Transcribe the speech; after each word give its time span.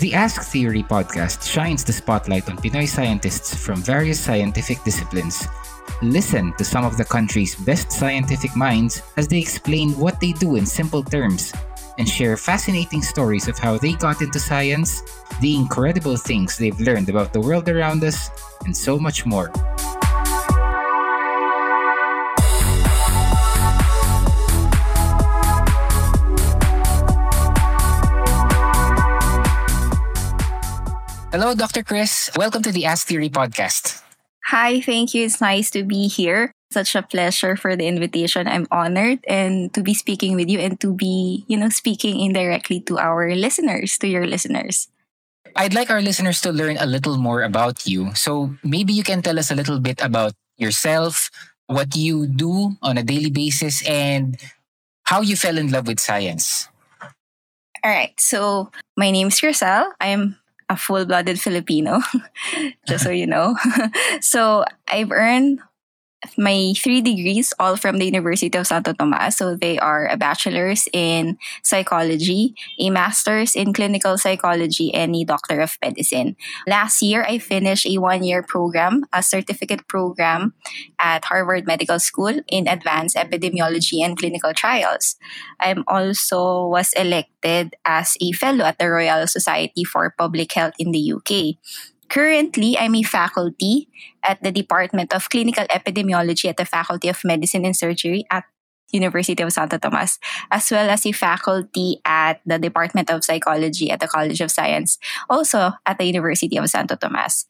The 0.00 0.14
Ask 0.14 0.48
Theory 0.48 0.82
podcast 0.82 1.44
shines 1.44 1.84
the 1.84 1.92
spotlight 1.92 2.48
on 2.48 2.56
Pinoy 2.56 2.88
scientists 2.88 3.54
from 3.54 3.82
various 3.82 4.18
scientific 4.18 4.82
disciplines. 4.82 5.46
Listen 6.00 6.54
to 6.56 6.64
some 6.64 6.86
of 6.86 6.96
the 6.96 7.04
country's 7.04 7.54
best 7.54 7.92
scientific 7.92 8.56
minds 8.56 9.02
as 9.18 9.28
they 9.28 9.38
explain 9.38 9.92
what 9.98 10.18
they 10.18 10.32
do 10.32 10.56
in 10.56 10.64
simple 10.64 11.02
terms 11.02 11.52
and 11.98 12.08
share 12.08 12.38
fascinating 12.38 13.02
stories 13.02 13.46
of 13.46 13.58
how 13.58 13.76
they 13.76 13.92
got 13.92 14.22
into 14.22 14.40
science, 14.40 15.02
the 15.42 15.54
incredible 15.54 16.16
things 16.16 16.56
they've 16.56 16.80
learned 16.80 17.10
about 17.10 17.34
the 17.34 17.40
world 17.40 17.68
around 17.68 18.02
us, 18.02 18.30
and 18.64 18.74
so 18.74 18.98
much 18.98 19.26
more. 19.26 19.52
Hello, 31.30 31.54
Dr. 31.54 31.86
Chris. 31.86 32.28
Welcome 32.34 32.60
to 32.66 32.72
the 32.72 32.86
Ask 32.90 33.06
Theory 33.06 33.30
podcast. 33.30 34.02
Hi, 34.50 34.80
thank 34.80 35.14
you. 35.14 35.24
It's 35.24 35.40
nice 35.40 35.70
to 35.70 35.84
be 35.84 36.08
here. 36.08 36.50
Such 36.74 36.96
a 36.96 37.06
pleasure 37.06 37.54
for 37.54 37.76
the 37.76 37.86
invitation. 37.86 38.48
I'm 38.48 38.66
honored 38.72 39.22
and 39.28 39.72
to 39.74 39.80
be 39.80 39.94
speaking 39.94 40.34
with 40.34 40.50
you 40.50 40.58
and 40.58 40.74
to 40.80 40.92
be, 40.92 41.44
you 41.46 41.56
know, 41.56 41.68
speaking 41.68 42.18
indirectly 42.18 42.80
to 42.90 42.98
our 42.98 43.30
listeners, 43.36 43.96
to 43.98 44.08
your 44.08 44.26
listeners. 44.26 44.88
I'd 45.54 45.72
like 45.72 45.88
our 45.88 46.02
listeners 46.02 46.40
to 46.42 46.50
learn 46.50 46.78
a 46.78 46.86
little 46.86 47.16
more 47.16 47.42
about 47.42 47.86
you. 47.86 48.12
So 48.16 48.56
maybe 48.64 48.92
you 48.92 49.04
can 49.04 49.22
tell 49.22 49.38
us 49.38 49.52
a 49.52 49.54
little 49.54 49.78
bit 49.78 50.02
about 50.02 50.34
yourself, 50.58 51.30
what 51.68 51.94
you 51.94 52.26
do 52.26 52.74
on 52.82 52.98
a 52.98 53.04
daily 53.04 53.30
basis, 53.30 53.86
and 53.86 54.34
how 55.04 55.20
you 55.20 55.36
fell 55.36 55.58
in 55.58 55.70
love 55.70 55.86
with 55.86 56.00
science. 56.00 56.66
All 57.84 57.90
right. 57.90 58.18
So 58.18 58.72
my 58.96 59.12
name 59.12 59.28
is 59.28 59.38
Crisel. 59.38 59.92
I'm 60.00 60.39
a 60.70 60.76
full-blooded 60.76 61.40
Filipino, 61.40 62.00
just 62.86 63.04
so 63.04 63.10
you 63.10 63.26
know. 63.26 63.56
so 64.22 64.64
I've 64.88 65.10
earned 65.10 65.60
my 66.36 66.74
three 66.76 67.00
degrees 67.00 67.54
all 67.58 67.76
from 67.76 67.98
the 67.98 68.04
University 68.04 68.56
of 68.58 68.66
Santo 68.66 68.92
Tomas. 68.92 69.36
So 69.36 69.56
they 69.56 69.78
are 69.78 70.06
a 70.06 70.16
bachelor's 70.16 70.88
in 70.92 71.38
psychology, 71.62 72.54
a 72.78 72.90
master's 72.90 73.54
in 73.54 73.72
clinical 73.72 74.18
psychology, 74.18 74.92
and 74.92 75.16
a 75.16 75.24
doctor 75.24 75.60
of 75.60 75.78
medicine. 75.82 76.36
Last 76.66 77.00
year, 77.02 77.24
I 77.26 77.38
finished 77.38 77.86
a 77.86 77.98
one-year 77.98 78.42
program, 78.42 79.04
a 79.12 79.22
certificate 79.22 79.88
program 79.88 80.52
at 80.98 81.24
Harvard 81.24 81.66
Medical 81.66 81.98
School 81.98 82.40
in 82.48 82.68
advanced 82.68 83.16
epidemiology 83.16 84.04
and 84.04 84.16
clinical 84.16 84.52
trials. 84.52 85.16
I 85.58 85.74
also 85.88 86.66
was 86.66 86.92
elected 86.94 87.76
as 87.84 88.16
a 88.20 88.32
fellow 88.32 88.64
at 88.64 88.78
the 88.78 88.90
Royal 88.90 89.26
Society 89.26 89.84
for 89.84 90.14
Public 90.16 90.52
Health 90.52 90.74
in 90.78 90.92
the 90.92 91.12
UK. 91.12 91.56
Currently, 92.10 92.76
I'm 92.76 92.96
a 92.96 93.02
faculty 93.06 93.88
at 94.26 94.42
the 94.42 94.50
Department 94.50 95.14
of 95.14 95.30
Clinical 95.30 95.64
Epidemiology 95.70 96.50
at 96.50 96.58
the 96.58 96.66
Faculty 96.66 97.08
of 97.08 97.22
Medicine 97.24 97.64
and 97.64 97.76
Surgery 97.76 98.26
at 98.30 98.44
University 98.90 99.40
of 99.42 99.52
Santo 99.52 99.78
Tomas, 99.78 100.18
as 100.50 100.68
well 100.70 100.90
as 100.90 101.06
a 101.06 101.12
faculty 101.12 102.02
at 102.04 102.40
the 102.44 102.58
Department 102.58 103.10
of 103.10 103.24
Psychology 103.24 103.90
at 103.90 104.00
the 104.00 104.08
College 104.08 104.40
of 104.40 104.50
Science, 104.50 104.98
also 105.30 105.70
at 105.86 105.98
the 105.98 106.04
University 106.04 106.58
of 106.58 106.68
Santo 106.68 106.96
Tomas. 106.96 107.46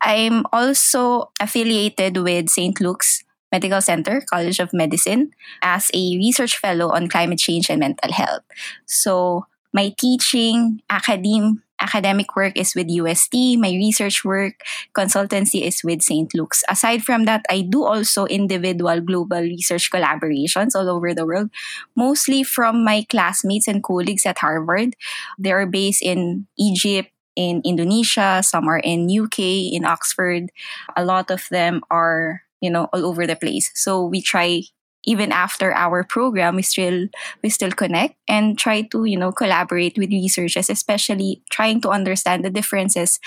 I'm 0.00 0.46
also 0.50 1.30
affiliated 1.38 2.16
with 2.16 2.48
St. 2.48 2.80
Luke's 2.80 3.22
Medical 3.52 3.82
Center, 3.82 4.22
College 4.22 4.60
of 4.60 4.72
Medicine, 4.72 5.32
as 5.60 5.90
a 5.92 6.16
research 6.16 6.56
fellow 6.56 6.88
on 6.88 7.08
climate 7.08 7.38
change 7.38 7.68
and 7.68 7.80
mental 7.80 8.12
health. 8.12 8.42
So, 8.86 9.44
my 9.72 9.94
teaching, 9.98 10.80
academe, 10.88 11.62
academic 11.80 12.36
work 12.36 12.56
is 12.56 12.74
with 12.74 12.88
UST, 12.88 13.58
my 13.58 13.70
research 13.70 14.24
work, 14.24 14.62
consultancy 14.94 15.62
is 15.62 15.82
with 15.82 16.02
St. 16.02 16.32
Luke's. 16.34 16.62
Aside 16.68 17.02
from 17.02 17.24
that, 17.24 17.44
I 17.50 17.62
do 17.62 17.84
also 17.84 18.26
individual 18.26 19.00
global 19.00 19.40
research 19.40 19.90
collaborations 19.90 20.74
all 20.74 20.88
over 20.88 21.14
the 21.14 21.26
world, 21.26 21.50
mostly 21.96 22.42
from 22.42 22.84
my 22.84 23.06
classmates 23.08 23.68
and 23.68 23.82
colleagues 23.82 24.26
at 24.26 24.38
Harvard. 24.38 24.96
They 25.38 25.52
are 25.52 25.66
based 25.66 26.02
in 26.02 26.46
Egypt, 26.58 27.10
in 27.36 27.62
Indonesia, 27.64 28.42
some 28.42 28.68
are 28.68 28.78
in 28.78 29.08
UK, 29.08 29.72
in 29.72 29.84
Oxford. 29.84 30.50
A 30.96 31.04
lot 31.04 31.30
of 31.30 31.48
them 31.50 31.80
are, 31.90 32.42
you 32.60 32.70
know, 32.70 32.88
all 32.92 33.06
over 33.06 33.26
the 33.26 33.36
place. 33.36 33.70
So 33.74 34.04
we 34.04 34.20
try 34.20 34.62
even 35.04 35.32
after 35.32 35.72
our 35.72 36.04
program 36.04 36.56
we 36.56 36.62
still 36.62 37.08
we 37.42 37.48
still 37.48 37.70
connect 37.70 38.14
and 38.28 38.58
try 38.58 38.82
to 38.82 39.04
you 39.04 39.16
know 39.16 39.32
collaborate 39.32 39.96
with 39.96 40.10
researchers 40.10 40.68
especially 40.68 41.42
trying 41.50 41.80
to 41.80 41.88
understand 41.88 42.44
the 42.44 42.50
differences 42.50 43.18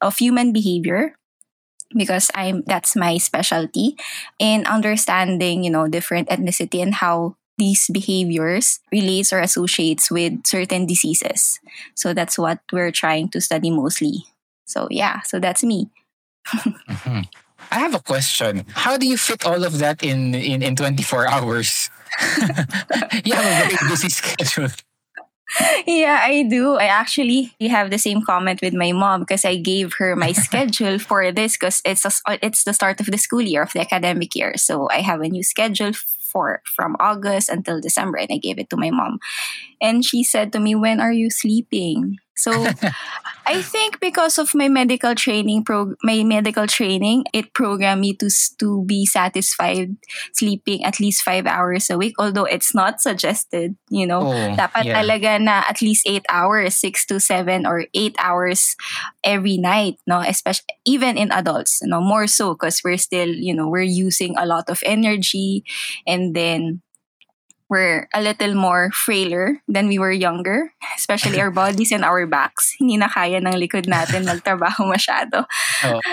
of 0.00 0.16
human 0.16 0.52
behavior 0.52 1.14
because 1.94 2.30
i'm 2.34 2.62
that's 2.66 2.96
my 2.96 3.18
specialty 3.18 3.96
in 4.38 4.66
understanding 4.66 5.62
you 5.62 5.70
know 5.70 5.86
different 5.86 6.28
ethnicity 6.28 6.82
and 6.82 6.94
how 6.94 7.36
these 7.58 7.86
behaviors 7.92 8.80
relates 8.90 9.32
or 9.32 9.38
associates 9.38 10.10
with 10.10 10.46
certain 10.46 10.86
diseases. 10.86 11.60
So 11.94 12.14
that's 12.14 12.38
what 12.38 12.60
we're 12.72 12.90
trying 12.90 13.28
to 13.28 13.40
study 13.40 13.70
mostly. 13.70 14.24
So 14.64 14.88
yeah 14.90 15.20
so 15.22 15.38
that's 15.38 15.62
me. 15.62 15.90
Mm-hmm. 16.88 17.20
I 17.72 17.78
have 17.80 17.94
a 17.94 18.00
question. 18.00 18.66
How 18.74 18.98
do 18.98 19.08
you 19.08 19.16
fit 19.16 19.46
all 19.46 19.64
of 19.64 19.78
that 19.78 20.04
in 20.04 20.34
in, 20.34 20.62
in 20.62 20.76
24 20.76 21.26
hours? 21.26 21.88
you 23.24 23.32
have 23.32 23.48
a 23.48 23.56
very 23.64 23.78
busy 23.88 24.10
schedule. 24.10 24.68
Yeah, 25.86 26.20
I 26.20 26.44
do. 26.48 26.76
I 26.76 26.84
actually 26.84 27.52
have 27.60 27.90
the 27.90 27.98
same 27.98 28.22
comment 28.24 28.60
with 28.62 28.72
my 28.72 28.92
mom 28.92 29.20
because 29.20 29.44
I 29.44 29.56
gave 29.56 29.94
her 29.98 30.16
my 30.16 30.32
schedule 30.46 30.98
for 30.98 31.32
this 31.32 31.56
because 31.56 31.80
it's 31.84 32.04
a, 32.04 32.12
it's 32.40 32.64
the 32.64 32.72
start 32.72 33.00
of 33.00 33.06
the 33.06 33.18
school 33.18 33.42
year 33.42 33.62
of 33.62 33.72
the 33.72 33.80
academic 33.80 34.34
year. 34.34 34.56
So 34.56 34.88
I 34.90 35.00
have 35.00 35.20
a 35.20 35.28
new 35.28 35.42
schedule 35.42 35.92
for 35.92 36.62
from 36.64 36.96
August 37.00 37.48
until 37.48 37.80
December 37.80 38.18
and 38.18 38.32
I 38.32 38.38
gave 38.38 38.58
it 38.58 38.70
to 38.70 38.76
my 38.76 38.90
mom. 38.90 39.18
And 39.82 40.04
she 40.04 40.22
said 40.22 40.54
to 40.54 40.60
me, 40.62 40.78
"When 40.78 41.02
are 41.02 41.12
you 41.12 41.28
sleeping?" 41.28 42.22
So 42.42 42.50
I 43.46 43.62
think 43.62 44.00
because 44.00 44.38
of 44.38 44.54
my 44.54 44.68
medical 44.68 45.14
training 45.14 45.64
pro 45.64 45.94
my 46.02 46.22
medical 46.24 46.66
training, 46.66 47.24
it 47.32 47.52
programmed 47.54 48.00
me 48.00 48.14
to 48.18 48.30
to 48.58 48.84
be 48.84 49.04
satisfied 49.06 49.94
sleeping 50.32 50.84
at 50.84 50.98
least 50.98 51.22
five 51.22 51.46
hours 51.46 51.90
a 51.90 51.98
week. 51.98 52.14
Although 52.18 52.46
it's 52.46 52.74
not 52.74 53.00
suggested, 53.00 53.76
you 53.90 54.06
know, 54.06 54.26
oh, 54.26 54.48
dapat 54.56 54.88
yeah. 54.88 55.02
talaga 55.02 55.38
na 55.42 55.62
at 55.68 55.82
least 55.82 56.08
eight 56.08 56.24
hours, 56.30 56.74
six 56.74 57.04
to 57.06 57.20
seven 57.20 57.66
or 57.66 57.86
eight 57.94 58.16
hours 58.18 58.74
every 59.22 59.58
night. 59.58 60.00
No, 60.06 60.18
especially 60.24 60.72
even 60.86 61.18
in 61.18 61.30
adults. 61.30 61.82
No, 61.82 62.00
more 62.00 62.26
so 62.26 62.54
because 62.54 62.80
we're 62.82 63.00
still, 63.00 63.28
you 63.28 63.54
know, 63.54 63.68
we're 63.68 63.86
using 63.86 64.34
a 64.38 64.46
lot 64.46 64.70
of 64.70 64.80
energy, 64.86 65.62
and 66.06 66.34
then 66.34 66.82
we're 67.72 68.04
a 68.12 68.20
little 68.20 68.52
more 68.52 68.92
frailer 68.92 69.56
than 69.64 69.88
we 69.88 69.96
were 69.96 70.12
younger, 70.12 70.76
especially 70.92 71.40
our 71.40 71.48
bodies 71.64 71.88
and 71.88 72.04
our 72.04 72.28
backs. 72.28 72.76
Hindi 72.76 73.00
na 73.00 73.08
kaya 73.08 73.40
ng 73.40 73.56
likod 73.56 73.88
natin 73.88 74.28
magtrabaho 74.28 74.84
masyado. 74.94 75.48
Oh. 75.88 75.96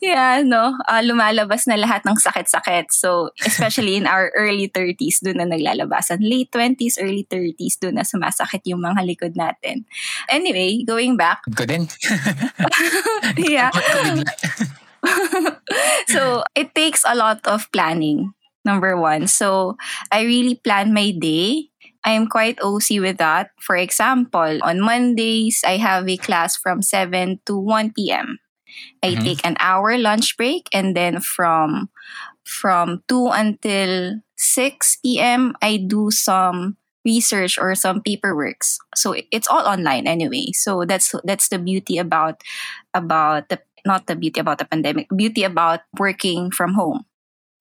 Yeah, 0.00 0.40
no, 0.46 0.72
uh, 0.88 1.02
lumalabas 1.02 1.66
na 1.66 1.76
lahat 1.76 2.06
ng 2.06 2.16
sakit-sakit. 2.16 2.94
So, 2.94 3.30
especially 3.44 3.96
in 3.96 4.06
our 4.06 4.30
early 4.38 4.70
30s, 4.70 5.20
doon 5.20 5.42
na 5.42 5.46
naglalabasan. 5.50 6.22
Late 6.22 6.48
20s, 6.54 6.96
early 7.02 7.26
30s, 7.26 7.76
doon 7.82 7.98
na 8.00 8.04
sumasakit 8.06 8.62
yung 8.64 8.80
mga 8.80 9.02
likod 9.02 9.34
natin. 9.34 9.84
Anyway, 10.30 10.86
going 10.86 11.18
back. 11.18 11.42
Ko 11.58 11.66
din. 11.66 11.90
yeah. 13.36 13.74
so, 16.08 16.46
it 16.54 16.72
takes 16.72 17.02
a 17.04 17.18
lot 17.18 17.42
of 17.44 17.66
planning 17.74 18.36
number 18.66 18.98
one. 18.98 19.30
So 19.30 19.78
I 20.10 20.26
really 20.26 20.58
plan 20.58 20.92
my 20.92 21.14
day. 21.14 21.70
I'm 22.02 22.26
quite 22.26 22.58
OC 22.62 22.98
with 23.02 23.18
that. 23.18 23.50
For 23.58 23.78
example, 23.78 24.58
on 24.62 24.82
Mondays, 24.82 25.62
I 25.66 25.78
have 25.78 26.08
a 26.08 26.18
class 26.18 26.56
from 26.58 26.82
7 26.82 27.40
to 27.46 27.54
1 27.58 27.94
p.m. 27.94 28.38
I 29.02 29.14
mm-hmm. 29.14 29.24
take 29.24 29.46
an 29.46 29.56
hour 29.58 29.96
lunch 29.96 30.36
break 30.36 30.68
and 30.74 30.94
then 30.94 31.22
from 31.22 31.88
from 32.44 33.02
2 33.08 33.30
until 33.34 34.22
6 34.36 34.98
p.m. 35.02 35.54
I 35.62 35.78
do 35.78 36.10
some 36.10 36.76
research 37.04 37.58
or 37.58 37.74
some 37.74 38.02
paperworks. 38.02 38.78
So 38.94 39.14
it's 39.30 39.48
all 39.48 39.66
online 39.66 40.06
anyway. 40.06 40.50
So 40.52 40.84
that's 40.84 41.14
that's 41.24 41.48
the 41.48 41.58
beauty 41.58 41.98
about 41.98 42.42
about 42.94 43.48
the 43.48 43.58
not 43.86 44.06
the 44.06 44.14
beauty 44.14 44.38
about 44.38 44.58
the 44.58 44.66
pandemic, 44.66 45.06
beauty 45.14 45.42
about 45.42 45.86
working 45.98 46.50
from 46.50 46.74
home 46.74 47.06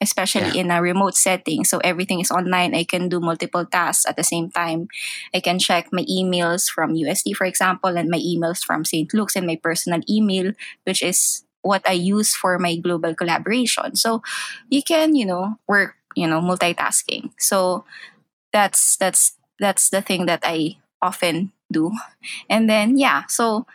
especially 0.01 0.51
yeah. 0.53 0.61
in 0.61 0.71
a 0.71 0.81
remote 0.81 1.15
setting. 1.15 1.63
So 1.63 1.79
everything 1.79 2.19
is 2.19 2.31
online. 2.31 2.75
I 2.75 2.83
can 2.83 3.07
do 3.09 3.19
multiple 3.19 3.65
tasks 3.65 4.05
at 4.05 4.17
the 4.17 4.23
same 4.23 4.51
time. 4.51 4.87
I 5.33 5.39
can 5.39 5.59
check 5.59 5.89
my 5.91 6.03
emails 6.03 6.69
from 6.69 6.95
USD, 6.95 7.35
for 7.35 7.45
example, 7.45 7.97
and 7.97 8.09
my 8.09 8.19
emails 8.19 8.63
from 8.63 8.85
St. 8.85 9.13
Luke's 9.13 9.35
and 9.35 9.47
my 9.47 9.55
personal 9.55 10.01
email, 10.09 10.51
which 10.83 11.01
is 11.01 11.43
what 11.61 11.81
I 11.87 11.93
use 11.93 12.35
for 12.35 12.59
my 12.59 12.75
global 12.75 13.15
collaboration. 13.15 13.95
So 13.95 14.21
you 14.69 14.83
can, 14.83 15.15
you 15.15 15.25
know, 15.25 15.55
work, 15.67 15.95
you 16.15 16.27
know, 16.27 16.41
multitasking. 16.41 17.31
So 17.39 17.85
that's 18.53 18.97
that's 18.97 19.37
that's 19.59 19.89
the 19.89 20.01
thing 20.01 20.27
that 20.27 20.41
I 20.43 20.77
often 21.01 21.51
do. 21.71 21.91
And 22.49 22.69
then, 22.69 22.97
yeah, 22.97 23.23
so 23.27 23.65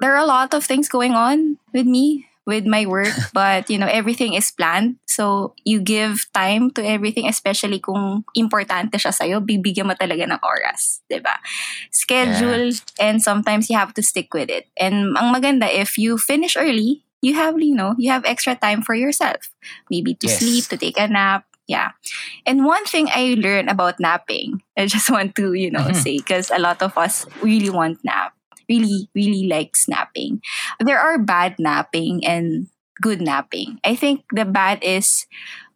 there 0.00 0.12
are 0.14 0.22
a 0.22 0.26
lot 0.26 0.54
of 0.54 0.64
things 0.64 0.88
going 0.88 1.12
on 1.12 1.58
with 1.72 1.86
me 1.86 2.26
with 2.46 2.66
my 2.66 2.86
work 2.86 3.12
but 3.32 3.70
you 3.70 3.78
know 3.78 3.86
everything 3.86 4.34
is 4.34 4.50
planned 4.50 4.96
so 5.06 5.54
you 5.64 5.80
give 5.80 6.26
time 6.34 6.70
to 6.70 6.82
everything 6.84 7.28
especially 7.28 7.78
kung 7.78 8.24
importante 8.34 8.98
siya 8.98 9.14
sa'yo 9.14 9.38
bibigyan 9.38 9.86
mo 9.86 9.94
talaga 9.94 10.26
ng 10.26 10.40
oras 10.42 11.02
ba 11.08 11.38
schedule 11.94 12.74
yeah. 12.74 12.98
and 12.98 13.22
sometimes 13.22 13.70
you 13.70 13.76
have 13.76 13.94
to 13.94 14.02
stick 14.02 14.32
with 14.34 14.50
it 14.50 14.66
and 14.74 15.14
ang 15.14 15.30
maganda 15.30 15.70
if 15.70 15.94
you 15.94 16.18
finish 16.18 16.58
early 16.58 17.04
you 17.22 17.34
have 17.34 17.54
you 17.62 17.74
know 17.74 17.94
you 17.96 18.10
have 18.10 18.26
extra 18.26 18.58
time 18.58 18.82
for 18.82 18.94
yourself 18.94 19.54
maybe 19.88 20.14
to 20.18 20.26
yes. 20.26 20.42
sleep 20.42 20.64
to 20.66 20.76
take 20.76 20.98
a 20.98 21.06
nap 21.06 21.46
yeah 21.70 21.94
and 22.44 22.66
one 22.66 22.84
thing 22.84 23.06
i 23.14 23.38
learned 23.38 23.70
about 23.70 24.00
napping 24.02 24.60
i 24.76 24.84
just 24.84 25.08
want 25.14 25.34
to 25.38 25.54
you 25.54 25.70
know 25.70 25.86
mm-hmm. 25.86 26.02
say 26.02 26.18
because 26.18 26.50
a 26.50 26.58
lot 26.58 26.82
of 26.82 26.96
us 26.98 27.24
really 27.40 27.70
want 27.70 28.02
nap 28.02 28.34
really, 28.68 29.08
really 29.14 29.46
like 29.48 29.74
napping. 29.88 30.40
There 30.80 30.98
are 30.98 31.18
bad 31.18 31.58
napping 31.58 32.24
and 32.26 32.68
good 33.00 33.20
napping. 33.20 33.80
I 33.84 33.94
think 33.94 34.24
the 34.32 34.44
bad 34.44 34.82
is 34.82 35.26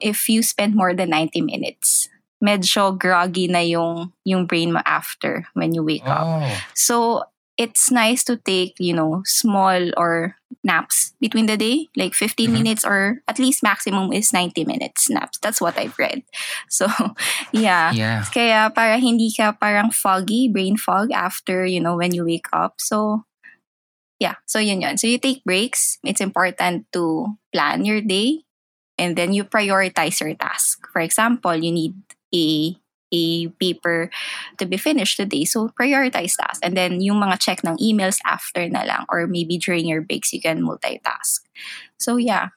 if 0.00 0.28
you 0.28 0.42
spend 0.42 0.74
more 0.74 0.94
than 0.94 1.10
90 1.10 1.42
minutes. 1.42 2.08
Medyo 2.44 2.92
groggy 2.98 3.48
na 3.48 3.64
yung, 3.64 4.12
yung 4.24 4.44
brain 4.44 4.72
mo 4.72 4.80
after 4.84 5.48
when 5.54 5.72
you 5.72 5.82
wake 5.82 6.04
oh. 6.04 6.12
up. 6.12 6.52
So, 6.74 7.24
it's 7.56 7.90
nice 7.90 8.22
to 8.24 8.36
take, 8.36 8.76
you 8.78 8.92
know, 8.92 9.22
small 9.24 9.90
or 9.96 10.36
naps 10.62 11.14
between 11.20 11.46
the 11.46 11.56
day, 11.56 11.88
like 11.96 12.12
15 12.12 12.46
mm-hmm. 12.46 12.52
minutes 12.52 12.84
or 12.84 13.22
at 13.28 13.38
least 13.38 13.62
maximum 13.62 14.12
is 14.12 14.32
90 14.32 14.64
minutes 14.64 15.08
naps. 15.08 15.38
That's 15.38 15.60
what 15.60 15.78
I've 15.78 15.98
read. 15.98 16.22
So, 16.68 16.86
yeah. 17.52 17.92
Yeah. 17.92 18.24
Kaya 18.28 18.70
para 18.74 18.98
hindi 18.98 19.32
ka 19.32 19.52
parang 19.56 19.90
foggy, 19.90 20.48
brain 20.48 20.76
fog 20.76 21.12
after, 21.12 21.64
you 21.64 21.80
know, 21.80 21.96
when 21.96 22.12
you 22.12 22.24
wake 22.24 22.50
up. 22.52 22.76
So, 22.78 23.24
yeah. 24.20 24.36
So, 24.44 24.58
yun 24.58 24.82
yun. 24.82 24.98
So, 24.98 25.06
you 25.06 25.18
take 25.18 25.44
breaks. 25.44 25.98
It's 26.04 26.20
important 26.20 26.90
to 26.92 27.38
plan 27.52 27.84
your 27.84 28.02
day 28.02 28.44
and 28.98 29.16
then 29.16 29.32
you 29.32 29.44
prioritize 29.44 30.20
your 30.20 30.34
task. 30.34 30.84
For 30.92 31.00
example, 31.00 31.56
you 31.56 31.72
need 31.72 31.94
a 32.34 32.76
a 33.12 33.48
paper 33.62 34.10
to 34.58 34.66
be 34.66 34.76
finished 34.76 35.16
today. 35.16 35.44
So, 35.44 35.70
prioritize 35.78 36.36
tasks. 36.36 36.60
And 36.62 36.76
then, 36.76 37.00
yung 37.00 37.20
mga 37.20 37.40
check 37.40 37.64
ng 37.64 37.78
emails 37.78 38.18
after 38.24 38.68
na 38.68 38.84
lang 38.84 39.04
or 39.08 39.26
maybe 39.26 39.58
during 39.58 39.86
your 39.86 40.02
breaks, 40.02 40.32
you 40.32 40.40
can 40.40 40.62
multitask. 40.62 41.40
So, 41.98 42.16
yeah. 42.16 42.50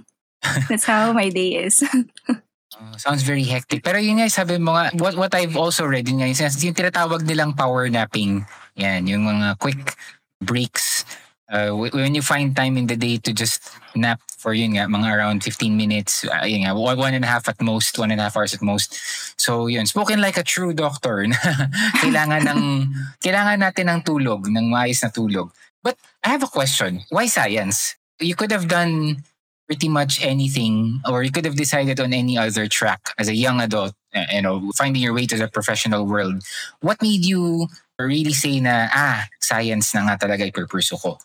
That's 0.68 0.84
how 0.84 1.12
my 1.12 1.28
day 1.28 1.68
is. 1.68 1.84
Uh, 1.84 2.96
sounds 2.96 3.22
very 3.22 3.44
hectic. 3.44 3.84
Pero 3.84 4.00
yun 4.00 4.24
nga, 4.24 4.28
sabi 4.32 4.56
mo 4.56 4.72
nga, 4.72 4.88
what, 4.96 5.16
what 5.16 5.34
I've 5.34 5.56
also 5.56 5.84
read 5.84 6.08
yun 6.08 6.24
nga, 6.24 6.28
yung, 6.32 6.40
yung 6.40 6.76
tinatawag 6.76 7.28
nilang 7.28 7.56
power 7.56 7.88
napping. 7.92 8.46
Yan, 8.80 9.06
yung 9.06 9.28
mga 9.28 9.60
quick 9.60 9.96
breaks 10.40 11.04
uh, 11.50 11.70
when 11.70 12.14
you 12.14 12.22
find 12.22 12.54
time 12.54 12.78
in 12.78 12.86
the 12.86 12.96
day 12.96 13.18
to 13.18 13.32
just 13.32 13.60
nap 13.94 14.20
for 14.38 14.54
yun 14.54 14.72
nga, 14.72 14.88
mga 14.88 15.08
around 15.12 15.44
15 15.44 15.76
minutes, 15.76 16.24
uh, 16.24 16.46
yun 16.46 16.64
nga, 16.64 16.74
one 16.74 17.12
and 17.12 17.24
a 17.24 17.28
half 17.28 17.48
at 17.48 17.60
most, 17.60 17.98
one 17.98 18.10
and 18.10 18.20
a 18.20 18.24
half 18.24 18.36
hours 18.36 18.54
at 18.54 18.62
most. 18.62 18.96
So 19.36 19.66
yun, 19.66 19.84
spoken 19.86 20.20
like 20.20 20.38
a 20.38 20.42
true 20.42 20.72
doctor 20.72 21.26
kailangan 22.00 22.48
ng, 22.48 22.62
kailangan 23.20 23.60
natin 23.60 23.90
ng 23.90 24.00
tulog, 24.02 24.48
ng 24.48 24.72
maayos 24.72 25.02
na 25.02 25.10
tulog. 25.10 25.50
But 25.82 25.98
I 26.24 26.28
have 26.30 26.42
a 26.42 26.48
question. 26.48 27.02
Why 27.10 27.26
science? 27.26 27.96
You 28.20 28.34
could 28.34 28.52
have 28.52 28.68
done 28.68 29.24
pretty 29.66 29.88
much 29.88 30.24
anything 30.24 31.00
or 31.08 31.22
you 31.22 31.30
could 31.30 31.44
have 31.44 31.56
decided 31.56 32.00
on 32.00 32.12
any 32.12 32.36
other 32.36 32.66
track 32.66 33.00
as 33.18 33.28
a 33.28 33.34
young 33.34 33.60
adult, 33.60 33.94
uh, 34.14 34.24
you 34.32 34.42
know, 34.42 34.70
finding 34.76 35.02
your 35.02 35.14
way 35.14 35.26
to 35.26 35.36
the 35.36 35.48
professional 35.48 36.06
world. 36.06 36.42
What 36.80 37.00
made 37.02 37.24
you 37.24 37.68
really 37.98 38.32
say 38.32 38.60
na, 38.60 38.88
ah, 38.92 39.28
science 39.40 39.94
na 39.94 40.08
nga 40.08 40.26
talaga 40.26 40.48
ipurpursue 40.48 41.00
ko? 41.00 41.18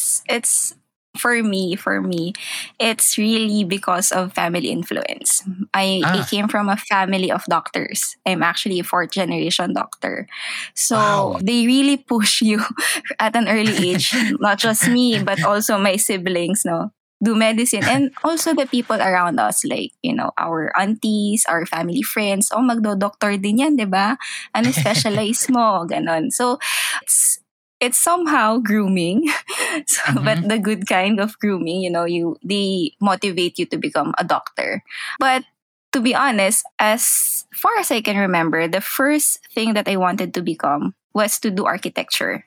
It's 0.00 0.24
it's 0.28 0.72
for 1.18 1.42
me 1.42 1.74
for 1.74 2.00
me 2.00 2.32
it's 2.78 3.18
really 3.18 3.66
because 3.66 4.14
of 4.14 4.32
family 4.32 4.70
influence. 4.70 5.42
I 5.74 6.00
ah. 6.06 6.22
i 6.22 6.24
came 6.24 6.48
from 6.48 6.70
a 6.70 6.78
family 6.78 7.28
of 7.28 7.44
doctors. 7.50 8.16
I'm 8.24 8.40
actually 8.46 8.80
a 8.80 8.86
fourth 8.86 9.10
generation 9.10 9.74
doctor. 9.74 10.30
So 10.72 10.96
wow. 10.96 11.38
they 11.42 11.66
really 11.66 11.98
push 11.98 12.40
you 12.40 12.62
at 13.18 13.36
an 13.36 13.50
early 13.50 13.74
age 13.92 14.14
not 14.40 14.62
just 14.62 14.88
me 14.88 15.20
but 15.20 15.42
also 15.44 15.76
my 15.76 16.00
siblings 16.00 16.64
no? 16.64 16.94
Do 17.20 17.36
medicine. 17.36 17.84
And 17.84 18.16
also 18.24 18.56
the 18.56 18.64
people 18.64 18.96
around 18.96 19.36
us 19.36 19.60
like 19.66 19.92
you 20.00 20.16
know 20.16 20.32
our 20.40 20.72
aunties 20.72 21.44
our 21.44 21.66
family 21.68 22.00
friends. 22.00 22.48
Oh 22.48 22.64
magdo-doctor 22.64 23.36
din 23.36 23.60
yan 23.60 23.76
'di 23.76 23.90
ba? 23.90 24.16
Ano 24.56 24.72
specialize 24.72 25.50
mo 25.52 25.84
ganon. 25.84 26.32
So 26.32 26.56
it's 27.04 27.39
it's 27.80 27.98
somehow 27.98 28.58
grooming 28.58 29.28
so, 29.86 30.02
mm-hmm. 30.12 30.24
but 30.24 30.48
the 30.48 30.58
good 30.58 30.86
kind 30.86 31.20
of 31.20 31.38
grooming 31.38 31.82
you 31.82 31.90
know 31.90 32.04
you 32.04 32.36
they 32.44 32.92
motivate 33.00 33.58
you 33.58 33.66
to 33.66 33.76
become 33.76 34.14
a 34.18 34.24
doctor 34.24 34.82
but 35.18 35.44
to 35.92 36.00
be 36.00 36.14
honest 36.14 36.64
as 36.78 37.46
far 37.52 37.76
as 37.78 37.90
i 37.90 38.00
can 38.00 38.16
remember 38.16 38.68
the 38.68 38.80
first 38.80 39.40
thing 39.52 39.74
that 39.74 39.88
i 39.88 39.96
wanted 39.96 40.32
to 40.34 40.42
become 40.42 40.94
was 41.14 41.38
to 41.40 41.50
do 41.50 41.64
architecture 41.64 42.44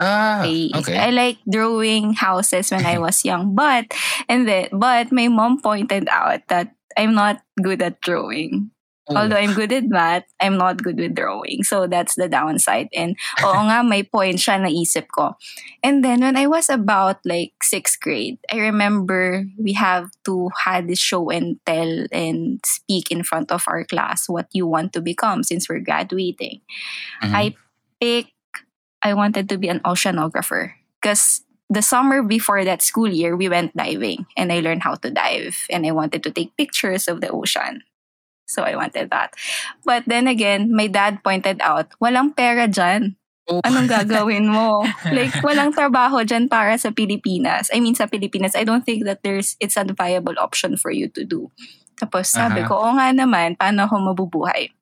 Ah, 0.00 0.42
I, 0.42 0.70
okay. 0.74 0.98
I 0.98 1.10
like 1.10 1.38
drawing 1.46 2.14
houses 2.14 2.70
when 2.70 2.84
I 2.84 2.98
was 3.04 3.24
young, 3.24 3.54
but 3.54 3.94
and 4.28 4.42
then 4.48 4.68
but 4.74 5.12
my 5.12 5.28
mom 5.28 5.62
pointed 5.62 6.08
out 6.10 6.42
that 6.48 6.74
I'm 6.98 7.14
not 7.14 7.42
good 7.62 7.82
at 7.82 8.00
drawing. 8.00 8.73
Oh. 9.08 9.16
Although 9.16 9.36
I'm 9.36 9.52
good 9.52 9.72
at 9.72 9.84
math, 9.84 10.24
I'm 10.40 10.56
not 10.56 10.82
good 10.82 10.96
with 10.96 11.14
drawing. 11.14 11.62
So 11.62 11.86
that's 11.86 12.14
the 12.14 12.28
downside. 12.28 12.88
And 12.94 13.16
oo 13.44 13.52
nga, 13.68 13.84
may 13.84 14.02
point 14.02 14.40
siya 14.40 14.64
na 14.64 14.72
isip 14.72 15.12
ko. 15.12 15.36
And 15.84 16.00
then 16.00 16.20
when 16.20 16.36
I 16.36 16.46
was 16.46 16.70
about 16.70 17.20
like 17.24 17.52
sixth 17.60 18.00
grade, 18.00 18.38
I 18.50 18.56
remember 18.56 19.44
we 19.60 19.74
have 19.76 20.08
to 20.24 20.48
had 20.64 20.88
this 20.88 21.00
show 21.00 21.28
and 21.28 21.60
tell 21.66 22.06
and 22.12 22.64
speak 22.64 23.12
in 23.12 23.24
front 23.24 23.52
of 23.52 23.64
our 23.68 23.84
class 23.84 24.24
what 24.28 24.48
you 24.52 24.66
want 24.66 24.94
to 24.94 25.04
become 25.04 25.44
since 25.44 25.68
we're 25.68 25.84
graduating. 25.84 26.64
Mm-hmm. 27.20 27.36
I 27.36 27.54
picked, 28.00 28.32
I 29.02 29.12
wanted 29.12 29.50
to 29.50 29.58
be 29.58 29.68
an 29.68 29.80
oceanographer 29.84 30.72
because 31.02 31.44
the 31.68 31.82
summer 31.82 32.22
before 32.22 32.64
that 32.64 32.80
school 32.80 33.12
year, 33.12 33.36
we 33.36 33.48
went 33.48 33.76
diving 33.76 34.24
and 34.36 34.52
I 34.52 34.60
learned 34.60 34.82
how 34.82 34.94
to 34.96 35.10
dive 35.10 35.56
and 35.68 35.84
I 35.84 35.92
wanted 35.92 36.22
to 36.24 36.30
take 36.30 36.56
pictures 36.56 37.08
of 37.08 37.20
the 37.20 37.28
ocean. 37.28 37.82
So 38.46 38.62
I 38.62 38.76
wanted 38.76 39.10
that. 39.10 39.34
But 39.84 40.04
then 40.06 40.26
again, 40.28 40.74
my 40.74 40.86
dad 40.86 41.24
pointed 41.24 41.60
out, 41.60 41.92
walang 42.00 42.36
pera 42.36 42.68
dyan. 42.68 43.16
Oh. 43.44 43.60
Anong 43.60 43.88
gagawin 43.88 44.48
mo? 44.48 44.84
like, 45.16 45.32
walang 45.44 45.76
trabaho 45.76 46.24
dyan 46.24 46.48
para 46.48 46.76
sa 46.80 46.88
Pilipinas. 46.88 47.68
I 47.72 47.80
mean, 47.80 47.94
sa 47.94 48.08
Pilipinas, 48.08 48.56
I 48.56 48.64
don't 48.64 48.84
think 48.84 49.04
that 49.04 49.20
there's, 49.20 49.56
it's 49.60 49.76
a 49.76 49.84
viable 49.84 50.36
option 50.40 50.76
for 50.76 50.90
you 50.90 51.08
to 51.12 51.24
do. 51.24 51.52
Tapos 52.00 52.32
sabi 52.32 52.64
uh-huh. 52.64 52.72
ko, 52.72 52.74
oo 52.80 52.92
nga 52.96 53.12
naman, 53.12 53.56
paano 53.56 53.84
ako 53.84 54.12
mabubuhay? 54.12 54.72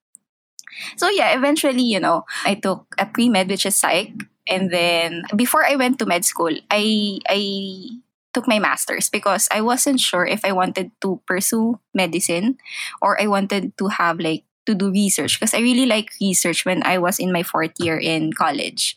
So 0.96 1.10
yeah, 1.10 1.36
eventually, 1.36 1.84
you 1.84 2.00
know, 2.00 2.24
I 2.46 2.54
took 2.54 2.94
a 2.96 3.06
pre-med, 3.06 3.48
which 3.50 3.66
is 3.66 3.76
psych. 3.76 4.14
And 4.48 4.70
then, 4.70 5.22
before 5.36 5.62
I 5.62 5.76
went 5.76 5.98
to 6.00 6.06
med 6.06 6.24
school, 6.24 6.50
I, 6.70 7.18
I 7.28 7.40
took 8.34 8.48
my 8.48 8.58
master's 8.58 9.08
because 9.08 9.48
I 9.50 9.60
wasn't 9.60 10.00
sure 10.00 10.26
if 10.26 10.44
I 10.44 10.52
wanted 10.52 10.90
to 11.02 11.20
pursue 11.26 11.78
medicine 11.94 12.58
or 13.00 13.20
I 13.20 13.26
wanted 13.26 13.76
to 13.78 13.88
have 13.88 14.20
like 14.20 14.44
to 14.66 14.74
do 14.74 14.90
research 14.90 15.38
because 15.38 15.54
I 15.54 15.58
really 15.58 15.86
like 15.86 16.10
research 16.20 16.64
when 16.64 16.82
I 16.86 16.98
was 16.98 17.18
in 17.18 17.32
my 17.32 17.42
fourth 17.42 17.72
year 17.78 17.98
in 17.98 18.32
college. 18.32 18.96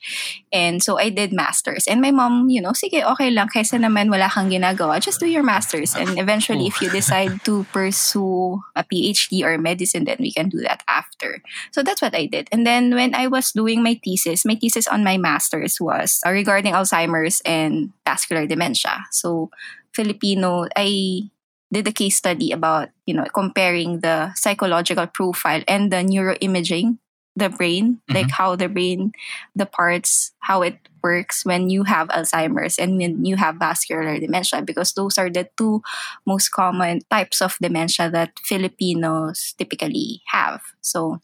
And 0.54 0.82
so 0.82 1.00
I 1.00 1.10
did 1.10 1.34
masters. 1.34 1.88
And 1.88 2.02
my 2.02 2.12
mom, 2.12 2.50
you 2.50 2.62
know, 2.62 2.72
sige, 2.72 3.04
okay 3.04 3.32
lang, 3.32 3.50
kaysa 3.50 3.82
naman 3.82 4.10
wala 4.10 4.30
kang 4.30 4.50
ginagawa, 4.50 5.02
just 5.02 5.20
do 5.20 5.26
your 5.26 5.44
masters. 5.44 5.96
And 5.96 6.20
eventually, 6.20 6.68
if 6.68 6.82
you 6.82 6.90
decide 6.90 7.44
to 7.46 7.66
pursue 7.74 8.62
a 8.76 8.84
PhD 8.84 9.44
or 9.44 9.58
medicine, 9.58 10.06
then 10.06 10.18
we 10.20 10.32
can 10.32 10.50
do 10.50 10.62
that 10.62 10.84
after. 10.88 11.42
So 11.72 11.84
that's 11.84 12.02
what 12.02 12.16
I 12.16 12.26
did. 12.26 12.48
And 12.52 12.66
then 12.66 12.94
when 12.94 13.16
I 13.16 13.28
was 13.28 13.52
doing 13.52 13.84
my 13.84 14.00
thesis, 14.04 14.46
my 14.46 14.56
thesis 14.56 14.88
on 14.88 15.04
my 15.04 15.18
masters 15.18 15.82
was 15.82 16.22
regarding 16.26 16.74
Alzheimer's 16.74 17.42
and 17.46 17.92
vascular 18.06 18.46
dementia. 18.46 19.06
So 19.12 19.50
Filipino, 19.96 20.68
I 20.76 21.30
did 21.76 21.88
a 21.88 21.92
case 21.92 22.16
study 22.16 22.56
about 22.56 22.88
you 23.04 23.12
know 23.12 23.28
comparing 23.36 24.00
the 24.00 24.32
psychological 24.40 25.08
profile 25.12 25.60
and 25.68 25.92
the 25.92 26.00
neuroimaging 26.00 26.96
the 27.36 27.52
brain 27.52 28.00
mm-hmm. 28.00 28.16
like 28.16 28.32
how 28.32 28.56
the 28.56 28.72
brain 28.72 29.12
the 29.60 29.68
parts 29.68 30.32
how 30.40 30.64
it 30.64 30.80
works 31.04 31.44
when 31.44 31.70
you 31.70 31.84
have 31.84 32.08
alzheimer's 32.16 32.80
and 32.80 32.96
when 32.96 33.26
you 33.28 33.36
have 33.36 33.60
vascular 33.60 34.16
dementia 34.24 34.64
because 34.64 34.96
those 34.96 35.20
are 35.20 35.30
the 35.30 35.44
two 35.60 35.84
most 36.24 36.56
common 36.56 37.04
types 37.12 37.44
of 37.44 37.60
dementia 37.60 38.08
that 38.10 38.32
filipinos 38.40 39.54
typically 39.60 40.24
have 40.32 40.64
so 40.80 41.20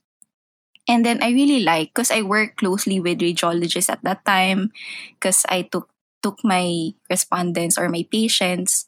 and 0.84 1.08
then 1.08 1.24
i 1.24 1.32
really 1.32 1.64
like 1.64 1.96
because 1.96 2.12
i 2.12 2.22
work 2.22 2.60
closely 2.60 3.00
with 3.00 3.24
radiologists 3.24 3.88
at 3.88 4.04
that 4.04 4.20
time 4.28 4.68
because 5.16 5.48
i 5.48 5.64
took 5.64 5.88
took 6.22 6.44
my 6.44 6.94
respondents 7.10 7.80
or 7.80 7.90
my 7.90 8.06
patients 8.12 8.86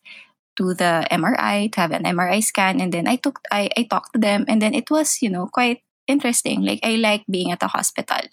to 0.57 0.73
the 0.73 1.07
MRI 1.11 1.71
to 1.71 1.81
have 1.81 1.91
an 1.91 2.03
MRI 2.03 2.43
scan 2.43 2.79
and 2.79 2.91
then 2.93 3.07
I 3.07 3.15
took 3.17 3.39
I, 3.51 3.69
I 3.77 3.83
talked 3.83 4.13
to 4.13 4.19
them 4.19 4.45
and 4.47 4.61
then 4.61 4.73
it 4.73 4.89
was 4.89 5.21
you 5.21 5.29
know 5.29 5.47
quite 5.47 5.81
interesting. 6.07 6.61
Like 6.61 6.79
I 6.83 6.95
like 6.95 7.23
being 7.29 7.51
at 7.51 7.63
a 7.63 7.67
hospital. 7.67 8.27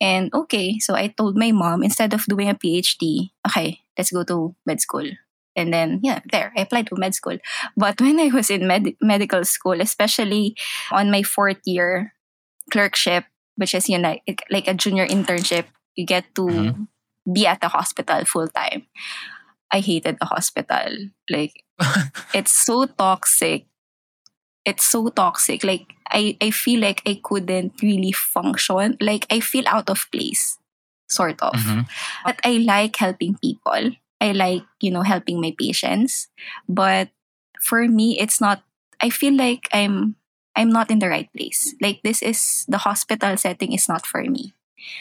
And 0.00 0.32
okay, 0.34 0.78
so 0.78 0.94
I 0.94 1.08
told 1.08 1.36
my 1.36 1.52
mom 1.52 1.82
instead 1.82 2.12
of 2.12 2.24
doing 2.26 2.48
a 2.48 2.54
PhD, 2.54 3.30
okay, 3.46 3.80
let's 3.96 4.10
go 4.10 4.24
to 4.24 4.54
med 4.66 4.80
school. 4.80 5.08
And 5.56 5.72
then 5.72 6.00
yeah, 6.02 6.20
there 6.32 6.52
I 6.56 6.62
applied 6.62 6.88
to 6.88 6.96
med 6.96 7.14
school. 7.14 7.38
But 7.76 8.00
when 8.00 8.18
I 8.18 8.28
was 8.28 8.50
in 8.50 8.66
med- 8.66 8.96
medical 9.00 9.44
school, 9.44 9.80
especially 9.80 10.56
on 10.90 11.10
my 11.10 11.22
fourth 11.22 11.62
year 11.64 12.14
clerkship, 12.70 13.24
which 13.56 13.74
is 13.74 13.88
you 13.88 13.98
know 13.98 14.16
like, 14.26 14.42
like 14.50 14.68
a 14.68 14.74
junior 14.74 15.06
internship, 15.06 15.66
you 15.94 16.06
get 16.06 16.24
to 16.34 16.42
mm-hmm. 16.42 17.32
be 17.32 17.46
at 17.46 17.60
the 17.60 17.68
hospital 17.68 18.24
full 18.24 18.48
time. 18.48 18.86
I 19.70 19.80
hated 19.80 20.18
the 20.20 20.26
hospital. 20.26 21.10
Like 21.30 21.64
it's 22.34 22.52
so 22.52 22.86
toxic 22.86 23.66
it's 24.64 24.84
so 24.84 25.08
toxic. 25.08 25.62
Like 25.62 25.94
I, 26.08 26.36
I 26.40 26.50
feel 26.50 26.80
like 26.80 27.02
I 27.06 27.20
couldn't 27.22 27.80
really 27.82 28.12
function. 28.12 28.96
Like 29.00 29.26
I 29.30 29.40
feel 29.40 29.64
out 29.66 29.90
of 29.90 30.06
place, 30.10 30.58
sort 31.08 31.40
of. 31.42 31.52
Mm-hmm. 31.52 31.80
But 32.24 32.40
I 32.44 32.58
like 32.58 32.96
helping 32.96 33.36
people. 33.36 33.92
I 34.20 34.32
like, 34.32 34.62
you 34.80 34.90
know, 34.90 35.02
helping 35.02 35.40
my 35.40 35.54
patients. 35.58 36.28
But 36.68 37.10
for 37.60 37.86
me, 37.86 38.18
it's 38.18 38.40
not 38.40 38.62
I 39.00 39.10
feel 39.10 39.34
like 39.34 39.68
I'm 39.72 40.16
I'm 40.56 40.70
not 40.70 40.90
in 40.90 40.98
the 40.98 41.08
right 41.08 41.28
place. 41.36 41.74
Like 41.80 42.00
this 42.02 42.22
is 42.22 42.64
the 42.68 42.78
hospital 42.78 43.36
setting 43.36 43.72
is 43.72 43.88
not 43.88 44.06
for 44.06 44.22
me. 44.22 44.54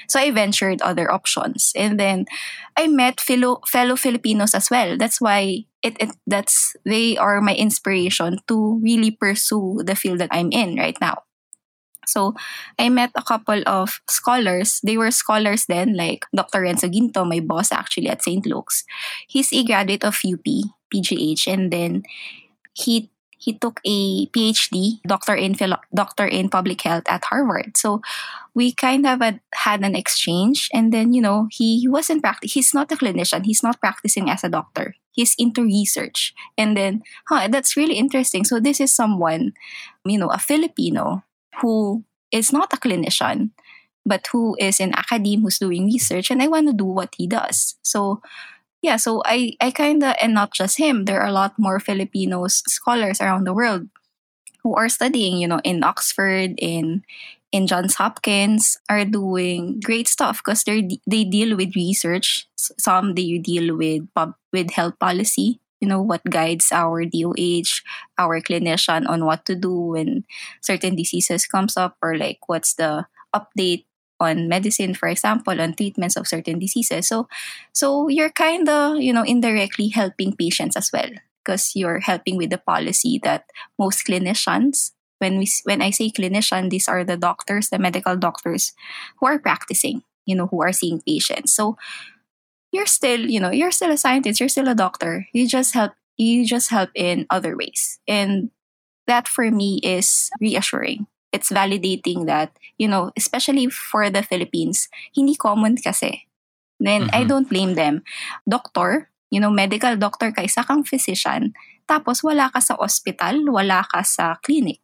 So 0.07 0.19
I 0.19 0.31
ventured 0.31 0.81
other 0.81 1.11
options. 1.11 1.71
And 1.75 1.99
then 1.99 2.25
I 2.77 2.87
met 2.87 3.19
fellow 3.19 3.61
fellow 3.67 3.95
Filipinos 3.95 4.53
as 4.53 4.69
well. 4.69 4.97
That's 4.97 5.21
why 5.21 5.65
it, 5.81 5.97
it 5.99 6.11
that's 6.27 6.75
they 6.85 7.17
are 7.17 7.41
my 7.41 7.55
inspiration 7.55 8.39
to 8.47 8.79
really 8.83 9.11
pursue 9.11 9.81
the 9.83 9.95
field 9.95 10.19
that 10.19 10.31
I'm 10.31 10.51
in 10.51 10.77
right 10.77 10.97
now. 11.01 11.23
So 12.05 12.35
I 12.77 12.89
met 12.89 13.11
a 13.15 13.23
couple 13.23 13.63
of 13.65 14.01
scholars. 14.09 14.79
They 14.83 14.97
were 14.97 15.11
scholars 15.11 15.65
then, 15.67 15.95
like 15.95 16.25
Dr. 16.35 16.61
Renzo 16.61 16.87
Ginto, 16.87 17.27
my 17.27 17.39
boss 17.39 17.71
actually 17.71 18.09
at 18.09 18.23
St. 18.23 18.45
Luke's. 18.45 18.83
He's 19.27 19.53
a 19.53 19.63
graduate 19.63 20.03
of 20.03 20.19
UP, 20.25 20.43
PGH, 20.93 21.47
and 21.47 21.71
then 21.71 22.03
he 22.73 23.09
he 23.43 23.59
took 23.59 23.81
a 23.83 24.25
PhD, 24.31 25.03
doctor 25.05 25.35
in 25.35 25.53
philo- 25.53 25.83
doctor 25.93 26.25
in 26.25 26.47
public 26.47 26.79
health 26.81 27.03
at 27.11 27.25
Harvard. 27.25 27.75
So 27.75 27.99
we 28.55 28.71
kind 28.71 29.05
of 29.05 29.19
had, 29.19 29.41
had 29.53 29.83
an 29.83 29.95
exchange, 29.95 30.69
and 30.71 30.93
then 30.93 31.11
you 31.11 31.21
know 31.21 31.47
he 31.51 31.83
wasn't 31.89 32.23
practice. 32.23 32.53
He's 32.53 32.73
not 32.73 32.91
a 32.91 32.95
clinician. 32.95 33.43
He's 33.43 33.63
not 33.63 33.81
practicing 33.81 34.29
as 34.29 34.43
a 34.43 34.49
doctor. 34.49 34.95
He's 35.11 35.35
into 35.37 35.63
research, 35.63 36.33
and 36.57 36.77
then 36.77 37.03
huh, 37.27 37.49
that's 37.51 37.75
really 37.75 37.95
interesting. 37.99 38.45
So 38.45 38.59
this 38.63 38.79
is 38.79 38.95
someone, 38.95 39.51
you 40.05 40.17
know, 40.17 40.31
a 40.31 40.39
Filipino 40.39 41.23
who 41.59 42.03
is 42.31 42.53
not 42.53 42.71
a 42.73 42.77
clinician 42.77 43.51
but 44.05 44.27
who 44.31 44.55
is 44.59 44.79
in 44.79 44.93
academe 44.93 45.41
who's 45.41 45.59
doing 45.59 45.85
research 45.85 46.29
and 46.29 46.41
I 46.41 46.47
want 46.47 46.67
to 46.67 46.73
do 46.73 46.85
what 46.85 47.15
he 47.15 47.27
does. 47.27 47.75
So 47.83 48.21
yeah, 48.83 48.97
so 48.97 49.23
I, 49.25 49.53
I 49.61 49.71
kind 49.71 50.03
of, 50.03 50.15
and 50.21 50.35
not 50.35 50.53
just 50.53 50.77
him, 50.77 51.05
there 51.05 51.21
are 51.21 51.27
a 51.29 51.33
lot 51.33 51.57
more 51.57 51.79
Filipinos 51.79 52.63
scholars 52.67 53.21
around 53.21 53.45
the 53.45 53.53
world 53.55 53.87
who 54.63 54.75
are 54.75 54.89
studying, 54.89 55.37
you 55.37 55.47
know, 55.47 55.61
in 55.63 55.83
Oxford, 55.83 56.55
in 56.57 57.03
in 57.51 57.67
Johns 57.67 57.95
Hopkins, 57.95 58.77
are 58.89 59.05
doing 59.05 59.79
great 59.83 60.07
stuff 60.07 60.41
because 60.43 60.63
they 60.65 60.99
they 61.07 61.23
deal 61.23 61.55
with 61.57 61.75
research. 61.75 62.47
Some 62.57 63.15
they 63.15 63.37
deal 63.39 63.77
with 63.77 64.07
with 64.51 64.71
health 64.71 64.99
policy. 64.99 65.59
You 65.81 65.87
know 65.89 66.01
what 66.01 66.23
guides 66.25 66.71
our 66.71 67.05
DOH, 67.05 67.83
our 68.17 68.39
clinician 68.41 69.07
on 69.07 69.25
what 69.25 69.45
to 69.45 69.55
do 69.55 69.95
when 69.95 70.23
certain 70.61 70.95
diseases 70.95 71.45
comes 71.47 71.77
up, 71.77 71.97
or 72.01 72.17
like 72.17 72.39
what's 72.47 72.75
the 72.75 73.05
update 73.35 73.85
on 74.23 74.47
medicine, 74.47 74.93
for 74.93 75.07
example, 75.07 75.59
on 75.59 75.73
treatments 75.73 76.15
of 76.15 76.27
certain 76.27 76.59
diseases. 76.59 77.07
So, 77.07 77.27
so 77.73 78.07
you're 78.07 78.31
kind 78.31 78.67
of, 78.67 78.97
you 78.97 79.13
know, 79.13 79.23
indirectly 79.23 79.89
helping 79.89 80.35
patients 80.35 80.75
as 80.75 80.89
well 80.91 81.09
because 81.43 81.75
you're 81.75 81.99
helping 81.99 82.37
with 82.37 82.49
the 82.49 82.57
policy 82.57 83.19
that 83.23 83.45
most 83.77 84.07
clinicians, 84.07 84.91
when 85.19 85.37
we 85.37 85.47
when 85.63 85.81
I 85.81 85.91
say 85.91 86.09
clinician, 86.09 86.69
these 86.69 86.87
are 86.87 87.03
the 87.03 87.17
doctors, 87.17 87.69
the 87.69 87.79
medical 87.79 88.15
doctors 88.17 88.73
who 89.19 89.27
are 89.27 89.39
practicing, 89.39 90.03
you 90.25 90.35
know, 90.35 90.47
who 90.47 90.61
are 90.61 90.73
seeing 90.73 91.01
patients. 91.01 91.53
So 91.53 91.77
you're 92.71 92.87
still, 92.87 93.29
you 93.29 93.39
know, 93.39 93.51
you're 93.51 93.71
still 93.71 93.91
a 93.91 93.97
scientist, 93.97 94.39
you're 94.39 94.49
still 94.49 94.67
a 94.67 94.75
doctor. 94.75 95.27
You 95.33 95.47
just 95.47 95.73
help 95.73 95.93
you 96.17 96.45
just 96.45 96.69
help 96.69 96.89
in 96.95 97.25
other 97.29 97.55
ways. 97.57 97.99
And 98.07 98.51
that 99.07 99.27
for 99.27 99.49
me 99.51 99.79
is 99.83 100.29
reassuring 100.39 101.07
it's 101.33 101.49
validating 101.49 102.29
that, 102.29 102.53
you 102.77 102.87
know, 102.87 103.09
especially 103.17 103.67
for 103.67 104.07
the 104.13 104.21
Philippines, 104.21 104.87
hindi 105.17 105.33
common 105.33 105.75
kasi. 105.81 106.29
Then 106.77 107.09
mm-hmm. 107.09 107.17
I 107.17 107.21
don't 107.25 107.49
blame 107.49 107.73
them. 107.73 108.05
Doctor, 108.45 109.09
you 109.33 109.41
know, 109.41 109.49
medical 109.49 109.97
doctor 109.97 110.29
ka, 110.29 110.45
isa 110.45 110.61
kang 110.61 110.85
physician, 110.85 111.57
tapos 111.89 112.23
wala 112.23 112.47
ka 112.53 112.61
sa 112.61 112.77
hospital, 112.79 113.43
wala 113.49 113.83
ka 113.83 114.05
sa 114.05 114.39
clinic. 114.39 114.79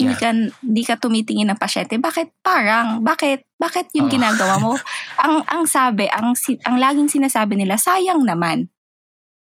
Yeah. 0.00 0.08
Hindi 0.08 0.14
ka, 0.16 0.28
hindi 0.64 0.82
ka 0.88 0.94
tumitingin 0.96 1.52
ng 1.52 1.60
pasyente. 1.60 2.00
Bakit 2.00 2.40
parang? 2.40 3.04
Bakit? 3.04 3.44
Bakit 3.60 3.92
yung 3.92 4.08
oh. 4.08 4.12
ginagawa 4.12 4.56
mo? 4.56 4.72
ang 5.24 5.44
ang 5.44 5.68
sabi, 5.68 6.08
ang 6.08 6.32
ang 6.64 6.76
laging 6.80 7.12
sinasabi 7.12 7.60
nila, 7.60 7.76
sayang 7.76 8.24
naman. 8.24 8.71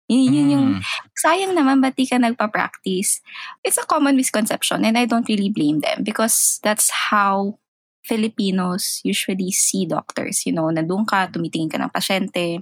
Yun, 0.06 0.30
yun 0.30 0.48
yung, 0.54 0.68
mm. 0.78 0.82
sayang 1.18 1.58
naman 1.58 1.82
ba't 1.82 1.98
di 1.98 2.06
ka 2.06 2.22
nagpa-practice? 2.22 3.26
It's 3.66 3.82
a 3.82 3.90
common 3.90 4.14
misconception 4.14 4.86
and 4.86 4.98
I 4.98 5.10
don't 5.10 5.26
really 5.26 5.50
blame 5.50 5.82
them 5.82 6.06
because 6.06 6.62
that's 6.62 6.94
how 7.10 7.58
Filipinos 8.06 9.02
usually 9.02 9.50
see 9.50 9.90
doctors. 9.90 10.46
You 10.46 10.54
know, 10.54 10.70
na 10.70 10.86
doon 10.86 11.10
ka, 11.10 11.26
tumitingin 11.34 11.74
ka 11.74 11.82
ng 11.82 11.90
pasyente, 11.90 12.62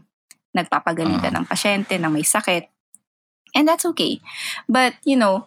nagpapagaling 0.55 1.19
ka 1.19 1.29
uh. 1.29 1.35
ng 1.35 1.45
pasyente 1.45 1.99
na 1.99 2.07
may 2.07 2.23
sakit. 2.23 2.71
And 3.53 3.67
that's 3.67 3.85
okay. 3.91 4.23
But, 4.71 4.95
you 5.03 5.19
know, 5.19 5.45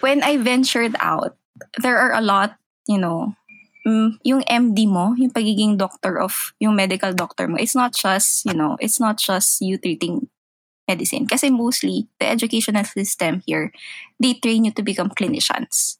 when 0.00 0.24
I 0.24 0.40
ventured 0.40 0.96
out, 0.98 1.36
there 1.78 2.00
are 2.00 2.16
a 2.16 2.24
lot, 2.24 2.56
you 2.88 2.98
know, 2.98 3.36
mm, 3.86 4.18
yung 4.24 4.42
MD 4.48 4.88
mo, 4.88 5.14
yung 5.14 5.30
pagiging 5.30 5.76
doctor 5.76 6.18
of, 6.18 6.56
yung 6.58 6.74
medical 6.74 7.12
doctor 7.12 7.46
mo, 7.46 7.60
it's 7.60 7.76
not 7.76 7.94
just, 7.94 8.44
you 8.48 8.56
know, 8.56 8.76
it's 8.80 8.98
not 8.98 9.20
just 9.20 9.60
you 9.60 9.78
treating 9.78 10.26
medicine. 10.88 11.26
Kasi 11.26 11.50
mostly, 11.50 12.08
the 12.20 12.28
educational 12.28 12.84
system 12.84 13.42
here, 13.46 13.72
they 14.20 14.34
train 14.34 14.64
you 14.64 14.72
to 14.72 14.82
become 14.82 15.10
clinicians. 15.10 15.98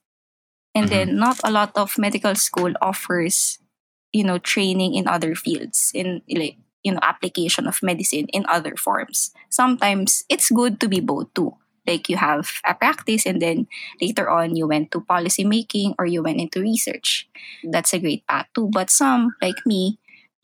And 0.73 0.87
mm-hmm. 0.87 0.95
then, 0.95 1.07
not 1.17 1.39
a 1.43 1.51
lot 1.51 1.71
of 1.75 1.97
medical 1.97 2.35
school 2.35 2.73
offers, 2.81 3.59
you 4.11 4.23
know, 4.23 4.37
training 4.37 4.95
in 4.95 5.07
other 5.07 5.35
fields, 5.35 5.91
in 5.93 6.21
like, 6.29 6.57
you 6.83 6.91
know, 6.91 6.99
application 7.01 7.67
of 7.67 7.81
medicine 7.81 8.27
in 8.29 8.45
other 8.47 8.75
forms. 8.75 9.31
Sometimes, 9.49 10.25
it's 10.29 10.51
good 10.51 10.79
to 10.81 10.87
be 10.87 10.99
both 10.99 11.33
too. 11.33 11.55
Like 11.85 12.09
you 12.09 12.17
have 12.17 12.49
a 12.65 12.73
practice 12.73 13.25
and 13.25 13.39
then 13.39 13.67
later 14.01 14.27
on 14.27 14.55
you 14.55 14.65
went 14.65 14.89
to 14.91 15.01
policy 15.05 15.45
making 15.45 15.93
or 15.99 16.05
you 16.05 16.23
went 16.23 16.41
into 16.41 16.59
research. 16.59 17.29
That's 17.63 17.93
a 17.93 17.99
great 17.99 18.25
path 18.25 18.47
too. 18.55 18.69
But 18.73 18.89
some, 18.89 19.35
like 19.39 19.61
me, 19.67 19.99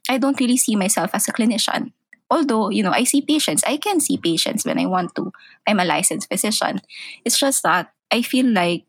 I 0.08 0.20
don't 0.20 0.40
really 0.40 0.58
see 0.58 0.76
myself 0.76 1.12
as 1.14 1.28
a 1.28 1.34
clinician 1.34 1.94
although 2.32 2.70
you 2.72 2.84
know 2.84 2.92
i 2.92 3.04
see 3.04 3.22
patients 3.22 3.64
i 3.68 3.78
can 3.78 4.00
see 4.00 4.18
patients 4.18 4.66
when 4.66 4.80
i 4.80 4.86
want 4.88 5.14
to. 5.16 5.32
I'm 5.68 5.80
a 5.80 5.86
licensed 5.86 6.30
physician. 6.30 6.82
It's 7.26 7.40
just 7.40 7.64
that 7.64 7.92
i 8.12 8.22
feel 8.24 8.48
like 8.48 8.86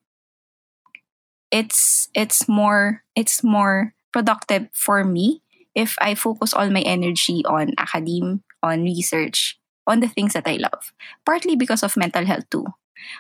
it's 1.51 2.09
it's 2.15 2.49
more 2.49 3.03
it's 3.15 3.45
more 3.45 3.95
productive 4.13 4.69
for 4.73 5.05
me 5.05 5.43
if 5.75 5.97
i 6.01 6.15
focus 6.15 6.53
all 6.55 6.71
my 6.71 6.83
energy 6.83 7.45
on 7.47 7.73
academe 7.79 8.43
on 8.63 8.85
research 8.85 9.59
on 9.87 10.01
the 10.01 10.09
things 10.09 10.33
that 10.35 10.47
i 10.47 10.57
love. 10.57 10.93
Partly 11.27 11.57
because 11.57 11.83
of 11.83 11.97
mental 11.97 12.25
health 12.25 12.49
too. 12.51 12.67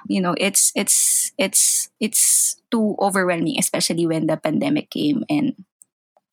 You 0.08 0.20
know 0.20 0.34
it's 0.38 0.72
it's 0.76 1.32
it's 1.38 1.90
it's 2.00 2.60
too 2.70 2.96
overwhelming 3.00 3.58
especially 3.58 4.06
when 4.06 4.26
the 4.26 4.36
pandemic 4.36 4.90
came 4.90 5.24
and 5.28 5.54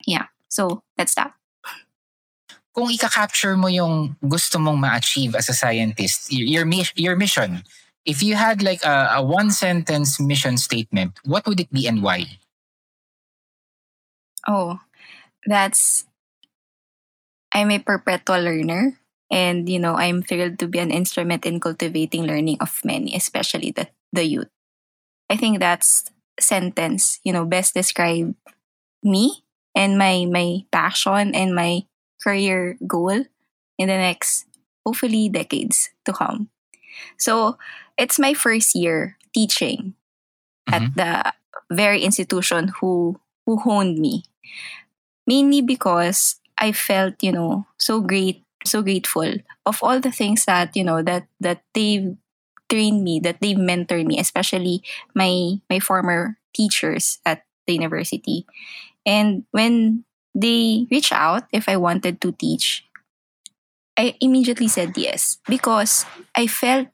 yeah. 0.06 0.26
So 0.48 0.82
that's 0.96 1.14
that 1.14 1.34
kung 2.74 2.90
ika-capture 2.90 3.56
mo 3.56 3.66
yung 3.66 4.16
gusto 4.22 4.58
mong 4.58 4.78
ma-achieve 4.78 5.34
as 5.34 5.48
a 5.48 5.56
scientist, 5.56 6.30
your, 6.30 6.66
your 6.94 7.16
mission, 7.16 7.62
if 8.04 8.22
you 8.22 8.34
had 8.34 8.62
like 8.62 8.84
a, 8.84 9.18
a 9.18 9.22
one 9.22 9.50
sentence 9.50 10.20
mission 10.20 10.56
statement, 10.56 11.18
what 11.24 11.46
would 11.46 11.60
it 11.60 11.72
be 11.72 11.86
and 11.86 12.02
why? 12.02 12.38
Oh, 14.48 14.80
that's 15.46 16.04
I'm 17.52 17.70
a 17.70 17.78
perpetual 17.78 18.40
learner 18.40 18.98
and 19.30 19.68
you 19.68 19.78
know 19.78 19.94
I'm 19.94 20.22
thrilled 20.22 20.58
to 20.60 20.66
be 20.66 20.78
an 20.78 20.90
instrument 20.90 21.44
in 21.44 21.60
cultivating 21.60 22.24
learning 22.24 22.58
of 22.60 22.80
many, 22.84 23.14
especially 23.14 23.70
the 23.70 23.88
the 24.12 24.24
youth. 24.24 24.50
I 25.28 25.36
think 25.36 25.58
that's 25.60 26.10
sentence, 26.40 27.20
you 27.22 27.32
know, 27.32 27.44
best 27.44 27.74
describe 27.74 28.34
me 29.02 29.44
and 29.74 29.98
my 29.98 30.26
my 30.26 30.64
passion 30.72 31.34
and 31.34 31.54
my 31.54 31.84
career 32.22 32.76
goal 32.86 33.24
in 33.78 33.88
the 33.88 33.96
next, 33.96 34.46
hopefully, 34.84 35.28
decades 35.28 35.90
to 36.04 36.12
come. 36.12 36.48
So 37.18 37.58
it's 37.96 38.18
my 38.18 38.34
first 38.34 38.74
year 38.74 39.16
teaching 39.34 39.94
mm-hmm. 40.68 40.74
at 40.74 40.82
the 40.96 41.32
very 41.74 42.02
institution 42.02 42.72
who 42.80 43.20
who 43.46 43.58
honed 43.58 43.98
me. 43.98 44.24
Mainly 45.26 45.62
because 45.62 46.40
I 46.58 46.72
felt, 46.72 47.22
you 47.22 47.32
know, 47.32 47.66
so 47.78 48.00
great, 48.00 48.44
so 48.66 48.82
grateful 48.82 49.32
of 49.64 49.78
all 49.82 50.00
the 50.00 50.10
things 50.10 50.44
that, 50.44 50.76
you 50.76 50.84
know, 50.84 51.02
that 51.02 51.28
that 51.40 51.62
they've 51.72 52.16
trained 52.68 53.04
me, 53.04 53.20
that 53.20 53.40
they've 53.40 53.56
mentored 53.56 54.06
me, 54.06 54.18
especially 54.18 54.82
my 55.14 55.60
my 55.70 55.78
former 55.78 56.36
teachers 56.54 57.18
at 57.24 57.44
the 57.66 57.74
university. 57.74 58.46
And 59.06 59.44
when 59.52 60.04
they 60.34 60.86
reached 60.90 61.12
out 61.12 61.44
if 61.52 61.68
I 61.68 61.76
wanted 61.76 62.20
to 62.22 62.32
teach, 62.32 62.84
I 63.96 64.16
immediately 64.20 64.68
said 64.68 64.96
yes 64.96 65.38
because 65.48 66.06
I 66.34 66.46
felt 66.46 66.88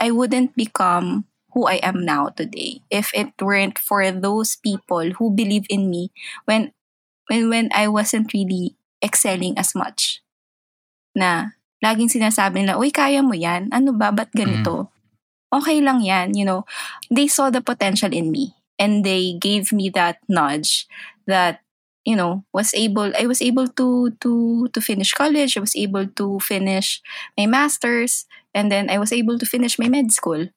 I 0.00 0.10
wouldn't 0.10 0.56
become 0.56 1.26
who 1.52 1.66
I 1.66 1.80
am 1.82 2.04
now 2.04 2.28
today 2.30 2.82
if 2.90 3.10
it 3.14 3.32
weren't 3.40 3.78
for 3.78 4.10
those 4.12 4.56
people 4.56 5.12
who 5.18 5.30
believe 5.30 5.66
in 5.68 5.90
me 5.90 6.12
when 6.44 6.72
when 7.28 7.48
when 7.50 7.66
I 7.74 7.88
wasn't 7.88 8.32
really 8.32 8.76
excelling 9.02 9.58
as 9.58 9.74
much. 9.74 10.22
Na 11.16 11.56
laging 11.84 12.10
sinasabi 12.10 12.64
nila, 12.64 12.78
"Uy, 12.78 12.90
kaya 12.94 13.22
mo 13.22 13.34
'yan. 13.34 13.70
Ano 13.74 13.92
ba 13.94 14.10
ba't 14.14 14.30
ganito?" 14.34 14.88
Mm. 14.88 14.92
Okay 15.58 15.78
lang 15.80 16.00
'yan, 16.04 16.36
you 16.36 16.44
know. 16.44 16.64
They 17.08 17.28
saw 17.30 17.48
the 17.50 17.64
potential 17.64 18.12
in 18.12 18.30
me 18.32 18.54
and 18.78 19.02
they 19.04 19.36
gave 19.40 19.72
me 19.72 19.88
that 19.96 20.20
nudge 20.28 20.86
that 21.26 21.64
you 22.08 22.16
know 22.16 22.40
was 22.56 22.72
able 22.72 23.12
i 23.20 23.28
was 23.28 23.44
able 23.44 23.68
to 23.68 24.16
to 24.24 24.64
to 24.72 24.80
finish 24.80 25.12
college. 25.12 25.56
I 25.56 25.60
was 25.60 25.76
able 25.76 26.08
to 26.08 26.40
finish 26.40 27.04
my 27.36 27.44
masters. 27.44 28.24
And 28.56 28.72
then 28.72 28.88
i 28.88 28.96
was 28.96 29.12
able 29.12 29.36
to 29.36 29.44
finish 29.44 29.76
my 29.76 29.92
med 29.92 30.08
school. 30.10 30.48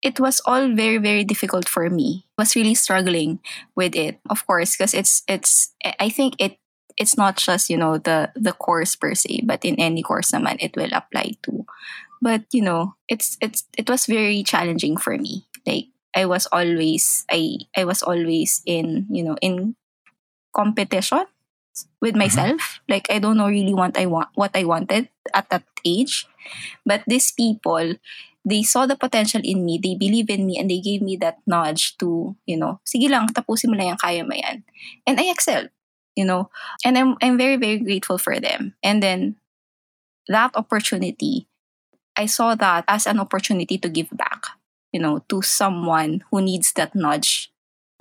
It 0.00 0.16
was 0.20 0.40
all 0.48 0.72
very 0.72 0.96
very 0.96 1.24
difficult 1.28 1.68
for 1.68 1.88
me. 1.92 2.24
I 2.40 2.48
was 2.48 2.56
really 2.56 2.74
struggling 2.74 3.44
with 3.76 3.92
it 3.92 4.16
of 4.32 4.48
course 4.48 4.72
because 4.72 4.96
it's 4.96 5.20
it's 5.28 5.76
i 6.00 6.08
think 6.08 6.40
it 6.40 6.56
it's 6.96 7.16
not 7.20 7.36
just 7.36 7.68
you 7.68 7.76
know 7.76 7.98
the 8.00 8.32
the 8.32 8.56
course 8.56 8.96
per 8.96 9.12
se 9.14 9.44
but 9.44 9.60
in 9.64 9.76
any 9.76 10.00
course 10.00 10.32
naman 10.32 10.56
it 10.64 10.72
will 10.80 10.92
apply 10.96 11.36
to. 11.44 11.68
But 12.24 12.48
you 12.56 12.64
know 12.64 12.96
it's 13.12 13.36
it's 13.44 13.68
it 13.76 13.92
was 13.92 14.08
very 14.08 14.40
challenging 14.40 14.96
for 14.96 15.20
me. 15.20 15.44
Like 15.68 15.92
I 16.16 16.24
was 16.24 16.48
always 16.48 17.28
I 17.28 17.60
I 17.76 17.84
was 17.84 18.00
always 18.00 18.62
in 18.64 19.04
you 19.12 19.20
know 19.20 19.36
in 19.44 19.76
competition 20.54 21.26
with 22.00 22.14
mm-hmm. 22.14 22.18
myself. 22.18 22.60
Mm-hmm. 22.60 22.92
Like 22.92 23.06
I 23.10 23.18
don't 23.18 23.36
know 23.36 23.48
really 23.48 23.74
what 23.74 23.98
I 23.98 24.06
want 24.06 24.30
what 24.34 24.54
I 24.54 24.64
wanted 24.64 25.08
at 25.34 25.50
that 25.50 25.64
age. 25.84 26.26
But 26.86 27.02
these 27.06 27.32
people, 27.32 27.96
they 28.44 28.62
saw 28.62 28.86
the 28.86 28.96
potential 28.96 29.40
in 29.42 29.64
me, 29.64 29.80
they 29.82 29.94
believe 29.94 30.30
in 30.30 30.46
me, 30.46 30.58
and 30.58 30.70
they 30.70 30.80
gave 30.80 31.02
me 31.02 31.16
that 31.18 31.40
nudge 31.46 31.96
to, 31.98 32.36
you 32.46 32.56
know, 32.56 32.80
sige 32.84 33.08
lang, 33.08 33.28
tapusin 33.32 33.72
mo 33.72 33.76
lang 33.76 33.96
yan, 33.96 34.00
kaya 34.00 34.22
mo 34.22 34.36
yan. 34.36 34.62
And 35.08 35.18
I 35.18 35.32
excelled, 35.32 35.72
you 36.14 36.24
know. 36.24 36.52
And 36.84 36.96
I'm, 36.98 37.16
I'm 37.24 37.40
very, 37.40 37.56
very 37.56 37.80
grateful 37.80 38.18
for 38.20 38.38
them. 38.38 38.76
And 38.84 39.02
then 39.02 39.36
that 40.28 40.52
opportunity, 40.54 41.48
I 42.16 42.26
saw 42.26 42.54
that 42.54 42.84
as 42.86 43.08
an 43.08 43.18
opportunity 43.18 43.80
to 43.80 43.88
give 43.88 44.12
back 44.12 44.52
you 44.94 45.00
know, 45.00 45.18
to 45.28 45.42
someone 45.42 46.22
who 46.30 46.40
needs 46.40 46.72
that 46.74 46.94
nudge. 46.94 47.50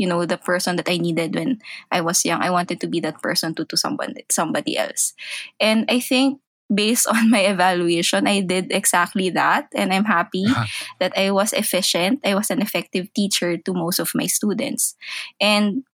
You 0.04 0.12
know, 0.12 0.28
the 0.28 0.36
person 0.36 0.76
that 0.76 0.92
I 0.92 1.00
needed 1.00 1.40
when 1.40 1.64
I 1.88 2.04
was 2.04 2.28
young. 2.28 2.44
I 2.44 2.52
wanted 2.52 2.84
to 2.84 2.92
be 2.92 3.00
that 3.08 3.24
person 3.24 3.56
to 3.56 3.64
to 3.64 3.80
someone 3.80 4.20
somebody 4.28 4.76
else. 4.76 5.16
And 5.64 5.88
I 5.88 6.04
think 6.04 6.44
based 6.68 7.08
on 7.16 7.32
my 7.32 7.48
evaluation, 7.48 8.28
I 8.28 8.44
did 8.44 8.76
exactly 8.76 9.32
that. 9.32 9.72
And 9.72 9.96
I'm 9.96 10.04
happy 10.04 10.44
uh-huh. 10.52 10.68
that 11.00 11.16
I 11.16 11.32
was 11.32 11.56
efficient. 11.56 12.20
I 12.28 12.36
was 12.36 12.52
an 12.52 12.60
effective 12.60 13.08
teacher 13.16 13.56
to 13.56 13.72
most 13.72 14.04
of 14.04 14.12
my 14.12 14.28
students. 14.28 15.00
And 15.40 15.88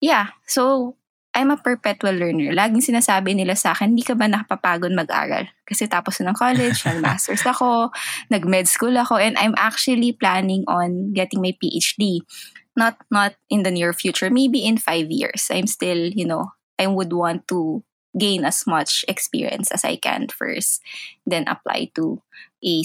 yeah, 0.00 0.30
so 0.46 0.96
I'm 1.30 1.54
a 1.54 1.56
perpetual 1.56 2.18
learner. 2.18 2.50
Laging 2.50 2.82
sinasabi 2.82 3.38
nila 3.38 3.54
sa 3.54 3.70
akin, 3.70 3.94
hindi 3.94 4.02
ka 4.02 4.18
ba 4.18 4.26
nakapapagod 4.26 4.90
mag-aral? 4.90 5.46
Kasi 5.62 5.86
tapos 5.86 6.18
na 6.18 6.34
ng 6.34 6.38
college, 6.38 6.82
nag-masters 6.82 7.46
ako, 7.46 7.94
nag-med 8.34 8.66
school 8.66 8.94
ako, 8.98 9.14
and 9.14 9.38
I'm 9.38 9.54
actually 9.54 10.10
planning 10.10 10.66
on 10.66 11.14
getting 11.14 11.38
my 11.38 11.54
PhD. 11.54 12.26
Not 12.74 12.98
not 13.10 13.38
in 13.46 13.62
the 13.62 13.70
near 13.70 13.94
future, 13.94 14.30
maybe 14.30 14.66
in 14.66 14.78
five 14.78 15.10
years. 15.10 15.46
I'm 15.50 15.70
still, 15.70 16.10
you 16.10 16.26
know, 16.26 16.54
I 16.78 16.90
would 16.90 17.14
want 17.14 17.46
to 17.54 17.86
gain 18.18 18.42
as 18.42 18.66
much 18.66 19.04
experience 19.06 19.70
as 19.70 19.84
I 19.84 19.94
can 19.94 20.26
first, 20.28 20.82
then 21.26 21.46
apply 21.46 21.94
to 21.94 22.22
a 22.64 22.82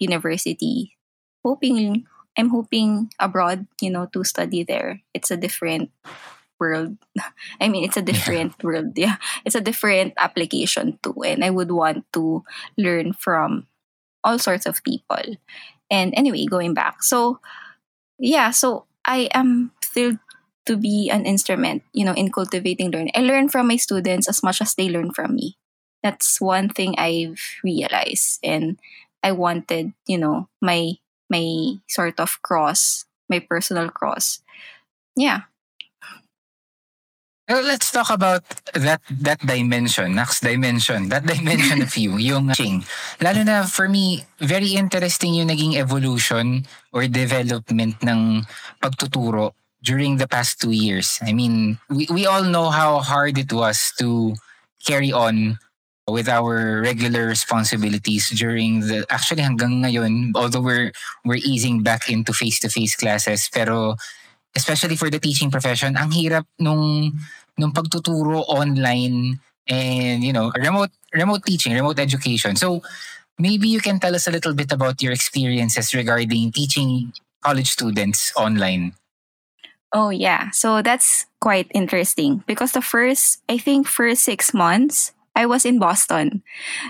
university. 0.00 0.96
Hoping, 1.44 2.04
I'm 2.36 2.50
hoping 2.50 3.08
abroad, 3.16 3.66
you 3.80 3.88
know, 3.88 4.06
to 4.12 4.24
study 4.24 4.64
there. 4.64 5.00
It's 5.14 5.30
a 5.30 5.36
different 5.36 5.90
world. 6.58 6.96
I 7.60 7.68
mean, 7.68 7.84
it's 7.84 7.96
a 7.96 8.02
different 8.02 8.54
yeah. 8.58 8.64
world. 8.64 8.92
Yeah, 8.96 9.16
it's 9.44 9.54
a 9.54 9.60
different 9.60 10.14
application 10.16 10.98
too. 11.02 11.16
And 11.24 11.44
I 11.44 11.50
would 11.50 11.70
want 11.70 12.04
to 12.14 12.44
learn 12.76 13.12
from 13.12 13.66
all 14.24 14.38
sorts 14.38 14.66
of 14.66 14.82
people. 14.82 15.38
And 15.90 16.12
anyway, 16.16 16.46
going 16.46 16.74
back. 16.74 17.02
So, 17.02 17.40
yeah, 18.18 18.50
so 18.50 18.86
I 19.04 19.28
am 19.32 19.70
thrilled 19.84 20.18
to 20.66 20.76
be 20.76 21.08
an 21.10 21.24
instrument, 21.24 21.82
you 21.92 22.04
know, 22.04 22.12
in 22.12 22.30
cultivating 22.30 22.90
learning. 22.90 23.12
I 23.14 23.20
learn 23.20 23.48
from 23.48 23.68
my 23.68 23.76
students 23.76 24.28
as 24.28 24.42
much 24.42 24.60
as 24.60 24.74
they 24.74 24.88
learn 24.88 25.12
from 25.12 25.34
me. 25.36 25.56
That's 26.02 26.40
one 26.40 26.68
thing 26.68 26.94
I've 26.98 27.40
realized. 27.62 28.40
And 28.42 28.78
I 29.22 29.32
wanted, 29.32 29.92
you 30.06 30.18
know, 30.18 30.48
my 30.60 30.98
my 31.30 31.78
sort 31.88 32.20
of 32.20 32.42
cross, 32.42 33.06
my 33.28 33.38
personal 33.40 33.90
cross. 33.90 34.42
Yeah, 35.16 35.50
let's 37.48 37.90
talk 37.90 38.10
about 38.10 38.42
that 38.74 39.00
that 39.22 39.38
dimension, 39.46 40.14
next 40.14 40.42
dimension, 40.42 41.08
that 41.08 41.26
dimension 41.30 41.82
of 41.82 41.94
you, 41.96 42.18
yung 42.18 42.50
teaching. 42.50 42.84
Lalo 43.22 43.42
na 43.42 43.64
for 43.64 43.88
me, 43.88 44.26
very 44.42 44.74
interesting 44.74 45.34
yung 45.34 45.48
naging 45.48 45.78
evolution 45.78 46.66
or 46.90 47.06
development 47.06 48.02
ng 48.02 48.42
pagtuturo 48.82 49.54
during 49.82 50.18
the 50.18 50.26
past 50.26 50.60
two 50.60 50.74
years. 50.74 51.18
I 51.22 51.32
mean, 51.32 51.78
we, 51.88 52.08
we 52.10 52.26
all 52.26 52.42
know 52.42 52.70
how 52.70 52.98
hard 52.98 53.38
it 53.38 53.52
was 53.52 53.94
to 54.02 54.34
carry 54.82 55.12
on 55.12 55.58
with 56.06 56.28
our 56.28 56.82
regular 56.82 57.26
responsibilities 57.26 58.30
during 58.30 58.78
the 58.86 59.02
actually 59.10 59.42
hanggang 59.42 59.82
ngayon 59.82 60.30
although 60.38 60.62
we're 60.62 60.94
we're 61.26 61.42
easing 61.42 61.82
back 61.82 62.06
into 62.06 62.30
face-to-face 62.30 62.94
classes 62.94 63.50
pero 63.50 63.98
especially 64.56 64.96
for 64.96 65.12
the 65.12 65.20
teaching 65.20 65.52
profession, 65.52 65.94
ang 65.96 66.10
hirap 66.10 66.48
nung 66.58 67.12
nung 67.60 67.72
pagtuturo 67.72 68.42
online 68.48 69.38
and 69.68 70.24
you 70.24 70.32
know, 70.32 70.50
remote 70.56 70.90
remote 71.12 71.44
teaching, 71.44 71.76
remote 71.76 72.00
education. 72.00 72.56
So 72.56 72.82
maybe 73.38 73.68
you 73.68 73.80
can 73.80 74.00
tell 74.00 74.14
us 74.16 74.26
a 74.26 74.32
little 74.32 74.54
bit 74.54 74.72
about 74.72 75.00
your 75.04 75.12
experiences 75.12 75.92
regarding 75.94 76.52
teaching 76.52 77.12
college 77.44 77.70
students 77.70 78.32
online. 78.36 78.96
Oh 79.92 80.10
yeah. 80.10 80.50
So 80.50 80.82
that's 80.82 81.26
quite 81.40 81.70
interesting 81.72 82.42
because 82.46 82.72
the 82.72 82.82
first 82.82 83.44
I 83.48 83.58
think 83.58 83.86
first 83.86 84.24
6 84.24 84.52
months 84.54 85.12
I 85.36 85.44
was 85.44 85.68
in 85.68 85.78
Boston. 85.78 86.42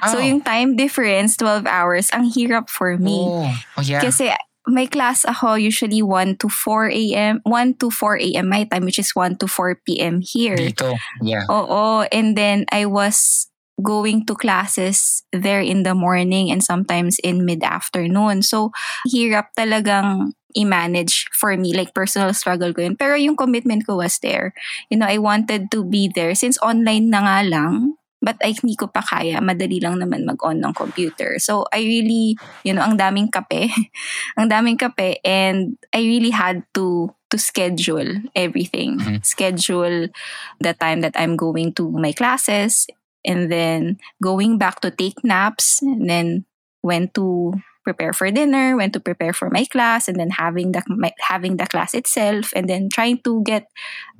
Oh. 0.06 0.14
So 0.14 0.18
yung 0.22 0.40
time 0.40 0.78
difference 0.78 1.36
12 1.36 1.66
hours 1.66 2.10
ang 2.14 2.30
hirap 2.30 2.70
for 2.70 2.96
me. 2.96 3.18
Oh, 3.18 3.50
oh 3.50 3.82
yeah. 3.82 4.00
Kasi 4.00 4.30
may 4.66 4.86
class 4.86 5.24
ako 5.24 5.54
usually 5.54 6.02
1 6.02 6.36
to 6.42 6.48
4 6.48 6.90
a.m. 6.90 7.40
1 7.44 7.74
to 7.78 7.90
4 7.90 8.18
a.m. 8.18 8.48
my 8.50 8.64
time 8.66 8.84
which 8.84 8.98
is 8.98 9.14
1 9.14 9.38
to 9.38 9.46
4 9.46 9.80
p.m. 9.86 10.20
here. 10.20 10.58
Dito, 10.58 10.94
yeah. 11.22 11.46
Oo, 11.46 12.02
and 12.10 12.36
then 12.36 12.66
I 12.70 12.86
was 12.86 13.48
going 13.82 14.24
to 14.24 14.34
classes 14.34 15.22
there 15.32 15.60
in 15.60 15.84
the 15.84 15.94
morning 15.94 16.50
and 16.50 16.64
sometimes 16.64 17.20
in 17.20 17.44
mid-afternoon. 17.44 18.40
So, 18.40 18.72
hirap 19.04 19.52
talagang 19.52 20.32
i-manage 20.56 21.28
for 21.36 21.52
me, 21.56 21.76
like 21.76 21.92
personal 21.92 22.32
struggle 22.32 22.72
ko 22.72 22.88
yun. 22.88 22.96
Pero 22.96 23.14
yung 23.14 23.36
commitment 23.36 23.84
ko 23.84 24.00
was 24.00 24.18
there. 24.24 24.56
You 24.88 24.96
know, 24.96 25.06
I 25.06 25.20
wanted 25.20 25.68
to 25.76 25.84
be 25.84 26.08
there. 26.08 26.32
Since 26.34 26.56
online 26.64 27.12
na 27.12 27.20
nga 27.28 27.38
lang, 27.44 28.00
but 28.26 28.34
ay 28.42 28.58
hindi 28.58 28.74
ko 28.74 28.90
pa 28.90 28.98
kaya. 29.06 29.38
Madali 29.38 29.78
lang 29.78 30.02
naman 30.02 30.26
mag-on 30.26 30.58
ng 30.58 30.74
computer. 30.74 31.38
So, 31.38 31.62
I 31.70 31.86
really, 31.86 32.34
you 32.66 32.74
know, 32.74 32.82
ang 32.82 32.98
daming 32.98 33.30
kape. 33.30 33.70
ang 34.38 34.50
daming 34.50 34.74
kape 34.74 35.22
and 35.22 35.78
I 35.94 36.02
really 36.02 36.34
had 36.34 36.66
to 36.74 37.14
to 37.30 37.38
schedule 37.38 38.26
everything. 38.34 38.98
Mm-hmm. 38.98 39.22
Schedule 39.22 40.10
the 40.58 40.74
time 40.74 41.06
that 41.06 41.14
I'm 41.14 41.38
going 41.38 41.70
to 41.78 41.86
my 41.94 42.10
classes 42.10 42.90
and 43.22 43.46
then 43.46 44.02
going 44.18 44.58
back 44.58 44.82
to 44.82 44.90
take 44.90 45.22
naps 45.22 45.82
and 45.82 46.10
then 46.10 46.46
went 46.82 47.14
to 47.14 47.54
prepare 47.86 48.10
for 48.10 48.26
dinner, 48.34 48.74
when 48.74 48.90
to 48.90 48.98
prepare 48.98 49.30
for 49.30 49.46
my 49.50 49.62
class, 49.70 50.10
and 50.10 50.18
then 50.18 50.34
having 50.34 50.74
the 50.74 50.82
my, 50.90 51.14
having 51.22 51.56
the 51.56 51.70
class 51.70 51.94
itself, 51.94 52.50
and 52.58 52.66
then 52.66 52.90
trying 52.90 53.22
to 53.22 53.46
get 53.46 53.70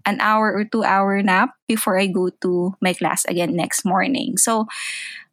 an 0.06 0.22
hour 0.22 0.54
or 0.54 0.62
two 0.62 0.86
hour 0.86 1.18
nap 1.26 1.58
before 1.66 1.98
I 1.98 2.06
go 2.06 2.30
to 2.46 2.78
my 2.78 2.94
class 2.94 3.26
again 3.26 3.58
next 3.58 3.82
morning. 3.82 4.38
So, 4.38 4.70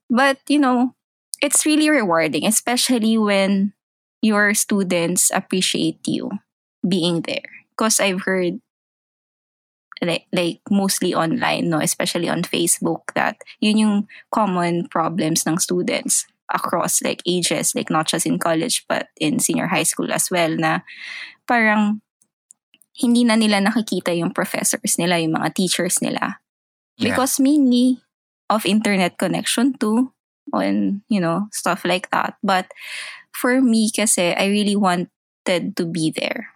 but 0.09 0.41
you 0.49 0.57
know, 0.57 0.97
it's 1.45 1.69
really 1.69 1.93
rewarding, 1.93 2.49
especially 2.49 3.21
when 3.21 3.77
your 4.25 4.57
students 4.57 5.29
appreciate 5.29 6.01
you 6.09 6.41
being 6.81 7.21
there. 7.21 7.53
because 7.75 7.99
I've 7.99 8.21
heard 8.21 8.61
like, 10.01 10.25
like 10.31 10.59
mostly 10.69 11.13
online, 11.13 11.69
no, 11.69 11.79
especially 11.79 12.29
on 12.29 12.43
Facebook, 12.43 13.13
that 13.15 13.37
yun 13.59 13.77
yung 13.77 14.07
common 14.31 14.87
problems 14.87 15.47
ng 15.47 15.59
students 15.59 16.25
across 16.51 17.01
like 17.01 17.21
ages, 17.25 17.75
like 17.75 17.89
not 17.89 18.07
just 18.07 18.25
in 18.25 18.39
college 18.39 18.85
but 18.89 19.07
in 19.19 19.39
senior 19.39 19.67
high 19.67 19.87
school 19.87 20.11
as 20.11 20.31
well, 20.31 20.51
na 20.55 20.81
parang 21.47 22.01
hindi 22.93 23.23
na 23.23 23.35
nila 23.35 23.61
nakikita 23.61 24.13
yung 24.13 24.33
professors 24.33 24.97
nila, 24.97 25.17
yung 25.17 25.33
mga 25.33 25.53
teachers 25.55 26.01
nila. 26.01 26.39
Yeah. 26.97 27.09
Because 27.09 27.39
mainly 27.39 28.03
of 28.49 28.65
internet 28.65 29.17
connection 29.17 29.73
too, 29.73 30.13
and 30.53 31.01
you 31.09 31.19
know, 31.19 31.47
stuff 31.51 31.85
like 31.85 32.11
that. 32.11 32.37
But 32.43 32.69
for 33.33 33.61
me 33.61 33.89
kasi, 33.89 34.35
I 34.35 34.45
really 34.45 34.75
wanted 34.75 35.73
to 35.75 35.85
be 35.85 36.13
there. 36.13 36.53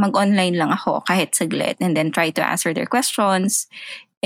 Mag-online 0.00 0.56
lang 0.56 0.72
ako 0.72 1.04
kahit 1.08 1.32
saglit 1.32 1.76
and 1.80 1.96
then 1.96 2.12
try 2.12 2.28
to 2.30 2.44
answer 2.44 2.72
their 2.72 2.88
questions. 2.88 3.66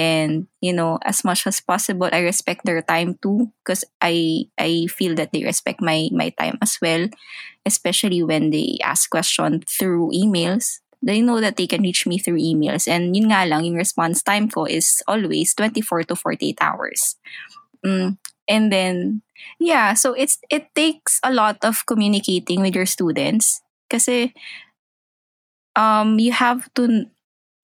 And, 0.00 0.48
you 0.64 0.72
know, 0.72 0.96
as 1.04 1.28
much 1.28 1.44
as 1.44 1.60
possible, 1.60 2.08
I 2.08 2.24
respect 2.24 2.64
their 2.64 2.80
time 2.80 3.20
too 3.20 3.52
because 3.60 3.84
I 4.00 4.48
I 4.56 4.88
feel 4.88 5.12
that 5.20 5.36
they 5.36 5.44
respect 5.44 5.84
my 5.84 6.08
my 6.16 6.32
time 6.40 6.56
as 6.64 6.80
well, 6.80 7.04
especially 7.68 8.24
when 8.24 8.48
they 8.48 8.80
ask 8.80 9.12
questions 9.12 9.68
through 9.68 10.16
emails. 10.16 10.80
They 11.04 11.20
know 11.20 11.40
that 11.44 11.60
they 11.60 11.68
can 11.68 11.84
reach 11.84 12.08
me 12.08 12.16
through 12.16 12.40
emails. 12.40 12.88
And 12.88 13.12
yun 13.12 13.28
nga 13.28 13.44
lang, 13.44 13.68
yung 13.68 13.76
response 13.76 14.24
time 14.24 14.48
ko 14.48 14.64
is 14.64 15.04
always 15.04 15.52
24 15.52 16.08
to 16.08 16.16
48 16.16 16.60
hours. 16.64 17.20
Mm, 17.84 18.16
and 18.50 18.72
then 18.72 19.22
yeah 19.62 19.94
so 19.94 20.12
it's 20.12 20.36
it 20.50 20.68
takes 20.74 21.20
a 21.24 21.32
lot 21.32 21.56
of 21.64 21.86
communicating 21.86 22.60
with 22.60 22.74
your 22.74 22.84
students 22.84 23.62
kasi 23.88 24.34
um 25.78 26.18
you 26.18 26.32
have 26.34 26.66
to 26.74 27.06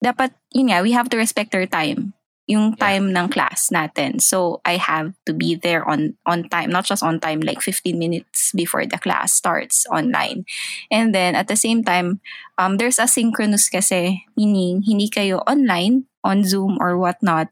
dapat 0.01 0.33
yun 0.55 0.71
nga 0.71 0.81
we 0.81 0.95
have 0.95 1.11
to 1.11 1.19
respect 1.19 1.51
their 1.51 1.67
time 1.67 2.16
yung 2.47 2.79
time 2.79 3.11
yeah. 3.11 3.21
ng 3.21 3.27
class 3.29 3.69
natin. 3.69 4.23
So 4.23 4.63
i 4.63 4.79
have 4.79 5.13
to 5.27 5.35
be 5.35 5.53
there 5.53 5.83
on 5.83 6.15
on 6.23 6.47
time 6.47 6.71
not 6.71 6.87
just 6.87 7.03
on 7.03 7.19
time 7.19 7.43
like 7.43 7.59
15 7.61 7.99
minutes 7.99 8.55
before 8.55 8.87
the 8.87 8.97
class 8.97 9.35
starts 9.35 9.83
online. 9.91 10.47
And 10.89 11.13
then 11.13 11.35
at 11.35 11.51
the 11.51 11.59
same 11.59 11.83
time 11.83 12.23
um 12.55 12.79
there's 12.79 12.97
asynchronous 12.97 13.67
kasi 13.67 14.25
meaning 14.39 14.81
hindi 14.87 15.11
kayo 15.11 15.43
online 15.43 16.07
on 16.23 16.47
zoom 16.47 16.79
or 16.79 16.95
whatnot 16.97 17.51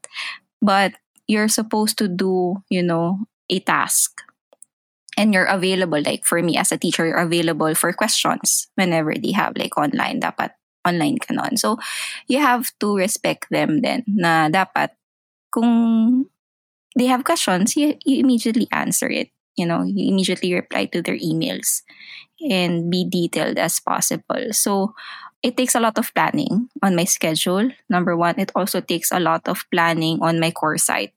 but 0.64 0.96
you're 1.28 1.52
supposed 1.52 1.98
to 1.98 2.08
do, 2.08 2.62
you 2.70 2.82
know, 2.82 3.26
a 3.50 3.60
task. 3.60 4.22
And 5.16 5.32
you're 5.32 5.48
available 5.48 6.00
like 6.00 6.24
for 6.24 6.42
me 6.42 6.56
as 6.60 6.72
a 6.72 6.76
teacher 6.76 7.08
you're 7.08 7.24
available 7.24 7.72
for 7.74 7.92
questions 7.92 8.68
whenever 8.76 9.16
they 9.16 9.32
have 9.32 9.56
like 9.56 9.72
online 9.80 10.20
dapat 10.20 10.52
online 10.86 11.18
ka 11.18 11.34
nun. 11.34 11.58
So 11.58 11.78
you 12.30 12.38
have 12.38 12.70
to 12.78 12.94
respect 12.96 13.50
them 13.50 13.82
then 13.82 14.06
na 14.06 14.46
dapat 14.46 14.94
kung 15.50 16.26
they 16.96 17.06
have 17.06 17.24
questions 17.24 17.76
you, 17.76 17.98
you 18.06 18.20
immediately 18.20 18.68
answer 18.72 19.10
it. 19.10 19.30
You 19.56 19.66
know 19.66 19.82
you 19.82 20.08
immediately 20.12 20.54
reply 20.54 20.86
to 20.92 21.02
their 21.02 21.18
emails 21.18 21.82
and 22.50 22.90
be 22.90 23.04
detailed 23.08 23.58
as 23.58 23.80
possible. 23.80 24.52
So 24.52 24.94
it 25.42 25.56
takes 25.56 25.74
a 25.74 25.80
lot 25.80 25.98
of 25.98 26.12
planning 26.14 26.68
on 26.82 26.96
my 26.96 27.04
schedule 27.04 27.70
number 27.88 28.16
one. 28.16 28.38
It 28.38 28.52
also 28.54 28.80
takes 28.80 29.12
a 29.12 29.20
lot 29.20 29.48
of 29.48 29.64
planning 29.72 30.18
on 30.22 30.40
my 30.40 30.50
core 30.50 30.78
site. 30.78 31.12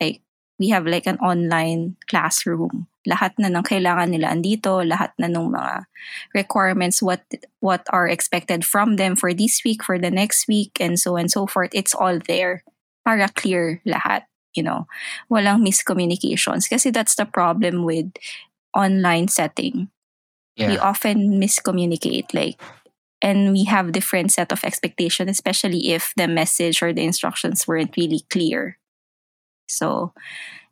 Like, 0.00 0.22
we 0.60 0.68
have 0.68 0.86
like 0.86 1.08
an 1.08 1.16
online 1.18 1.96
classroom. 2.06 2.86
Lahat 3.08 3.32
na 3.40 3.48
ng 3.48 3.64
kailangan 3.64 4.12
nila 4.12 4.28
andito, 4.28 4.84
lahat 4.84 5.16
na 5.16 5.26
ng 5.32 5.48
mga 5.48 5.88
requirements, 6.36 7.00
what 7.00 7.24
what 7.64 7.88
are 7.88 8.04
expected 8.04 8.60
from 8.60 9.00
them 9.00 9.16
for 9.16 9.32
this 9.32 9.64
week, 9.64 9.80
for 9.80 9.96
the 9.96 10.12
next 10.12 10.44
week, 10.44 10.76
and 10.76 11.00
so 11.00 11.16
and 11.16 11.32
so 11.32 11.48
forth. 11.48 11.72
It's 11.72 11.96
all 11.96 12.20
there 12.28 12.62
para 13.08 13.32
clear 13.32 13.80
lahat. 13.88 14.28
You 14.52 14.68
know, 14.68 14.84
walang 15.32 15.64
miscommunications. 15.64 16.68
Kasi 16.68 16.92
that's 16.92 17.16
the 17.16 17.24
problem 17.24 17.88
with 17.88 18.12
online 18.76 19.32
setting. 19.32 19.88
Yeah. 20.58 20.74
We 20.74 20.76
often 20.76 21.40
miscommunicate. 21.40 22.34
Like, 22.34 22.60
and 23.22 23.54
we 23.54 23.64
have 23.64 23.94
different 23.94 24.34
set 24.34 24.52
of 24.52 24.60
expectations, 24.66 25.30
especially 25.30 25.94
if 25.94 26.12
the 26.18 26.28
message 26.28 26.82
or 26.82 26.92
the 26.92 27.06
instructions 27.06 27.64
weren't 27.64 27.96
really 27.96 28.26
clear. 28.28 28.79
So, 29.70 30.12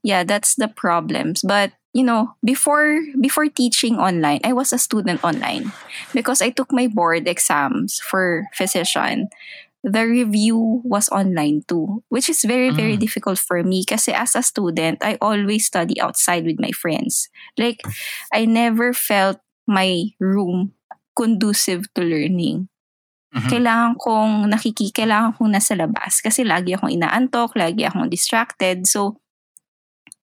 yeah, 0.03 0.25
that's 0.25 0.55
the 0.55 0.69
problems. 0.69 1.43
But 1.43 1.73
you 1.93 2.05
know, 2.05 2.35
before 2.45 3.01
before 3.21 3.49
teaching 3.49 3.97
online, 3.99 4.41
I 4.45 4.53
was 4.53 4.73
a 4.73 4.79
student 4.79 5.25
online 5.25 5.73
because 6.13 6.43
I 6.43 6.51
took 6.51 6.73
my 6.73 6.87
board 6.87 7.27
exams 7.27 7.99
for 7.99 8.47
physician. 8.55 9.29
The 9.83 10.05
review 10.05 10.83
was 10.85 11.09
online 11.09 11.63
too, 11.67 12.03
which 12.09 12.29
is 12.29 12.43
very 12.45 12.71
very 12.71 12.97
mm. 12.97 13.01
difficult 13.01 13.39
for 13.39 13.63
me 13.63 13.83
because 13.87 14.09
as 14.09 14.37
a 14.37 14.43
student, 14.43 15.03
I 15.03 15.17
always 15.21 15.67
study 15.67 16.01
outside 16.01 16.45
with 16.45 16.61
my 16.61 16.71
friends. 16.71 17.31
Like 17.57 17.83
I 18.33 18.45
never 18.45 18.93
felt 18.93 19.41
my 19.67 20.13
room 20.21 20.75
conducive 21.17 21.93
to 21.95 22.03
learning. 22.03 22.69
Mm-hmm. 23.29 23.51
Kailangan 23.53 23.93
kong 24.01 24.33
nakiki, 24.49 24.89
kailangan 24.89 25.37
kong 25.37 25.53
nasa 25.53 25.77
labas 25.77 26.25
kasi 26.25 26.49
lagi 26.49 26.73
akong 26.73 26.93
inaantok, 26.93 27.53
lagi 27.61 27.85
akong 27.85 28.09
distracted. 28.09 28.89
So, 28.89 29.21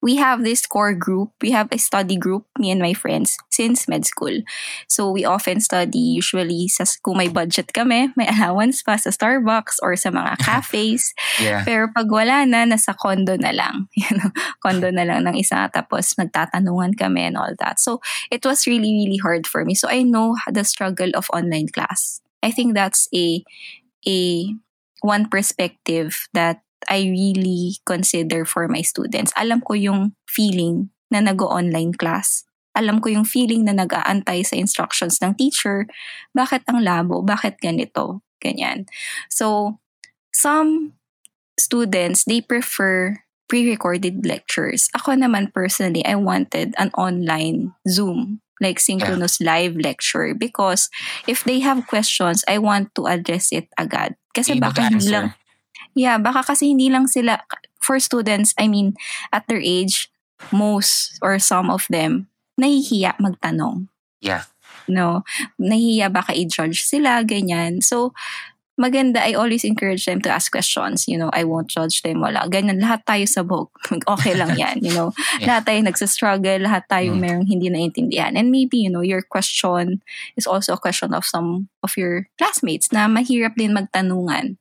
we 0.05 0.21
have 0.21 0.45
this 0.45 0.69
core 0.69 0.93
group. 0.93 1.33
We 1.41 1.49
have 1.57 1.73
a 1.73 1.81
study 1.81 2.15
group, 2.15 2.45
me 2.61 2.69
and 2.69 2.77
my 2.77 2.93
friends, 2.93 3.41
since 3.49 3.89
med 3.89 4.05
school. 4.05 4.45
So, 4.87 5.09
we 5.09 5.25
often 5.25 5.61
study 5.61 6.21
usually 6.21 6.69
sa, 6.69 6.85
kung 7.01 7.17
may 7.17 7.27
budget 7.27 7.73
kami, 7.73 8.13
may 8.13 8.29
allowance 8.37 8.85
pa 8.85 9.01
sa 9.01 9.09
Starbucks 9.09 9.81
or 9.81 9.97
sa 9.97 10.13
mga 10.13 10.37
cafes. 10.45 11.13
yeah. 11.41 11.65
Pero 11.65 11.89
pag 11.89 12.05
wala 12.05 12.45
na, 12.45 12.69
nasa 12.69 12.93
condo 12.93 13.33
na 13.33 13.49
lang. 13.49 13.89
You 14.05 14.21
know, 14.21 14.29
condo 14.61 14.93
na 14.93 15.01
lang 15.01 15.25
ng 15.25 15.41
isa. 15.41 15.65
Tapos, 15.73 16.13
nagtatanungan 16.21 16.93
kami 16.93 17.25
and 17.25 17.41
all 17.41 17.57
that. 17.57 17.81
So, 17.81 17.97
it 18.29 18.45
was 18.45 18.69
really, 18.69 18.93
really 18.93 19.17
hard 19.17 19.49
for 19.49 19.65
me. 19.65 19.73
So, 19.73 19.89
I 19.89 20.05
know 20.05 20.37
the 20.45 20.61
struggle 20.61 21.09
of 21.17 21.25
online 21.33 21.73
class. 21.73 22.24
I 22.45 22.53
think 22.53 22.77
that's 22.77 23.09
a 23.09 23.41
a 24.05 24.53
one 25.01 25.25
perspective 25.25 26.29
that 26.37 26.61
I 26.85 27.09
really 27.09 27.81
consider 27.89 28.45
for 28.45 28.69
my 28.69 28.85
students. 28.85 29.33
Alam 29.33 29.65
ko 29.65 29.73
yung 29.73 30.13
feeling 30.29 30.93
na 31.09 31.25
nag-online 31.25 31.97
class. 31.97 32.45
Alam 32.77 33.01
ko 33.01 33.09
yung 33.09 33.25
feeling 33.25 33.65
na 33.65 33.73
nag-aantay 33.73 34.45
sa 34.45 34.53
instructions 34.53 35.17
ng 35.17 35.33
teacher. 35.33 35.89
Bakit 36.37 36.69
ang 36.69 36.85
labo? 36.85 37.25
Bakit 37.25 37.57
ganito? 37.57 38.21
Ganyan. 38.37 38.85
So, 39.33 39.79
some 40.29 40.93
students, 41.57 42.27
they 42.27 42.43
prefer 42.43 43.25
pre-recorded 43.49 44.27
lectures. 44.27 44.91
Ako 44.93 45.17
naman 45.17 45.49
personally, 45.55 46.05
I 46.05 46.19
wanted 46.19 46.75
an 46.77 46.91
online 46.93 47.73
Zoom 47.87 48.44
like 48.61 48.79
synchronous 48.79 49.39
yeah. 49.39 49.51
live 49.51 49.75
lecture 49.75 50.33
because 50.33 50.89
if 51.27 51.43
they 51.43 51.59
have 51.59 51.87
questions, 51.87 52.43
I 52.47 52.57
want 52.57 52.95
to 52.95 53.07
address 53.07 53.51
it 53.51 53.67
agad. 53.77 54.15
Kasi 54.35 54.59
baka 54.59 54.91
hindi 54.91 55.11
lang 55.11 55.33
Yeah, 55.95 56.19
baka 56.19 56.43
kasi 56.43 56.75
hindi 56.75 56.91
lang 56.91 57.07
sila 57.07 57.39
for 57.79 57.95
students, 58.03 58.51
I 58.59 58.67
mean, 58.67 58.99
at 59.31 59.47
their 59.47 59.63
age, 59.63 60.11
most 60.51 61.15
or 61.23 61.39
some 61.39 61.71
of 61.71 61.87
them 61.87 62.27
nahihiya 62.59 63.15
magtanong. 63.19 63.87
Yeah. 64.19 64.43
No, 64.91 65.23
nahihiya 65.57 66.11
baka 66.11 66.35
i-judge 66.35 66.83
sila 66.83 67.23
ganyan. 67.23 67.79
So 67.79 68.11
maganda, 68.79 69.23
I 69.23 69.33
always 69.33 69.63
encourage 69.63 70.05
them 70.05 70.21
to 70.21 70.29
ask 70.29 70.51
questions. 70.51 71.07
You 71.07 71.17
know, 71.17 71.29
I 71.31 71.43
won't 71.43 71.67
judge 71.67 72.01
them. 72.03 72.21
Wala. 72.21 72.47
Ganyan, 72.47 72.83
lahat 72.83 73.07
tayo 73.07 73.25
sa 73.27 73.41
sabog. 73.41 73.71
okay 74.15 74.35
lang 74.35 74.59
yan. 74.59 74.83
You 74.83 74.93
know, 74.93 75.09
yeah. 75.39 75.47
lahat 75.47 75.71
tayo 75.71 75.79
nagsastruggle. 75.83 76.59
Lahat 76.63 76.83
tayo 76.91 77.15
mm. 77.15 77.19
merong 77.19 77.47
hindi 77.47 77.71
naintindihan. 77.71 78.35
And 78.35 78.51
maybe, 78.51 78.77
you 78.77 78.91
know, 78.91 79.01
your 79.01 79.23
question 79.23 80.03
is 80.35 80.45
also 80.47 80.75
a 80.75 80.81
question 80.81 81.15
of 81.15 81.23
some 81.25 81.71
of 81.83 81.95
your 81.95 82.27
classmates 82.37 82.91
na 82.91 83.07
mahirap 83.07 83.55
din 83.55 83.73
magtanungan. 83.73 84.59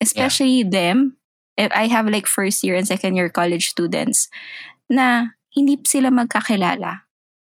Especially 0.00 0.62
yeah. 0.62 0.70
them. 0.70 0.96
If 1.56 1.72
I 1.72 1.88
have 1.88 2.04
like 2.06 2.28
first 2.28 2.60
year 2.60 2.76
and 2.76 2.84
second 2.84 3.16
year 3.16 3.32
college 3.32 3.72
students 3.72 4.28
na 4.92 5.32
hindi 5.56 5.80
sila 5.88 6.12
magkakilala 6.12 7.06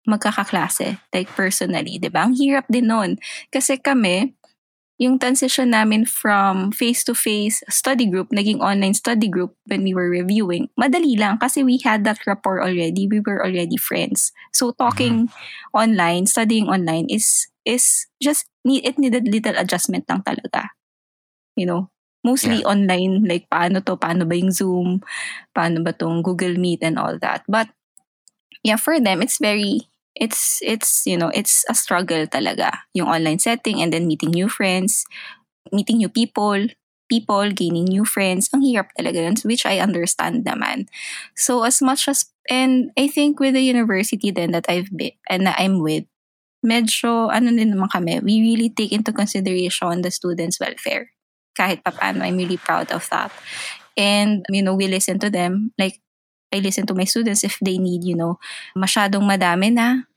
magkakaklase, 0.10 0.98
like 1.14 1.30
personally, 1.38 2.02
di 2.02 2.10
ba? 2.10 2.26
Ang 2.26 2.34
hirap 2.34 2.66
din 2.66 2.90
nun. 2.90 3.22
Kasi 3.54 3.78
kami, 3.78 4.34
yung 5.00 5.16
transition 5.16 5.72
namin 5.72 6.04
from 6.04 6.76
face-to-face 6.76 7.64
study 7.72 8.04
group, 8.06 8.28
naging 8.36 8.60
online 8.60 8.94
study 8.94 9.32
group 9.32 9.56
when 9.72 9.82
we 9.88 9.96
were 9.96 10.12
reviewing, 10.12 10.68
madali 10.76 11.16
lang 11.16 11.40
kasi 11.40 11.64
we 11.64 11.80
had 11.80 12.04
that 12.04 12.20
rapport 12.28 12.60
already. 12.60 13.08
We 13.08 13.24
were 13.24 13.40
already 13.40 13.80
friends. 13.80 14.36
So 14.52 14.76
talking 14.76 15.32
mm-hmm. 15.32 15.72
online, 15.72 16.28
studying 16.28 16.68
online 16.68 17.08
is 17.08 17.48
is 17.64 18.12
just 18.20 18.52
need 18.68 18.84
it 18.84 19.00
needed 19.00 19.24
little 19.24 19.56
adjustment 19.56 20.04
lang 20.12 20.20
talaga. 20.28 20.68
You 21.56 21.72
know, 21.72 21.82
mostly 22.28 22.60
yeah. 22.60 22.68
online 22.68 23.24
like 23.24 23.48
paano 23.48 23.80
to, 23.88 23.96
paano 23.96 24.28
ba 24.28 24.36
yung 24.36 24.52
Zoom, 24.52 25.00
paano 25.56 25.80
ba 25.80 25.96
tong 25.96 26.20
Google 26.20 26.60
Meet 26.60 26.84
and 26.84 27.00
all 27.00 27.16
that. 27.24 27.48
But 27.48 27.72
yeah, 28.68 28.76
for 28.76 29.00
them 29.00 29.24
it's 29.24 29.40
very 29.40 29.88
it's 30.20 30.60
it's 30.62 31.08
you 31.08 31.16
know 31.16 31.32
it's 31.32 31.64
a 31.72 31.76
struggle 31.76 32.28
talaga 32.28 32.84
yung 32.92 33.08
online 33.08 33.40
setting 33.40 33.80
and 33.80 33.96
then 33.96 34.06
meeting 34.06 34.36
new 34.36 34.52
friends 34.52 35.08
meeting 35.72 35.98
new 35.98 36.10
people, 36.10 36.68
people, 37.10 37.52
gaining 37.52 37.86
new 37.86 38.06
friends. 38.06 38.50
Ang 38.54 38.66
hirap 38.66 38.94
talaga 38.98 39.26
yun, 39.26 39.36
which 39.46 39.66
I 39.66 39.80
understand 39.80 40.46
naman. 40.46 40.88
So 41.36 41.64
as 41.64 41.82
much 41.82 42.08
as, 42.08 42.30
and 42.50 42.92
I 42.98 43.08
think 43.08 43.40
with 43.40 43.54
the 43.54 43.64
university 43.64 44.32
then 44.32 44.52
that 44.52 44.66
I've 44.70 44.90
been, 44.94 45.18
and 45.30 45.50
I'm 45.50 45.82
with, 45.82 46.06
medyo, 46.66 47.32
ano 47.32 47.56
din 47.56 47.74
naman 47.74 47.90
kami, 47.92 48.20
we 48.20 48.42
really 48.44 48.70
take 48.70 48.92
into 48.92 49.14
consideration 49.14 50.02
the 50.02 50.12
students' 50.12 50.60
welfare. 50.60 51.12
Kahit 51.58 51.84
pa 51.84 51.92
paano, 51.92 52.24
I'm 52.24 52.38
really 52.38 52.60
proud 52.60 52.92
of 52.92 53.08
that. 53.10 53.32
And, 53.98 54.46
you 54.50 54.64
know, 54.64 54.76
we 54.76 54.88
listen 54.88 55.20
to 55.20 55.30
them. 55.30 55.72
Like, 55.80 56.00
I 56.54 56.60
listen 56.60 56.88
to 56.88 56.96
my 56.96 57.04
students 57.04 57.44
if 57.44 57.60
they 57.62 57.78
need, 57.78 58.04
you 58.04 58.16
know, 58.16 58.40
masyadong 58.76 59.28
madami 59.28 59.72
na. 59.76 60.09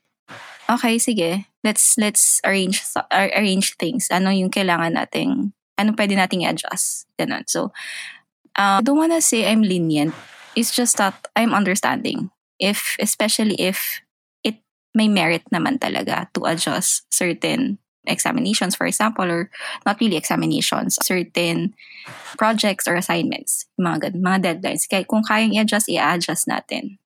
Okay, 0.71 0.99
sige. 0.99 1.47
Let's 1.63 1.95
let's 1.99 2.41
arrange 2.43 2.83
arrange 3.11 3.79
things. 3.79 4.11
Ano 4.11 4.31
yung 4.31 4.51
kailangan 4.51 4.99
nating 4.99 5.55
ano 5.79 5.91
pwede 5.95 6.15
nating 6.15 6.47
i-adjust. 6.47 7.07
Ganun. 7.19 7.47
So, 7.47 7.71
uh, 8.59 8.79
I 8.79 8.83
don't 8.83 8.99
wanna 8.99 9.21
say 9.21 9.47
I'm 9.47 9.63
lenient. 9.63 10.15
It's 10.55 10.75
just 10.75 10.99
that 10.99 11.17
I'm 11.35 11.55
understanding. 11.55 12.31
If, 12.63 12.95
especially 13.01 13.59
if 13.59 14.03
it 14.45 14.61
may 14.95 15.09
merit 15.09 15.43
naman 15.51 15.81
talaga 15.81 16.31
to 16.35 16.47
adjust 16.47 17.09
certain 17.11 17.79
examinations, 18.07 18.75
for 18.77 18.87
example, 18.87 19.27
or 19.27 19.51
not 19.87 19.99
really 19.99 20.17
examinations, 20.17 20.99
certain 21.03 21.75
projects 22.37 22.87
or 22.87 22.95
assignments, 22.95 23.67
mga, 23.81 24.15
mga 24.19 24.39
deadlines. 24.43 24.87
Kaya 24.87 25.03
kung 25.07 25.25
kayang 25.27 25.55
i-adjust, 25.57 25.89
i-adjust 25.89 26.47
natin. 26.47 26.99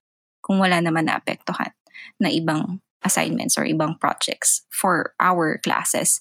Kung 0.42 0.59
wala 0.61 0.81
naman 0.83 1.09
naapektuhan 1.09 1.73
na 2.21 2.29
ibang 2.29 2.81
assignments 3.07 3.55
or 3.57 3.62
ibang 3.62 3.95
projects 4.03 4.66
for 4.75 5.14
our 5.23 5.62
classes. 5.62 6.21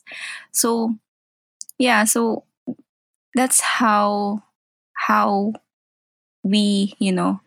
So, 0.53 0.95
yeah 1.77 2.03
so 2.03 2.43
that's 3.35 3.59
how 3.61 4.41
how 4.95 5.53
we 6.43 6.95
you 6.99 7.11
know 7.11 7.39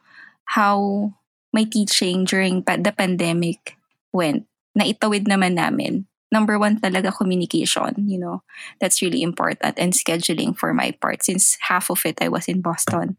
how 0.45 1.13
my 1.53 1.65
teaching 1.65 2.25
during 2.25 2.63
the 2.63 2.95
pandemic 2.97 3.77
went 4.13 4.45
naitawid 4.77 5.25
naman 5.25 5.57
namin 5.57 6.07
number 6.29 6.59
one 6.61 6.77
talaga 6.77 7.15
communication 7.15 8.05
you 8.05 8.19
know 8.21 8.45
that's 8.81 9.01
really 9.01 9.23
important 9.23 9.79
and 9.79 9.93
scheduling 9.93 10.53
for 10.57 10.75
my 10.75 10.93
part 11.01 11.25
since 11.25 11.57
half 11.61 11.91
of 11.91 12.05
it 12.05 12.21
I 12.21 12.29
was 12.29 12.49
in 12.49 12.61
Boston 12.61 13.17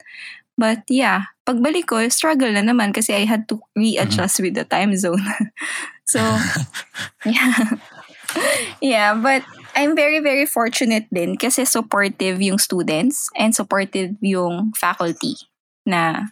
but 0.58 0.86
yeah 0.86 1.34
pagbalik 1.50 1.90
ko 1.90 2.06
struggle 2.14 2.54
na 2.54 2.62
naman 2.62 2.94
kasi 2.94 3.18
I 3.18 3.26
had 3.26 3.50
to 3.50 3.58
readjust 3.74 4.38
mm-hmm. 4.38 4.54
with 4.54 4.56
the 4.62 4.66
time 4.70 4.94
zone 4.94 5.26
so 6.10 6.20
yeah 7.26 7.78
yeah 8.82 9.14
but 9.14 9.46
I'm 9.76 9.96
very, 9.96 10.20
very 10.20 10.46
fortunate 10.46 11.08
din 11.14 11.38
kasi 11.38 11.66
supportive 11.66 12.42
yung 12.42 12.58
students 12.58 13.30
and 13.38 13.54
supportive 13.54 14.18
yung 14.22 14.74
faculty 14.74 15.38
na 15.86 16.28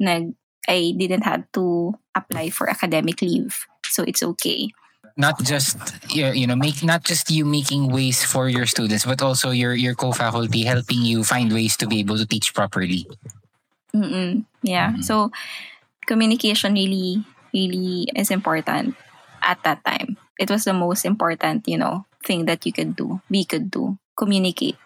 nag 0.00 0.34
I 0.68 0.94
didn't 0.96 1.22
have 1.22 1.46
to 1.54 1.94
apply 2.14 2.50
for 2.50 2.68
academic 2.68 3.22
leave. 3.22 3.66
So 3.86 4.02
it's 4.02 4.22
okay. 4.22 4.70
Not 5.16 5.42
just 5.42 5.76
you 6.10 6.46
know, 6.46 6.56
make 6.56 6.82
not 6.82 7.04
just 7.04 7.30
you 7.30 7.44
making 7.44 7.90
ways 7.94 8.24
for 8.24 8.48
your 8.48 8.66
students, 8.66 9.04
but 9.04 9.20
also 9.20 9.50
your 9.50 9.74
your 9.74 9.94
co-faculty 9.94 10.64
helping 10.64 11.02
you 11.02 11.24
find 11.24 11.52
ways 11.52 11.76
to 11.78 11.86
be 11.86 12.00
able 12.00 12.16
to 12.16 12.26
teach 12.26 12.54
properly. 12.54 13.06
Mm-mm. 13.94 14.46
Yeah. 14.62 14.98
Mm-hmm. 14.98 15.06
So 15.06 15.30
communication 16.06 16.74
really, 16.74 17.22
really 17.52 18.08
is 18.14 18.30
important 18.30 18.98
at 19.42 19.62
that 19.62 19.84
time. 19.84 20.16
It 20.38 20.50
was 20.50 20.64
the 20.64 20.72
most 20.72 21.04
important, 21.04 21.68
you 21.68 21.78
know, 21.78 22.06
thing 22.24 22.46
that 22.46 22.64
you 22.64 22.72
could 22.72 22.96
do, 22.96 23.20
we 23.28 23.44
could 23.44 23.70
do, 23.70 23.98
communicate. 24.16 24.76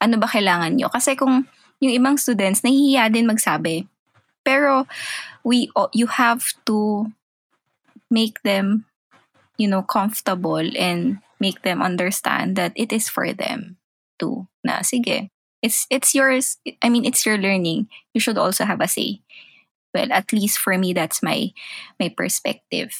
Ano 0.00 0.18
ba 0.18 0.28
kailangan 0.28 0.76
nyo? 0.76 0.88
Kasi 0.92 1.16
kung 1.16 1.46
yung 1.80 1.92
ibang 1.92 2.16
students, 2.18 2.62
nahihiya 2.62 3.12
din 3.12 3.26
magsabi. 3.26 3.88
Pero 4.46 4.86
we 5.42 5.70
you 5.92 6.06
have 6.06 6.46
to 6.66 7.10
make 8.10 8.42
them 8.42 8.86
you 9.58 9.66
know 9.66 9.82
comfortable 9.82 10.62
and 10.62 11.18
make 11.40 11.62
them 11.62 11.82
understand 11.82 12.56
that 12.56 12.72
it 12.76 12.92
is 12.92 13.08
for 13.08 13.32
them 13.32 13.76
too. 14.18 14.46
Na 14.62 14.80
sige, 14.86 15.30
it's 15.62 15.86
it's 15.90 16.14
yours. 16.14 16.58
I 16.82 16.88
mean, 16.88 17.04
it's 17.04 17.26
your 17.26 17.38
learning. 17.38 17.88
You 18.14 18.20
should 18.20 18.38
also 18.38 18.64
have 18.64 18.80
a 18.80 18.88
say. 18.88 19.20
Well, 19.94 20.12
at 20.12 20.32
least 20.32 20.58
for 20.60 20.76
me, 20.76 20.92
that's 20.92 21.22
my 21.22 21.52
my 21.98 22.12
perspective. 22.12 22.92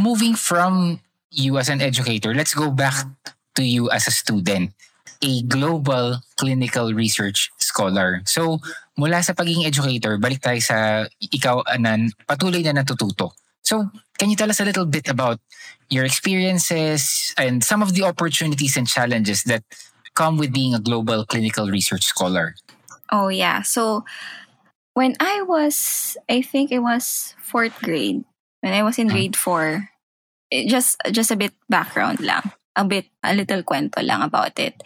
Moving 0.00 0.34
from 0.34 1.00
you 1.30 1.58
as 1.58 1.68
an 1.68 1.80
educator, 1.80 2.34
let's 2.34 2.54
go 2.54 2.70
back 2.70 2.94
to 3.54 3.62
you 3.64 3.90
as 3.90 4.06
a 4.06 4.10
student, 4.10 4.72
a 5.22 5.42
global 5.42 6.20
clinical 6.36 6.92
research 6.92 7.50
scholar. 7.58 8.22
So, 8.24 8.60
mula 8.96 9.22
sa 9.22 9.32
pagiging 9.32 9.64
educator, 9.64 10.18
balik 10.18 10.40
tayo 10.44 10.60
sa 10.60 11.08
ikaw 11.20 11.64
anan, 11.68 12.12
patuloy 12.28 12.64
na 12.64 12.76
natututo. 12.76 13.32
So, 13.62 13.88
can 14.18 14.28
you 14.28 14.36
tell 14.36 14.50
us 14.50 14.60
a 14.60 14.68
little 14.68 14.86
bit 14.86 15.08
about 15.08 15.40
your 15.88 16.04
experiences 16.04 17.32
and 17.38 17.62
some 17.64 17.82
of 17.82 17.94
the 17.94 18.02
opportunities 18.02 18.76
and 18.76 18.86
challenges 18.86 19.44
that 19.44 19.62
come 20.14 20.36
with 20.36 20.52
being 20.52 20.74
a 20.74 20.80
global 20.80 21.24
clinical 21.24 21.68
research 21.68 22.04
scholar? 22.04 22.54
Oh, 23.10 23.28
yeah. 23.28 23.62
So, 23.62 24.04
when 24.94 25.16
I 25.20 25.42
was, 25.42 26.16
I 26.28 26.42
think 26.42 26.72
it 26.72 26.80
was 26.80 27.34
fourth 27.40 27.78
grade, 27.80 28.24
when 28.62 28.72
I 28.72 28.82
was 28.82 28.98
in 28.98 29.10
hmm. 29.10 29.14
grade 29.14 29.36
four, 29.36 29.90
just 30.50 30.96
just 31.10 31.30
a 31.30 31.36
bit 31.36 31.52
background 31.68 32.20
lang. 32.20 32.50
A 32.74 32.84
bit 32.84 33.06
a 33.22 33.34
little 33.34 33.62
kwento 33.62 34.00
lang 34.00 34.22
about 34.22 34.58
it. 34.58 34.80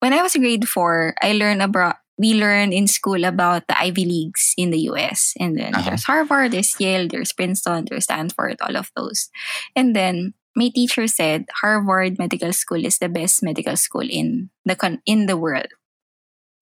When 0.00 0.12
I 0.12 0.20
was 0.20 0.36
in 0.36 0.42
grade 0.42 0.68
4, 0.68 1.14
I 1.22 1.32
learned 1.32 1.62
about 1.62 1.96
we 2.18 2.34
learned 2.34 2.72
in 2.72 2.86
school 2.86 3.24
about 3.24 3.68
the 3.68 3.78
Ivy 3.78 4.04
Leagues 4.04 4.54
in 4.56 4.70
the 4.70 4.80
US. 4.92 5.34
And 5.38 5.56
then 5.56 5.74
uh-huh. 5.74 5.90
there's 5.90 6.04
Harvard, 6.04 6.52
there's 6.52 6.78
Yale, 6.80 7.08
there's 7.08 7.32
Princeton, 7.32 7.86
there's 7.88 8.04
Stanford, 8.04 8.56
all 8.60 8.76
of 8.76 8.90
those. 8.96 9.28
And 9.74 9.94
then 9.94 10.32
my 10.54 10.68
teacher 10.68 11.06
said 11.06 11.44
Harvard 11.60 12.18
Medical 12.18 12.52
School 12.52 12.84
is 12.84 12.98
the 12.98 13.08
best 13.08 13.42
medical 13.42 13.76
school 13.76 14.08
in 14.08 14.50
the 14.64 14.76
con- 14.76 15.02
in 15.04 15.26
the 15.26 15.36
world. 15.36 15.68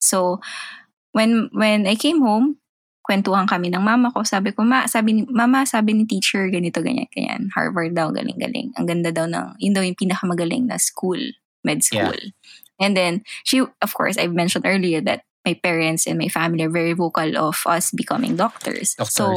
So 0.00 0.40
when 1.12 1.50
when 1.52 1.86
I 1.86 1.94
came 1.94 2.20
home, 2.20 2.58
kwentuhan 3.04 3.44
kami 3.44 3.68
ng 3.68 3.84
mama 3.84 4.08
ko. 4.10 4.24
Sabi 4.24 4.56
ko, 4.56 4.64
ma, 4.64 4.88
sabi 4.88 5.20
ni, 5.20 5.22
mama, 5.28 5.68
sabi 5.68 5.92
ni 5.92 6.08
teacher, 6.08 6.48
ganito, 6.48 6.80
ganyan, 6.80 7.04
ganyan. 7.12 7.52
Harvard 7.52 7.92
daw, 7.92 8.08
galing-galing. 8.08 8.72
Ang 8.80 8.88
ganda 8.88 9.12
daw 9.12 9.28
ng, 9.28 9.60
yun 9.60 9.76
daw 9.76 9.84
yung 9.84 9.94
pinakamagaling 9.94 10.64
na 10.64 10.80
school, 10.80 11.20
med 11.60 11.84
school. 11.84 12.16
Yeah. 12.16 12.32
And 12.80 12.96
then, 12.96 13.22
she, 13.44 13.60
of 13.60 13.92
course, 13.92 14.16
I 14.16 14.26
mentioned 14.32 14.64
earlier 14.64 15.04
that 15.04 15.28
my 15.44 15.52
parents 15.52 16.08
and 16.08 16.16
my 16.16 16.32
family 16.32 16.64
are 16.64 16.72
very 16.72 16.96
vocal 16.96 17.36
of 17.36 17.60
us 17.68 17.92
becoming 17.92 18.40
doctors. 18.40 18.96
Of 18.96 19.12
so, 19.12 19.36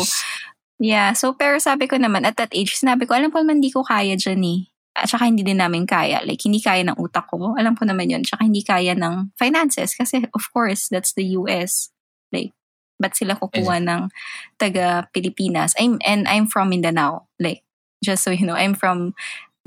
yeah. 0.80 1.12
So, 1.12 1.36
pero 1.36 1.60
sabi 1.60 1.92
ko 1.92 2.00
naman, 2.00 2.24
at 2.24 2.40
that 2.40 2.56
age, 2.56 2.80
sinabi 2.80 3.04
ko, 3.04 3.20
alam 3.20 3.36
ko 3.36 3.44
naman 3.44 3.60
hindi 3.60 3.76
ko 3.76 3.84
kaya 3.84 4.16
dyan 4.16 4.42
eh. 4.48 4.60
At 4.98 5.12
saka 5.12 5.28
hindi 5.28 5.44
din 5.44 5.60
namin 5.60 5.86
kaya. 5.86 6.24
Like, 6.24 6.42
hindi 6.42 6.64
kaya 6.64 6.82
ng 6.88 6.98
utak 6.98 7.28
ko. 7.28 7.54
Alam 7.60 7.76
ko 7.76 7.84
naman 7.86 8.10
yun. 8.10 8.24
Tsaka 8.24 8.48
hindi 8.48 8.64
kaya 8.64 8.96
ng 8.96 9.36
finances. 9.38 9.94
Kasi, 9.94 10.26
of 10.32 10.44
course, 10.56 10.88
that's 10.88 11.14
the 11.14 11.38
US. 11.38 11.92
Like, 12.32 12.56
Ba't 12.98 13.14
sila 13.14 13.38
kukuha 13.38 13.78
ng 13.82 14.10
taga 14.58 15.06
Pilipinas? 15.14 15.74
I'm, 15.80 16.02
and 16.06 16.28
I'm 16.28 16.48
from 16.48 16.70
Mindanao. 16.70 17.30
Like, 17.40 17.62
just 18.04 18.24
so 18.24 18.32
you 18.32 18.46
know, 18.46 18.58
I'm 18.58 18.74
from 18.74 19.14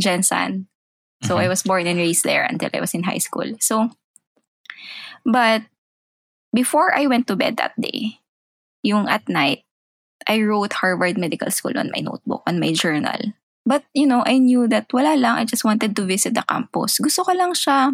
Jensan. 0.03 0.67
So 1.23 1.35
mm-hmm. 1.35 1.45
I 1.45 1.49
was 1.49 1.63
born 1.63 1.87
and 1.87 1.99
raised 1.99 2.25
there 2.25 2.45
until 2.45 2.71
I 2.73 2.81
was 2.81 2.95
in 2.95 3.05
high 3.05 3.23
school. 3.23 3.55
So, 3.61 3.91
but 5.25 5.63
before 6.55 6.97
I 6.97 7.07
went 7.07 7.27
to 7.29 7.37
bed 7.37 7.57
that 7.59 7.79
day, 7.79 8.19
yung 8.83 9.09
at 9.09 9.29
night, 9.29 9.63
I 10.27 10.41
wrote 10.43 10.73
Harvard 10.73 11.19
Medical 11.19 11.51
School 11.51 11.77
on 11.79 11.91
my 11.95 12.01
notebook, 12.01 12.43
on 12.47 12.61
my 12.61 12.73
journal. 12.73 13.35
But, 13.67 13.85
you 13.95 14.07
know, 14.07 14.25
I 14.25 14.39
knew 14.39 14.67
that 14.69 14.91
wala 14.93 15.17
lang. 15.17 15.37
I 15.37 15.45
just 15.45 15.65
wanted 15.65 15.95
to 15.97 16.03
visit 16.09 16.35
the 16.35 16.43
campus. 16.43 16.99
Gusto 16.99 17.23
ko 17.25 17.33
lang 17.33 17.53
siya, 17.53 17.93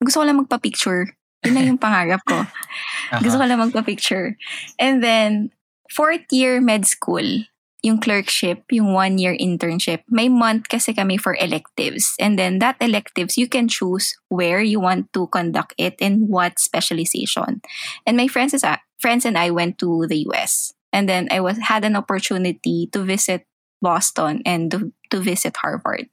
gusto 0.00 0.20
ko 0.20 0.24
lang 0.26 0.38
magpa-picture 0.38 1.12
yun 1.44 1.54
lang 1.54 1.66
yung 1.66 1.80
pangarap 1.80 2.20
ko. 2.28 2.44
Uh-huh. 2.44 3.20
Gusto 3.22 3.38
ko 3.40 3.44
lang 3.44 3.60
magpa-picture. 3.60 4.36
And 4.78 5.02
then, 5.02 5.50
fourth 5.90 6.28
year 6.30 6.60
med 6.60 6.86
school, 6.86 7.44
yung 7.82 7.98
clerkship, 7.98 8.64
yung 8.70 8.92
one-year 8.92 9.36
internship, 9.40 10.04
may 10.08 10.28
month 10.28 10.68
kasi 10.68 10.92
kami 10.92 11.16
for 11.16 11.34
electives. 11.40 12.12
And 12.20 12.38
then 12.38 12.58
that 12.60 12.76
electives, 12.80 13.38
you 13.38 13.48
can 13.48 13.68
choose 13.68 14.16
where 14.28 14.60
you 14.60 14.80
want 14.80 15.12
to 15.14 15.26
conduct 15.28 15.74
it 15.78 15.96
and 16.00 16.28
what 16.28 16.58
specialization. 16.58 17.62
And 18.06 18.16
my 18.16 18.28
friends, 18.28 18.52
is, 18.52 18.64
friends 18.98 19.24
and 19.24 19.38
I 19.38 19.50
went 19.50 19.78
to 19.78 20.06
the 20.08 20.28
US. 20.30 20.72
And 20.92 21.08
then 21.08 21.28
I 21.30 21.40
was 21.40 21.56
had 21.58 21.84
an 21.84 21.96
opportunity 21.96 22.88
to 22.92 23.02
visit 23.02 23.46
Boston 23.80 24.42
and 24.44 24.70
to, 24.72 24.92
to 25.10 25.20
visit 25.20 25.56
Harvard. 25.56 26.08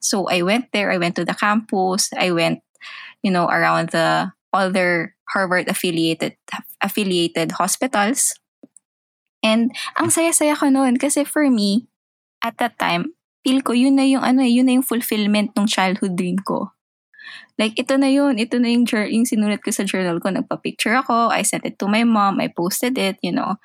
So 0.00 0.28
I 0.28 0.42
went 0.42 0.70
there, 0.72 0.90
I 0.90 0.98
went 0.98 1.16
to 1.16 1.24
the 1.24 1.34
campus, 1.34 2.10
I 2.16 2.30
went, 2.30 2.60
you 3.22 3.30
know, 3.30 3.46
around 3.46 3.90
the 3.90 4.32
other 4.52 5.14
Harvard 5.30 5.68
affiliated 5.70 6.36
affiliated 6.82 7.58
hospitals. 7.58 8.34
And 9.40 9.72
ang 9.96 10.12
saya-saya 10.12 10.58
ko 10.58 10.68
noon 10.68 11.00
kasi 11.00 11.24
for 11.24 11.48
me, 11.48 11.88
at 12.44 12.60
that 12.60 12.76
time, 12.76 13.16
feel 13.44 13.64
ko 13.64 13.72
yun 13.72 13.96
na 13.96 14.04
yung 14.04 14.24
ano, 14.24 14.44
yun 14.44 14.68
na 14.68 14.76
yung 14.76 14.86
fulfillment 14.86 15.56
ng 15.56 15.68
childhood 15.68 16.16
dream 16.16 16.40
ko. 16.40 16.72
Like, 17.60 17.76
ito 17.76 18.00
na 18.00 18.08
yun. 18.08 18.40
Ito 18.40 18.56
na 18.56 18.72
yung, 18.72 18.88
yung 18.88 19.28
sinulat 19.28 19.60
ko 19.60 19.70
sa 19.70 19.84
journal 19.84 20.16
ko. 20.18 20.32
Nagpa-picture 20.32 20.96
ako. 21.04 21.28
I 21.28 21.44
sent 21.44 21.68
it 21.68 21.76
to 21.78 21.86
my 21.86 22.04
mom. 22.08 22.40
I 22.40 22.48
posted 22.48 22.96
it, 22.96 23.20
you 23.20 23.32
know. 23.32 23.60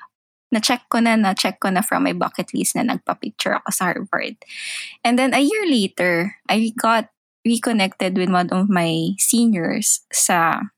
Na-check 0.52 0.92
ko 0.92 1.00
na, 1.00 1.16
na-check 1.16 1.64
ko 1.64 1.72
na 1.72 1.80
from 1.80 2.04
my 2.04 2.12
bucket 2.12 2.52
list 2.52 2.76
na 2.76 2.84
nagpa-picture 2.84 3.56
ako 3.64 3.70
sa 3.72 3.96
Harvard. 3.96 4.36
And 5.08 5.16
then, 5.18 5.32
a 5.32 5.40
year 5.40 5.64
later, 5.64 6.36
I 6.52 6.76
got 6.76 7.08
reconnected 7.48 8.20
with 8.20 8.30
one 8.30 8.52
of 8.52 8.68
my 8.68 9.16
seniors 9.16 10.04
sa 10.12 10.75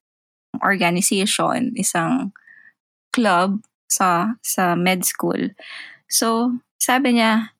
organization, 0.63 1.73
isang 1.77 2.31
club 3.13 3.61
sa 3.87 4.37
sa 4.43 4.75
med 4.75 5.07
school. 5.07 5.55
So, 6.11 6.59
sabi 6.77 7.19
niya, 7.19 7.55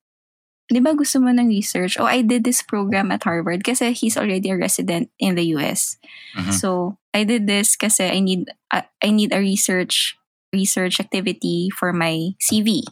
di 0.68 0.84
ba 0.84 0.94
gusto 0.94 1.20
mo 1.20 1.32
ng 1.32 1.48
research? 1.48 1.96
Oh, 1.96 2.08
I 2.08 2.22
did 2.22 2.44
this 2.44 2.62
program 2.62 3.12
at 3.12 3.24
Harvard 3.24 3.64
kasi 3.64 3.96
he's 3.96 4.20
already 4.20 4.52
a 4.52 4.60
resident 4.60 5.10
in 5.20 5.36
the 5.36 5.56
US. 5.58 5.96
Mm-hmm. 6.36 6.56
So, 6.56 7.00
I 7.16 7.24
did 7.24 7.48
this 7.48 7.76
kasi 7.76 8.06
I 8.08 8.20
need 8.20 8.52
uh, 8.72 8.86
I 9.02 9.10
need 9.10 9.34
a 9.34 9.42
research 9.42 10.20
research 10.54 11.00
activity 11.00 11.72
for 11.72 11.92
my 11.92 12.36
CV. 12.40 12.84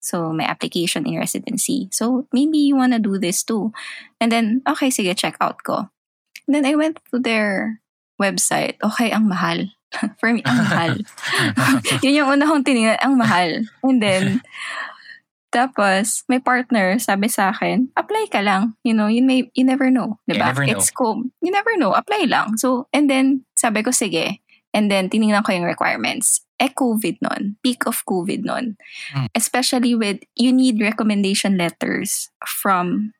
So, 0.00 0.30
my 0.30 0.46
application 0.46 1.02
in 1.02 1.18
residency. 1.18 1.90
So, 1.90 2.30
maybe 2.30 2.62
you 2.62 2.76
wanna 2.76 3.02
do 3.02 3.18
this 3.18 3.42
too. 3.42 3.74
And 4.20 4.30
then, 4.30 4.62
okay, 4.68 4.94
sige, 4.94 5.16
check 5.18 5.34
out 5.40 5.64
ko. 5.66 5.90
And 6.46 6.54
then 6.54 6.64
I 6.64 6.78
went 6.78 7.02
to 7.10 7.18
their 7.18 7.82
website. 8.20 8.76
Okay, 8.82 9.12
ang 9.12 9.28
mahal. 9.28 9.70
for 10.20 10.32
me, 10.32 10.42
ang 10.44 10.58
mahal. 10.58 10.92
Yun 12.04 12.18
yung 12.24 12.30
una 12.36 12.46
kong 12.46 12.64
tinignan, 12.66 13.00
ang 13.00 13.16
mahal. 13.16 13.64
And 13.82 14.02
then, 14.02 14.42
tapos, 15.54 16.26
may 16.28 16.42
partner, 16.42 16.98
sabi 16.98 17.28
sa 17.32 17.54
akin, 17.54 17.88
apply 17.96 18.28
ka 18.28 18.42
lang. 18.42 18.76
You 18.84 18.92
know, 18.92 19.06
you, 19.06 19.22
may, 19.22 19.48
you 19.54 19.64
never 19.64 19.90
know. 19.90 20.18
Diba? 20.28 20.36
You 20.36 20.44
never 20.52 20.64
know. 20.66 20.72
It's 20.76 20.90
cool. 20.90 21.24
You 21.40 21.50
never 21.50 21.72
know. 21.78 21.94
Apply 21.94 22.26
lang. 22.28 22.58
So, 22.58 22.88
and 22.92 23.08
then, 23.08 23.46
sabi 23.56 23.82
ko, 23.82 23.90
sige. 23.90 24.42
And 24.74 24.90
then, 24.90 25.08
tinignan 25.08 25.44
ko 25.44 25.56
yung 25.56 25.64
requirements. 25.64 26.44
Eh, 26.60 26.72
COVID 26.72 27.20
nun. 27.20 27.56
Peak 27.62 27.86
of 27.86 28.04
COVID 28.04 28.44
nun. 28.44 28.76
Mm. 29.12 29.28
Especially 29.36 29.94
with, 29.94 30.20
you 30.36 30.52
need 30.52 30.80
recommendation 30.80 31.56
letters 31.56 32.28
from 32.44 33.12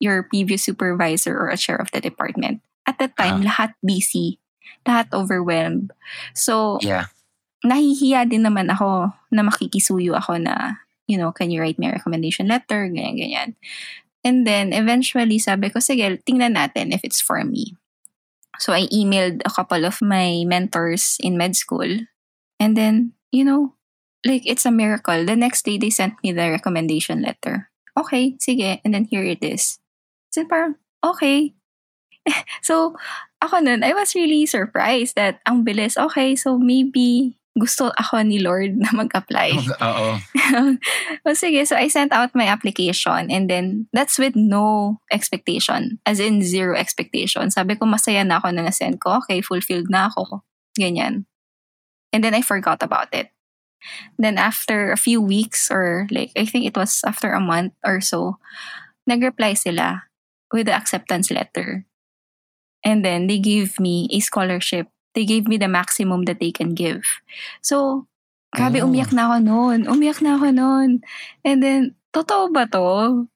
your 0.00 0.24
previous 0.24 0.64
supervisor 0.64 1.38
or 1.38 1.48
a 1.48 1.56
chair 1.56 1.76
of 1.76 1.88
the 1.92 2.00
department. 2.00 2.60
At 2.86 2.98
that 2.98 3.16
time, 3.16 3.42
uh-huh. 3.42 3.48
lahat 3.48 3.70
busy. 3.84 4.38
Lahat 4.86 5.06
overwhelmed. 5.14 5.94
So, 6.34 6.78
yeah. 6.82 7.10
nahihiya 7.62 8.26
din 8.26 8.42
naman 8.42 8.70
ako 8.74 9.14
na 9.30 9.42
makikisuyo 9.46 10.18
ako 10.18 10.42
na 10.42 10.82
you 11.06 11.18
know, 11.18 11.32
can 11.32 11.50
you 11.50 11.60
write 11.60 11.78
me 11.78 11.88
a 11.88 11.92
recommendation 11.92 12.48
letter, 12.48 12.88
ganyan, 12.88 13.18
ganyan. 13.18 13.54
And 14.24 14.46
then, 14.46 14.72
eventually, 14.72 15.38
sabi 15.38 15.70
ko, 15.70 15.82
sige, 15.82 16.22
tingnan 16.22 16.54
natin 16.54 16.94
if 16.94 17.02
it's 17.02 17.20
for 17.20 17.42
me. 17.44 17.76
So, 18.58 18.72
I 18.72 18.86
emailed 18.88 19.42
a 19.44 19.50
couple 19.50 19.84
of 19.84 19.98
my 20.00 20.44
mentors 20.46 21.18
in 21.18 21.36
med 21.36 21.56
school. 21.56 22.06
And 22.62 22.76
then, 22.76 23.12
you 23.34 23.44
know, 23.44 23.74
like, 24.24 24.46
it's 24.46 24.64
a 24.64 24.70
miracle. 24.70 25.26
The 25.26 25.34
next 25.34 25.66
day, 25.66 25.76
they 25.76 25.90
sent 25.90 26.14
me 26.22 26.30
the 26.30 26.48
recommendation 26.48 27.22
letter. 27.22 27.68
Okay, 27.98 28.38
sige. 28.38 28.80
And 28.84 28.94
then, 28.94 29.04
here 29.10 29.26
it 29.26 29.42
is. 29.42 29.82
So, 30.30 30.46
parang, 30.46 30.78
okay. 31.02 31.52
so, 32.62 32.94
ako 33.42 33.58
nun, 33.58 33.82
I 33.82 33.92
was 33.92 34.14
really 34.14 34.46
surprised 34.46 35.16
that 35.16 35.42
ang 35.46 35.64
bilis. 35.66 35.98
Okay, 35.98 36.36
so 36.36 36.58
maybe 36.58 37.34
gusto 37.52 37.92
ako 38.00 38.24
ni 38.24 38.40
Lord 38.40 38.80
na 38.80 38.88
mag-apply. 38.96 39.60
Oo. 39.84 40.16
well, 41.24 41.36
sige, 41.42 41.68
so 41.68 41.76
I 41.76 41.88
sent 41.88 42.12
out 42.12 42.32
my 42.32 42.48
application 42.48 43.28
and 43.28 43.50
then 43.50 43.88
that's 43.92 44.16
with 44.16 44.32
no 44.36 44.98
expectation. 45.12 46.00
As 46.06 46.20
in, 46.20 46.40
zero 46.40 46.76
expectation. 46.76 47.50
Sabi 47.52 47.76
ko, 47.76 47.84
masaya 47.84 48.24
na 48.24 48.40
ako 48.40 48.56
na 48.56 48.64
na-send 48.64 49.00
ko. 49.04 49.20
Okay, 49.24 49.44
fulfilled 49.44 49.92
na 49.92 50.08
ako. 50.08 50.40
Ganyan. 50.78 51.28
And 52.12 52.24
then 52.24 52.32
I 52.32 52.40
forgot 52.40 52.80
about 52.80 53.12
it. 53.12 53.28
Then 54.16 54.38
after 54.38 54.92
a 54.92 55.00
few 55.00 55.20
weeks 55.20 55.68
or 55.68 56.06
like, 56.10 56.30
I 56.36 56.46
think 56.46 56.64
it 56.64 56.76
was 56.76 57.02
after 57.04 57.32
a 57.32 57.42
month 57.42 57.74
or 57.84 58.00
so, 58.00 58.38
nag-reply 59.06 59.54
sila 59.54 60.04
with 60.52 60.66
the 60.66 60.76
acceptance 60.76 61.30
letter. 61.30 61.84
And 62.84 63.04
then 63.04 63.26
they 63.26 63.38
gave 63.38 63.78
me 63.78 64.08
a 64.10 64.20
scholarship 64.20 64.88
they 65.14 65.24
gave 65.24 65.48
me 65.48 65.56
the 65.56 65.68
maximum 65.68 66.24
that 66.24 66.40
they 66.40 66.50
can 66.50 66.74
give. 66.74 67.04
So, 67.60 68.06
grabe, 68.52 68.80
oh. 68.80 68.88
umiyak 68.88 69.12
na 69.12 69.28
ako 69.28 69.36
noon. 69.44 69.78
Umiyak 69.84 70.24
na 70.24 70.40
ako 70.40 70.50
noon. 70.52 70.90
And 71.44 71.60
then, 71.62 71.94
totoo 72.12 72.52
ba 72.52 72.64
to? 72.72 73.28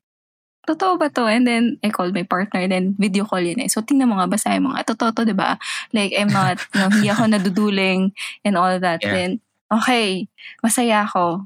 Totoo 0.66 0.98
ba 0.98 1.12
to? 1.12 1.28
And 1.28 1.46
then, 1.46 1.78
I 1.84 1.92
called 1.92 2.16
my 2.16 2.24
partner 2.24 2.60
and 2.64 2.72
then 2.72 2.96
video 2.98 3.24
call 3.24 3.40
yun 3.40 3.60
eh. 3.60 3.68
So, 3.68 3.84
tingnan 3.84 4.08
mo 4.08 4.16
nga, 4.16 4.28
basahin 4.28 4.64
mo 4.64 4.72
nga. 4.72 4.88
Totoo 4.88 5.12
to, 5.12 5.22
di 5.28 5.36
ba? 5.36 5.60
Like, 5.92 6.16
I'm 6.16 6.32
not, 6.32 6.64
know, 6.74 6.88
hindi 6.88 7.12
ako 7.12 7.28
naduduling 7.32 8.16
and 8.44 8.56
all 8.56 8.80
that. 8.80 9.04
Yeah. 9.04 9.12
Then, 9.12 9.30
okay, 9.68 10.28
masaya 10.64 11.04
ako. 11.04 11.44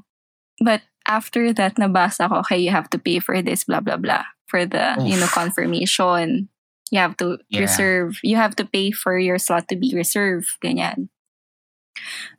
But 0.63 0.81
after 1.03 1.51
that, 1.53 1.75
nabasa 1.75 2.31
ko, 2.31 2.39
okay, 2.47 2.57
you 2.57 2.71
have 2.71 2.87
to 2.95 2.99
pay 2.99 3.19
for 3.19 3.43
this, 3.43 3.67
blah, 3.67 3.83
blah, 3.83 3.99
blah. 3.99 4.23
For 4.47 4.63
the, 4.63 4.95
Oof. 4.99 5.07
you 5.07 5.19
know, 5.19 5.31
confirmation. 5.31 6.50
You 6.91 6.99
have 6.99 7.15
to 7.17 7.39
yeah. 7.49 7.63
reserve. 7.63 8.19
You 8.21 8.35
have 8.35 8.55
to 8.59 8.65
pay 8.65 8.91
for 8.91 9.17
your 9.17 9.39
slot 9.39 9.67
to 9.69 9.75
be 9.75 9.95
reserved. 9.95 10.51
Ganyan. 10.63 11.09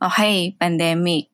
Okay, 0.00 0.56
pandemic. 0.60 1.32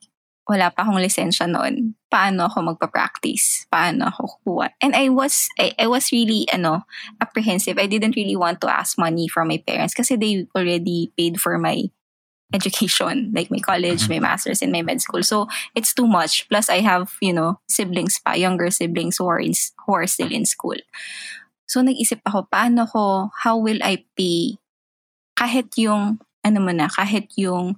Wala 0.48 0.72
pa 0.72 0.86
akong 0.86 1.02
lisensya 1.02 1.44
noon. 1.44 1.92
Paano 2.08 2.48
ako 2.48 2.72
magpa-practice? 2.72 3.68
Paano 3.68 4.08
ako 4.08 4.40
kukuha? 4.40 4.72
And 4.80 4.96
I 4.96 5.12
was, 5.12 5.44
I, 5.60 5.76
I 5.76 5.86
was 5.92 6.08
really, 6.08 6.48
ano, 6.48 6.88
apprehensive. 7.20 7.76
I 7.76 7.84
didn't 7.84 8.16
really 8.16 8.36
want 8.36 8.64
to 8.64 8.72
ask 8.72 8.96
money 8.96 9.28
from 9.28 9.52
my 9.52 9.60
parents 9.60 9.92
kasi 9.92 10.16
they 10.16 10.48
already 10.56 11.12
paid 11.20 11.36
for 11.36 11.60
my 11.60 11.92
education, 12.52 13.32
like 13.34 13.50
my 13.50 13.58
college, 13.58 14.02
mm-hmm. 14.02 14.24
my 14.24 14.32
master's, 14.32 14.62
and 14.62 14.72
my 14.72 14.82
med 14.82 15.00
school. 15.00 15.22
So 15.22 15.48
it's 15.74 15.92
too 15.92 16.06
much. 16.06 16.48
Plus, 16.48 16.68
I 16.70 16.80
have 16.80 17.12
you 17.20 17.32
know 17.32 17.60
siblings 17.68 18.20
pa, 18.24 18.32
younger 18.32 18.70
siblings 18.70 19.18
who 19.18 19.28
are 19.28 19.40
in 19.40 19.52
who 19.86 19.92
are 19.94 20.06
still 20.06 20.32
in 20.32 20.46
school. 20.46 20.76
So 21.68 21.84
nag-isip 21.84 22.24
ako, 22.24 22.48
paano 22.48 22.88
ko, 22.88 23.28
how 23.44 23.60
will 23.60 23.78
I 23.84 24.00
pay? 24.16 24.56
Kahit 25.36 25.76
yung, 25.76 26.16
ano 26.40 26.58
mo 26.64 26.72
na, 26.72 26.88
kahit 26.88 27.28
yung 27.36 27.76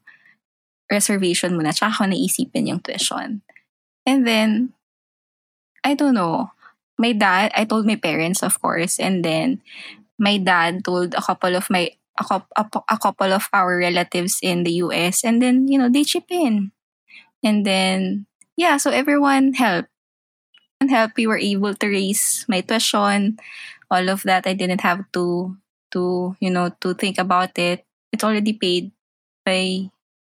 reservation 0.87 1.59
mo 1.59 1.67
na, 1.67 1.75
tsaka 1.75 1.99
ako 1.99 2.03
naisipin 2.07 2.71
yung 2.71 2.81
tuition. 2.81 3.43
And 4.07 4.23
then, 4.23 4.73
I 5.83 5.99
don't 5.99 6.15
know, 6.15 6.55
my 6.97 7.11
dad, 7.13 7.51
I 7.59 7.67
told 7.67 7.85
my 7.85 7.99
parents, 7.99 8.47
of 8.47 8.63
course, 8.63 9.03
and 9.03 9.27
then 9.27 9.59
my 10.23 10.39
dad 10.39 10.87
told 10.87 11.19
a 11.19 11.23
couple 11.23 11.59
of 11.59 11.67
my, 11.69 11.91
a, 12.15 12.43
a, 12.57 12.99
couple 12.99 13.33
of 13.33 13.49
our 13.53 13.79
relatives 13.79 14.39
in 14.43 14.63
the 14.63 14.85
US, 14.87 15.25
and 15.25 15.43
then, 15.43 15.67
you 15.67 15.79
know, 15.79 15.91
they 15.91 16.05
chip 16.05 16.31
in. 16.31 16.71
And 17.43 17.67
then, 17.67 18.27
yeah, 18.57 18.77
so 18.77 18.91
everyone 18.91 19.55
helped. 19.55 19.89
And 20.81 20.89
help, 20.89 21.13
we 21.17 21.27
were 21.27 21.41
able 21.41 21.75
to 21.75 21.87
raise 21.89 22.47
my 22.49 22.63
tuition 22.63 23.37
all 23.91 24.09
of 24.09 24.23
that 24.23 24.47
i 24.47 24.53
didn't 24.53 24.81
have 24.81 25.05
to 25.13 25.57
to 25.91 26.37
you 26.41 26.51
know 26.51 26.71
to 26.81 26.95
think 26.95 27.19
about 27.19 27.57
it 27.59 27.85
it's 28.13 28.25
already 28.25 28.53
paid 28.53 28.91
by 29.45 29.91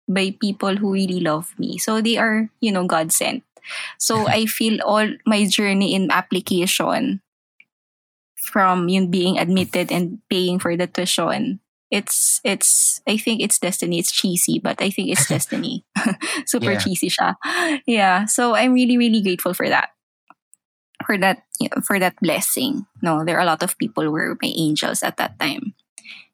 by 0.09 0.35
people 0.41 0.77
who 0.77 0.93
really 0.93 1.21
love 1.21 1.55
me 1.59 1.79
so 1.79 2.01
they 2.01 2.17
are 2.17 2.51
you 2.61 2.73
know 2.73 2.87
god 2.87 3.13
sent 3.13 3.43
so 3.99 4.27
i 4.39 4.47
feel 4.47 4.81
all 4.83 5.09
my 5.27 5.45
journey 5.47 5.95
in 5.95 6.11
application 6.11 7.21
from 8.37 8.89
you 8.89 9.01
know, 9.01 9.07
being 9.09 9.39
admitted 9.39 9.91
and 9.91 10.21
paying 10.29 10.59
for 10.59 10.77
the 10.77 10.87
tuition 10.87 11.61
it's 11.95 12.41
it's 12.43 13.01
I 13.07 13.17
think 13.17 13.41
it's 13.41 13.59
destiny. 13.59 14.01
It's 14.01 14.11
cheesy, 14.11 14.59
but 14.59 14.83
I 14.83 14.91
think 14.91 15.11
it's 15.11 15.29
destiny. 15.31 15.87
Super 16.47 16.73
yeah. 16.73 16.79
cheesy 16.83 17.09
siya. 17.09 17.37
Yeah. 17.87 18.27
So 18.27 18.55
I'm 18.55 18.75
really, 18.75 18.99
really 18.99 19.23
grateful 19.23 19.55
for 19.55 19.69
that 19.69 19.91
for 21.03 21.19
that 21.19 21.43
you 21.59 21.69
know, 21.69 21.83
for 21.83 21.99
that 21.99 22.15
blessing. 22.23 22.87
No, 23.03 23.25
there 23.25 23.37
are 23.37 23.45
a 23.45 23.51
lot 23.51 23.63
of 23.63 23.79
people 23.79 24.07
were 24.11 24.39
my 24.39 24.53
angels 24.55 25.03
at 25.03 25.17
that 25.19 25.39
time. 25.39 25.75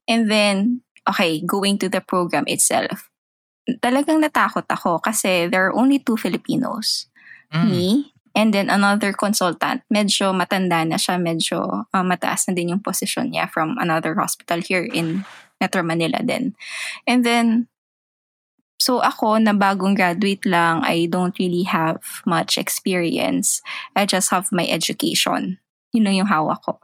And 0.09 0.31
then, 0.31 0.83
okay, 1.09 1.41
going 1.41 1.79
to 1.79 1.89
the 1.89 2.01
program 2.01 2.45
itself. 2.47 3.09
Talagang 3.69 4.21
natakot 4.21 4.67
ako 4.67 4.99
kasi 4.99 5.47
there 5.47 5.71
are 5.71 5.77
only 5.77 6.03
two 6.03 6.19
Filipinos. 6.19 7.07
Mm. 7.55 7.71
Me 7.71 8.13
and 8.35 8.55
then 8.55 8.71
another 8.71 9.13
consultant. 9.13 9.83
Medyo 9.91 10.35
matanda 10.35 10.83
na 10.87 10.99
siya, 10.99 11.19
medyo 11.19 11.87
uh, 11.91 12.05
mataas 12.05 12.47
na 12.47 12.55
din 12.55 12.75
yung 12.75 12.83
position 12.83 13.31
niya 13.31 13.51
from 13.51 13.79
another 13.79 14.15
hospital 14.15 14.59
here 14.63 14.87
in 14.87 15.27
Metro 15.61 15.83
Manila 15.83 16.23
din. 16.23 16.55
And 17.07 17.23
then 17.23 17.70
So 18.81 19.05
ako 19.05 19.37
na 19.37 19.53
bagong 19.53 19.93
graduate 19.93 20.43
lang, 20.49 20.81
I 20.83 21.05
don't 21.05 21.37
really 21.37 21.69
have 21.69 22.01
much 22.25 22.57
experience. 22.57 23.61
I 23.95 24.09
just 24.09 24.33
have 24.33 24.49
my 24.51 24.65
education. 24.65 25.61
Yun 25.93 26.05
lang 26.09 26.17
yung 26.25 26.33
hawak 26.33 26.65
ko. 26.65 26.81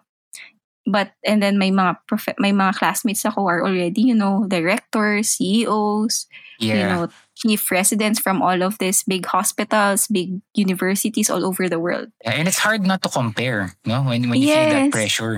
But 0.87 1.17
and 1.27 1.43
then 1.43 1.59
may 1.59 1.73
mga 1.73 1.99
prof- 2.07 2.39
may 2.39 2.53
mga 2.53 2.79
classmates 2.79 3.25
ako 3.27 3.49
are 3.49 3.65
already, 3.65 4.07
you 4.07 4.15
know, 4.15 4.47
directors, 4.47 5.35
CEOs, 5.35 6.29
yeah. 6.61 6.77
you 6.77 6.87
know, 6.87 7.03
chief 7.35 7.67
residents 7.73 8.21
from 8.21 8.39
all 8.39 8.63
of 8.63 8.79
these 8.79 9.03
big 9.03 9.27
hospitals, 9.27 10.07
big 10.07 10.39
universities 10.55 11.27
all 11.27 11.43
over 11.43 11.67
the 11.67 11.81
world. 11.83 12.13
Yeah, 12.23 12.39
and 12.39 12.47
it's 12.47 12.63
hard 12.63 12.87
not 12.87 13.03
to 13.03 13.11
compare, 13.11 13.75
no? 13.83 14.07
When 14.07 14.31
when 14.31 14.39
you 14.39 14.55
yes. 14.55 14.71
feel 14.71 14.79
that 14.79 14.93
pressure. 14.93 15.37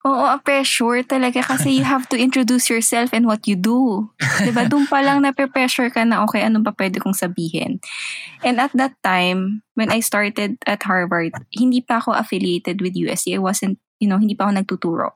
Oo, 0.00 0.32
pressure 0.40 1.04
talaga 1.04 1.44
kasi 1.44 1.76
you 1.76 1.84
have 1.84 2.08
to 2.08 2.16
introduce 2.16 2.72
yourself 2.72 3.12
and 3.12 3.28
what 3.28 3.44
you 3.44 3.52
do. 3.52 4.08
diba? 4.48 4.64
Doon 4.64 4.88
pa 4.88 5.04
lang 5.04 5.20
na-pressure 5.20 5.92
ka 5.92 6.08
na, 6.08 6.24
okay, 6.24 6.40
anong 6.40 6.64
pa 6.64 6.72
pwede 6.72 7.04
kong 7.04 7.12
sabihin? 7.12 7.84
And 8.40 8.56
at 8.56 8.72
that 8.72 8.96
time, 9.04 9.60
when 9.76 9.92
I 9.92 10.00
started 10.00 10.56
at 10.64 10.80
Harvard, 10.88 11.36
hindi 11.52 11.84
pa 11.84 12.00
ako 12.00 12.16
affiliated 12.16 12.80
with 12.80 12.96
USC. 12.96 13.36
I 13.36 13.44
wasn't, 13.44 13.76
you 14.00 14.08
know, 14.08 14.16
hindi 14.16 14.32
pa 14.32 14.48
ako 14.48 14.52
nagtuturo. 14.56 15.08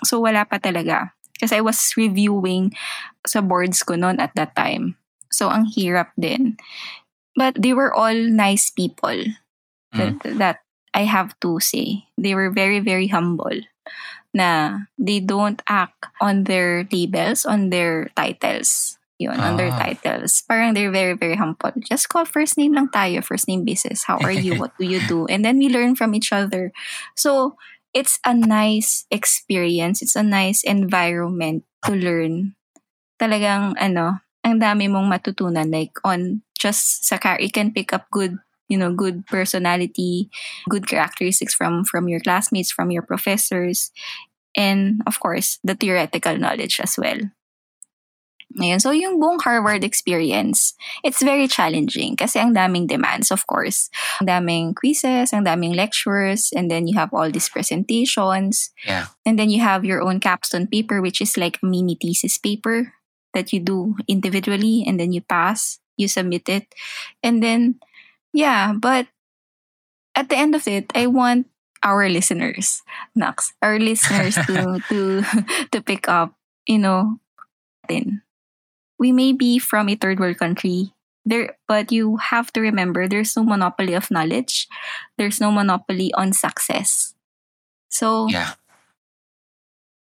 So, 0.00 0.24
wala 0.24 0.48
pa 0.48 0.64
talaga. 0.64 1.12
Kasi 1.36 1.60
I 1.60 1.62
was 1.64 1.76
reviewing 1.92 2.72
sa 3.28 3.44
boards 3.44 3.84
ko 3.84 4.00
noon 4.00 4.16
at 4.16 4.32
that 4.32 4.56
time. 4.56 4.96
So, 5.28 5.52
ang 5.52 5.68
hirap 5.68 6.16
din. 6.16 6.56
But 7.36 7.60
they 7.60 7.76
were 7.76 7.92
all 7.92 8.16
nice 8.16 8.72
people. 8.72 9.28
Mm. 9.92 10.00
That, 10.00 10.16
that 10.40 10.58
I 10.96 11.04
have 11.04 11.36
to 11.44 11.60
say. 11.60 12.08
They 12.16 12.32
were 12.32 12.48
very, 12.48 12.80
very 12.80 13.12
humble 13.12 13.60
na 14.36 14.84
they 14.98 15.20
don't 15.20 15.62
act 15.66 16.06
on 16.20 16.44
their 16.44 16.84
labels, 16.92 17.44
on 17.44 17.70
their 17.70 18.12
titles. 18.16 18.98
Yun, 19.16 19.40
ah. 19.40 19.48
on 19.48 19.56
their 19.56 19.72
ah. 19.72 19.80
titles. 19.80 20.44
Parang 20.44 20.76
they're 20.76 20.92
very, 20.92 21.16
very 21.16 21.40
humble. 21.40 21.72
Just 21.80 22.12
call 22.12 22.28
first 22.28 22.60
name 22.60 22.76
lang 22.76 22.92
tayo, 22.92 23.24
first 23.24 23.48
name 23.48 23.64
basis. 23.64 24.04
How 24.04 24.20
are 24.20 24.34
you? 24.34 24.56
what 24.60 24.76
do 24.76 24.84
you 24.84 25.00
do? 25.08 25.24
And 25.32 25.40
then 25.40 25.56
we 25.56 25.72
learn 25.72 25.96
from 25.96 26.12
each 26.12 26.36
other. 26.36 26.68
So, 27.16 27.56
it's 27.96 28.20
a 28.28 28.36
nice 28.36 29.08
experience. 29.08 30.04
It's 30.04 30.20
a 30.20 30.22
nice 30.22 30.60
environment 30.60 31.64
to 31.88 31.96
learn. 31.96 32.60
Talagang, 33.16 33.72
ano, 33.80 34.20
ang 34.44 34.60
dami 34.60 34.84
mong 34.92 35.08
matutunan. 35.08 35.72
Like, 35.72 35.96
on 36.04 36.44
just 36.60 37.08
sa 37.08 37.16
car, 37.16 37.40
you 37.40 37.48
can 37.48 37.72
pick 37.72 37.96
up 37.96 38.04
good 38.12 38.36
you 38.68 38.76
know 38.78 38.92
good 38.92 39.26
personality 39.26 40.30
good 40.68 40.86
characteristics 40.86 41.54
from 41.54 41.84
from 41.84 42.08
your 42.08 42.20
classmates 42.20 42.70
from 42.70 42.90
your 42.90 43.02
professors 43.02 43.90
and 44.56 45.02
of 45.06 45.20
course 45.20 45.58
the 45.62 45.74
theoretical 45.74 46.36
knowledge 46.36 46.80
as 46.80 46.96
well 46.98 47.18
Ngayon, 48.56 48.80
so 48.80 48.94
yung 48.94 49.20
buong 49.20 49.42
Harvard 49.44 49.84
experience, 49.84 50.72
it's 51.04 51.20
very 51.20 51.44
challenging 51.44 52.16
kasi 52.16 52.40
ang 52.40 52.56
daming 52.56 52.88
demands, 52.88 53.28
of 53.28 53.44
course. 53.44 53.92
Ang 54.22 54.30
daming 54.32 54.66
quizzes, 54.72 55.34
ang 55.34 55.44
daming 55.44 55.76
lectures, 55.76 56.54
and 56.56 56.70
then 56.72 56.88
you 56.88 56.96
have 56.96 57.12
all 57.12 57.28
these 57.28 57.52
presentations. 57.52 58.72
Yeah. 58.86 59.12
And 59.28 59.36
then 59.36 59.52
you 59.52 59.60
have 59.60 59.84
your 59.84 60.00
own 60.00 60.24
capstone 60.24 60.70
paper, 60.70 61.02
which 61.04 61.20
is 61.20 61.36
like 61.36 61.60
a 61.60 61.66
mini 61.66 62.00
thesis 62.00 62.38
paper 62.38 62.96
that 63.34 63.52
you 63.52 63.60
do 63.60 63.98
individually, 64.08 64.86
and 64.88 64.96
then 64.96 65.12
you 65.12 65.20
pass, 65.20 65.76
you 66.00 66.08
submit 66.08 66.48
it. 66.48 66.72
And 67.20 67.42
then 67.42 67.82
Yeah, 68.36 68.76
but 68.76 69.08
at 70.12 70.28
the 70.28 70.36
end 70.36 70.52
of 70.52 70.68
it, 70.68 70.92
I 70.94 71.08
want 71.08 71.48
our 71.80 72.04
listeners, 72.12 72.84
Nox, 73.16 73.56
our 73.64 73.80
listeners 73.80 74.36
to 74.44 74.76
to 74.92 75.24
to 75.72 75.78
pick 75.80 76.04
up, 76.04 76.36
you 76.68 76.78
know, 76.78 77.16
then. 77.88 78.20
We 79.00 79.12
may 79.12 79.32
be 79.32 79.58
from 79.58 79.88
a 79.88 79.96
third 79.96 80.20
world 80.20 80.36
country. 80.36 80.92
There 81.24 81.56
but 81.68 81.92
you 81.92 82.16
have 82.16 82.52
to 82.52 82.60
remember 82.60 83.08
there's 83.08 83.36
no 83.36 83.44
monopoly 83.44 83.96
of 83.96 84.12
knowledge. 84.12 84.68
There's 85.16 85.40
no 85.40 85.50
monopoly 85.50 86.12
on 86.12 86.32
success. 86.32 87.16
So 87.88 88.28
yeah. 88.28 88.56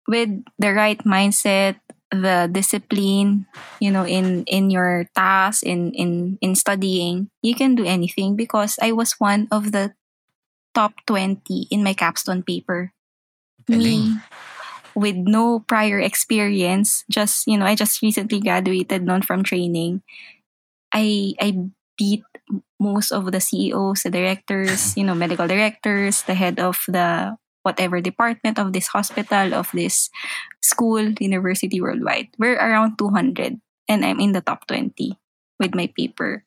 with 0.07 0.43
the 0.59 0.75
right 0.75 0.99
mindset 1.07 1.79
the 2.23 2.49
discipline 2.51 3.47
you 3.81 3.91
know 3.91 4.07
in 4.07 4.45
in 4.45 4.71
your 4.71 5.07
task 5.15 5.63
in 5.63 5.93
in 5.93 6.39
in 6.41 6.55
studying 6.55 7.31
you 7.43 7.55
can 7.55 7.75
do 7.75 7.85
anything 7.85 8.37
because 8.37 8.79
i 8.83 8.93
was 8.93 9.19
one 9.19 9.49
of 9.51 9.73
the 9.73 9.95
top 10.75 10.99
20 11.07 11.71
in 11.71 11.85
my 11.87 11.95
capstone 11.95 12.43
paper. 12.43 12.93
Me 13.69 14.19
with 14.95 15.17
no 15.17 15.59
prior 15.67 15.99
experience 15.99 17.03
just 17.11 17.49
you 17.51 17.59
know 17.59 17.67
i 17.67 17.75
just 17.75 17.99
recently 18.03 18.39
graduated 18.39 19.03
non 19.03 19.23
from 19.23 19.43
training. 19.43 20.03
I 20.93 21.35
i 21.41 21.57
beat 21.97 22.23
most 22.79 23.11
of 23.11 23.33
the 23.33 23.41
ceos 23.41 24.03
the 24.05 24.11
directors 24.11 24.93
you 24.99 25.03
know 25.03 25.15
medical 25.15 25.49
directors 25.49 26.23
the 26.29 26.35
head 26.35 26.61
of 26.61 26.85
the 26.87 27.35
whatever 27.65 28.01
department 28.01 28.61
of 28.61 28.73
this 28.73 28.87
hospital, 28.87 29.57
of 29.57 29.73
this 29.73 30.11
school, 30.63 31.03
university 31.19 31.81
worldwide. 31.81 32.29
We're 32.39 32.61
around 32.61 32.97
200 33.01 33.59
and 33.89 34.05
I'm 34.05 34.21
in 34.21 34.33
the 34.33 34.41
top 34.41 34.69
20 34.69 35.19
with 35.59 35.75
my 35.75 35.89
paper. 35.97 36.45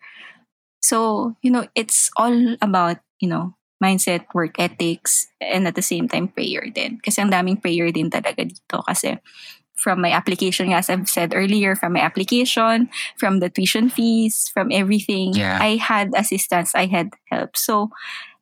So, 0.81 1.35
you 1.41 1.51
know, 1.51 1.67
it's 1.75 2.09
all 2.15 2.55
about, 2.61 2.97
you 3.19 3.27
know, 3.27 3.57
mindset, 3.83 4.25
work 4.33 4.57
ethics, 4.59 5.27
and 5.41 5.67
at 5.67 5.75
the 5.75 5.81
same 5.81 6.07
time, 6.07 6.29
prayer 6.29 6.69
din. 6.69 7.01
Kasi 7.03 7.21
ang 7.21 7.29
daming 7.29 7.61
prayer 7.61 7.91
din 7.91 8.09
talaga 8.09 8.45
dito. 8.45 8.81
Kasi 8.85 9.17
from 9.77 10.01
my 10.01 10.11
application, 10.11 10.73
as 10.73 10.89
I've 10.89 11.09
said 11.09 11.33
earlier, 11.35 11.75
from 11.75 11.93
my 11.93 12.01
application, 12.01 12.89
from 13.17 13.39
the 13.39 13.49
tuition 13.49 13.89
fees, 13.89 14.49
from 14.53 14.71
everything, 14.71 15.33
yeah. 15.33 15.59
I 15.61 15.77
had 15.77 16.13
assistance, 16.17 16.73
I 16.73 16.85
had 16.85 17.13
help. 17.29 17.57
So, 17.57 17.89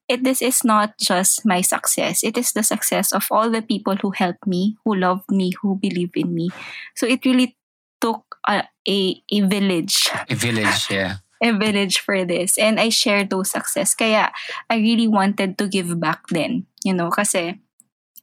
it 0.07 0.23
this 0.23 0.41
is 0.41 0.63
not 0.63 0.97
just 0.97 1.45
my 1.45 1.61
success. 1.61 2.23
It 2.23 2.37
is 2.37 2.53
the 2.53 2.63
success 2.63 3.11
of 3.11 3.27
all 3.31 3.49
the 3.49 3.61
people 3.61 3.95
who 3.97 4.11
helped 4.11 4.45
me 4.45 4.77
who 4.85 4.95
loved 4.95 5.31
me 5.31 5.53
who 5.61 5.75
believe 5.75 6.11
in 6.15 6.33
me. 6.33 6.49
So 6.95 7.07
it 7.07 7.25
really 7.25 7.57
took 8.01 8.23
a 8.47 8.63
a, 8.87 9.21
a 9.31 9.39
village. 9.41 10.09
A 10.29 10.35
village 10.35 10.87
yeah. 10.89 11.25
A 11.43 11.51
village 11.51 11.99
for 11.99 12.23
this. 12.23 12.57
And 12.57 12.79
I 12.79 12.89
shared 12.89 13.29
those 13.29 13.51
success. 13.51 13.93
Kaya 13.93 14.31
I 14.69 14.77
really 14.77 15.07
wanted 15.07 15.57
to 15.57 15.67
give 15.67 15.99
back 15.99 16.27
then 16.29 16.65
you 16.83 16.93
know 16.93 17.09
kasi 17.09 17.59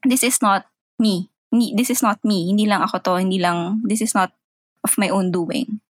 this 0.07 0.22
is 0.22 0.41
not 0.43 0.66
me 0.99 1.33
this 1.53 1.93
is 1.93 2.01
not 2.01 2.18
me. 2.24 2.49
Hindi 2.49 2.64
lang 2.64 2.80
ako 2.80 2.99
to. 3.05 3.12
Hindi 3.20 3.39
lang 3.39 3.85
this 3.85 4.01
is 4.01 4.16
not 4.16 4.33
of 4.83 4.97
my 4.97 5.12
own 5.12 5.30
doing. 5.30 5.85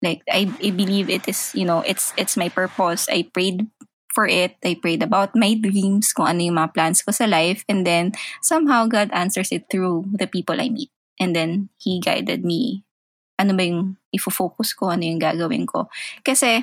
Like 0.00 0.24
I, 0.28 0.48
I 0.60 0.72
believe 0.72 1.08
it 1.12 1.28
is 1.28 1.52
you 1.54 1.68
know 1.68 1.84
it's 1.84 2.16
it's 2.16 2.36
my 2.36 2.48
purpose. 2.48 3.06
I 3.12 3.28
prayed 3.28 3.68
for 4.14 4.30
it. 4.30 4.54
I 4.62 4.78
prayed 4.78 5.02
about 5.02 5.34
my 5.34 5.58
dreams, 5.58 6.14
kung 6.14 6.30
ano 6.30 6.40
yung 6.40 6.56
mga 6.56 6.72
plans 6.72 7.02
ko 7.02 7.10
sa 7.10 7.26
life. 7.26 7.66
And 7.66 7.82
then, 7.82 8.14
somehow, 8.40 8.86
God 8.86 9.10
answers 9.10 9.50
it 9.50 9.66
through 9.66 10.06
the 10.14 10.30
people 10.30 10.62
I 10.62 10.70
meet. 10.70 10.94
And 11.18 11.34
then, 11.34 11.74
He 11.82 11.98
guided 11.98 12.46
me. 12.46 12.86
Ano 13.34 13.58
ba 13.58 13.66
yung 13.66 13.98
ifo-focus 14.14 14.78
ko? 14.78 14.94
Ano 14.94 15.02
yung 15.02 15.18
gagawin 15.18 15.66
ko? 15.66 15.90
Kasi, 16.22 16.62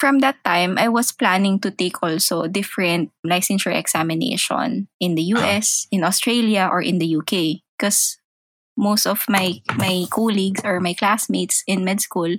from 0.00 0.24
that 0.24 0.40
time, 0.48 0.80
I 0.80 0.88
was 0.88 1.12
planning 1.12 1.60
to 1.60 1.68
take 1.68 2.00
also 2.00 2.48
different 2.48 3.12
licensure 3.20 3.76
examination 3.76 4.88
in 4.96 5.12
the 5.14 5.36
US, 5.36 5.84
in 5.92 6.00
Australia, 6.02 6.72
or 6.72 6.80
in 6.80 6.96
the 6.96 7.20
UK. 7.20 7.60
Because 7.76 8.16
most 8.80 9.04
of 9.04 9.28
my 9.28 9.60
my 9.76 10.08
colleagues 10.08 10.64
or 10.64 10.80
my 10.80 10.96
classmates 10.96 11.60
in 11.68 11.84
med 11.84 12.00
school, 12.00 12.32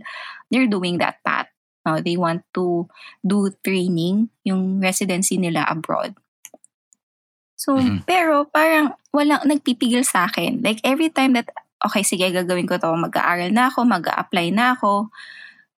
they're 0.49 0.65
doing 0.65 0.97
that 0.97 1.21
path. 1.21 1.50
Uh, 1.81 1.97
they 1.97 2.13
want 2.13 2.45
to 2.53 2.85
do 3.25 3.49
training, 3.65 4.29
yung 4.45 4.77
residency 4.77 5.37
nila 5.41 5.65
abroad. 5.65 6.13
So, 7.57 7.77
mm-hmm. 7.77 8.09
pero 8.09 8.49
parang 8.49 8.97
walang 9.13 9.45
nagpipigil 9.45 10.01
sa 10.01 10.25
akin. 10.25 10.65
Like 10.65 10.81
every 10.81 11.13
time 11.13 11.37
that, 11.37 11.49
okay, 11.81 12.01
sige, 12.01 12.25
gagawin 12.33 12.65
ko 12.65 12.81
to, 12.81 12.89
mag-aaral 12.97 13.53
na 13.53 13.69
ako, 13.69 13.85
mag-a-apply 13.85 14.49
na 14.49 14.73
ako, 14.73 15.13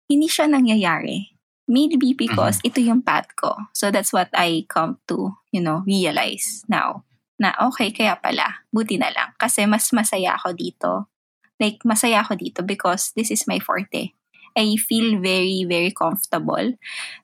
hindi 0.06 0.30
siya 0.30 0.45
nangyayari. 0.45 1.34
Maybe 1.66 2.14
because 2.14 2.62
mm-hmm. 2.62 2.70
ito 2.70 2.80
yung 2.86 3.02
path 3.02 3.34
ko. 3.34 3.58
So 3.74 3.89
that's 3.89 4.14
what 4.14 4.30
I 4.34 4.70
come 4.70 5.02
to, 5.10 5.38
you 5.49 5.62
know, 5.62 5.82
realize 5.86 6.62
now. 6.70 7.06
Na 7.41 7.58
okay, 7.58 7.89
kaya 7.89 8.14
pala, 8.22 8.66
buti 8.70 9.02
na 9.02 9.10
lang. 9.10 9.34
Kasi 9.41 9.66
mas 9.66 9.89
masaya 9.89 10.38
ako 10.38 10.54
dito. 10.54 11.10
Like, 11.58 11.82
masaya 11.82 12.22
ako 12.22 12.38
dito 12.38 12.62
because 12.62 13.14
this 13.18 13.34
is 13.34 13.45
my 13.49 13.58
forte. 13.58 14.14
I 14.58 14.76
feel 14.78 15.20
very, 15.20 15.64
very 15.68 15.91
comfortable 15.91 16.76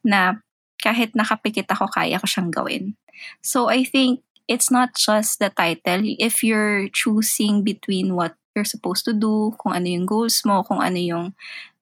na 0.03 0.41
kahit 0.81 1.17
nakapikit 1.17 1.67
ako, 1.73 1.89
kaya 1.89 2.21
ko 2.21 2.27
siyang 2.29 2.51
gawin. 2.53 2.95
So 3.41 3.67
I 3.67 3.83
think 3.83 4.21
it's 4.45 4.69
not 4.69 4.95
just 4.95 5.41
the 5.41 5.49
title. 5.49 6.05
If 6.21 6.45
you're 6.45 6.87
choosing 6.93 7.65
between 7.65 8.13
what 8.15 8.37
you're 8.55 8.67
supposed 8.67 9.05
to 9.05 9.13
do, 9.13 9.53
kung 9.57 9.73
ano 9.73 9.87
yung 9.89 10.05
goals 10.05 10.41
mo, 10.45 10.63
kung 10.63 10.79
ano 10.79 10.97
yung 10.97 11.25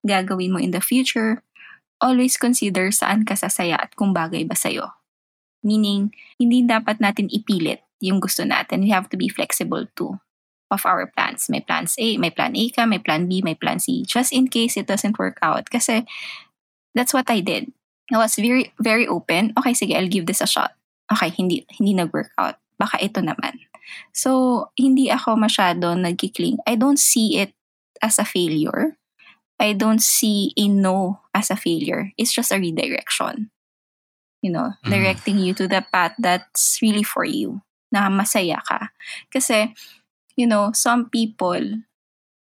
gagawin 0.01 0.55
mo 0.55 0.59
in 0.59 0.71
the 0.71 0.81
future, 0.81 1.43
always 2.01 2.35
consider 2.35 2.91
saan 2.91 3.23
ka 3.23 3.35
sasaya 3.35 3.77
at 3.79 3.95
kung 3.95 4.11
bagay 4.11 4.43
ba 4.47 4.55
sa'yo. 4.55 4.91
Meaning, 5.65 6.13
hindi 6.37 6.61
dapat 6.61 7.01
natin 7.01 7.31
ipilit 7.31 7.81
yung 8.03 8.21
gusto 8.21 8.45
natin. 8.45 8.85
We 8.85 8.93
have 8.93 9.09
to 9.09 9.17
be 9.17 9.31
flexible 9.31 9.89
too 9.97 10.19
of 10.71 10.85
our 10.85 11.07
plans. 11.07 11.49
May 11.49 11.61
plans 11.61 11.95
A, 11.99 12.17
may 12.17 12.29
plan 12.29 12.55
A 12.55 12.69
ka, 12.69 12.85
may 12.85 12.99
plan 12.99 13.27
B, 13.27 13.41
may 13.41 13.55
plan 13.55 13.79
C. 13.79 14.03
Just 14.05 14.33
in 14.33 14.47
case 14.47 14.77
it 14.77 14.87
doesn't 14.87 15.19
work 15.19 15.37
out. 15.41 15.69
Kasi 15.69 16.05
that's 16.93 17.13
what 17.13 17.29
I 17.29 17.41
did. 17.41 17.71
I 18.13 18.17
was 18.17 18.35
very, 18.35 18.73
very 18.79 19.07
open. 19.07 19.53
Okay, 19.57 19.73
sige, 19.73 19.95
I'll 19.95 20.09
give 20.09 20.25
this 20.25 20.41
a 20.41 20.47
shot. 20.47 20.73
Okay, 21.11 21.29
hindi, 21.29 21.65
hindi 21.77 21.93
nag-work 21.93 22.31
out. 22.37 22.55
Baka 22.77 23.01
ito 23.01 23.21
naman. 23.21 23.65
So, 24.13 24.69
hindi 24.77 25.09
ako 25.09 25.37
masyado 25.37 25.93
nagkikling. 25.97 26.57
I 26.65 26.75
don't 26.75 26.99
see 26.99 27.37
it 27.37 27.53
as 28.01 28.17
a 28.17 28.25
failure. 28.25 28.97
I 29.59 29.73
don't 29.73 30.01
see 30.01 30.51
a 30.57 30.67
no 30.67 31.21
as 31.33 31.49
a 31.49 31.55
failure. 31.55 32.11
It's 32.17 32.33
just 32.33 32.51
a 32.51 32.59
redirection. 32.59 33.49
You 34.41 34.51
know, 34.51 34.73
mm. 34.85 34.89
directing 34.89 35.39
you 35.39 35.53
to 35.55 35.67
the 35.67 35.85
path 35.93 36.13
that's 36.19 36.77
really 36.81 37.03
for 37.03 37.25
you 37.25 37.61
na 37.89 38.09
masaya 38.09 38.61
ka. 38.61 38.89
Kasi, 39.33 39.73
you 40.35 40.47
know, 40.47 40.71
some 40.73 41.09
people, 41.09 41.81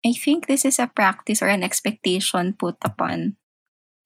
I 0.06 0.12
think 0.12 0.46
this 0.46 0.64
is 0.64 0.78
a 0.78 0.86
practice 0.88 1.42
or 1.42 1.48
an 1.48 1.62
expectation 1.62 2.54
put 2.54 2.76
upon 2.84 3.36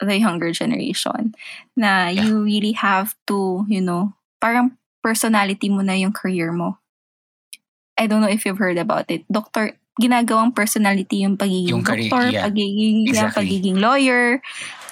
the 0.00 0.18
younger 0.18 0.50
generation 0.52 1.34
na 1.76 2.08
Yeah. 2.10 2.24
you 2.26 2.42
really 2.44 2.72
have 2.74 3.14
to, 3.30 3.64
you 3.68 3.80
know, 3.80 4.14
parang 4.42 4.76
personality 5.02 5.68
mo 5.70 5.80
na 5.86 5.94
yung 5.94 6.12
career 6.12 6.50
mo. 6.52 6.78
I 7.96 8.06
don't 8.10 8.20
know 8.20 8.28
if 8.32 8.42
you've 8.44 8.58
heard 8.58 8.78
about 8.78 9.06
it. 9.08 9.22
Doctor, 9.30 9.78
ginagawang 10.02 10.50
personality 10.56 11.22
yung 11.22 11.38
pagiging 11.38 11.70
Yung 11.78 11.84
career, 11.86 12.10
doctor, 12.10 12.26
yeah. 12.34 12.42
pagiging, 12.50 13.06
Exactly. 13.06 13.46
pagiging 13.46 13.78
lawyer, 13.78 14.42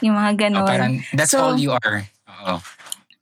yung 0.01 0.15
mga 0.15 0.31
Oh, 0.31 0.39
ganon. 0.39 0.67
parang, 0.69 0.93
that's 1.13 1.35
So- 1.35 1.43
all 1.43 1.59
you 1.59 1.75
are. 1.75 2.07
Oo. 2.31 2.63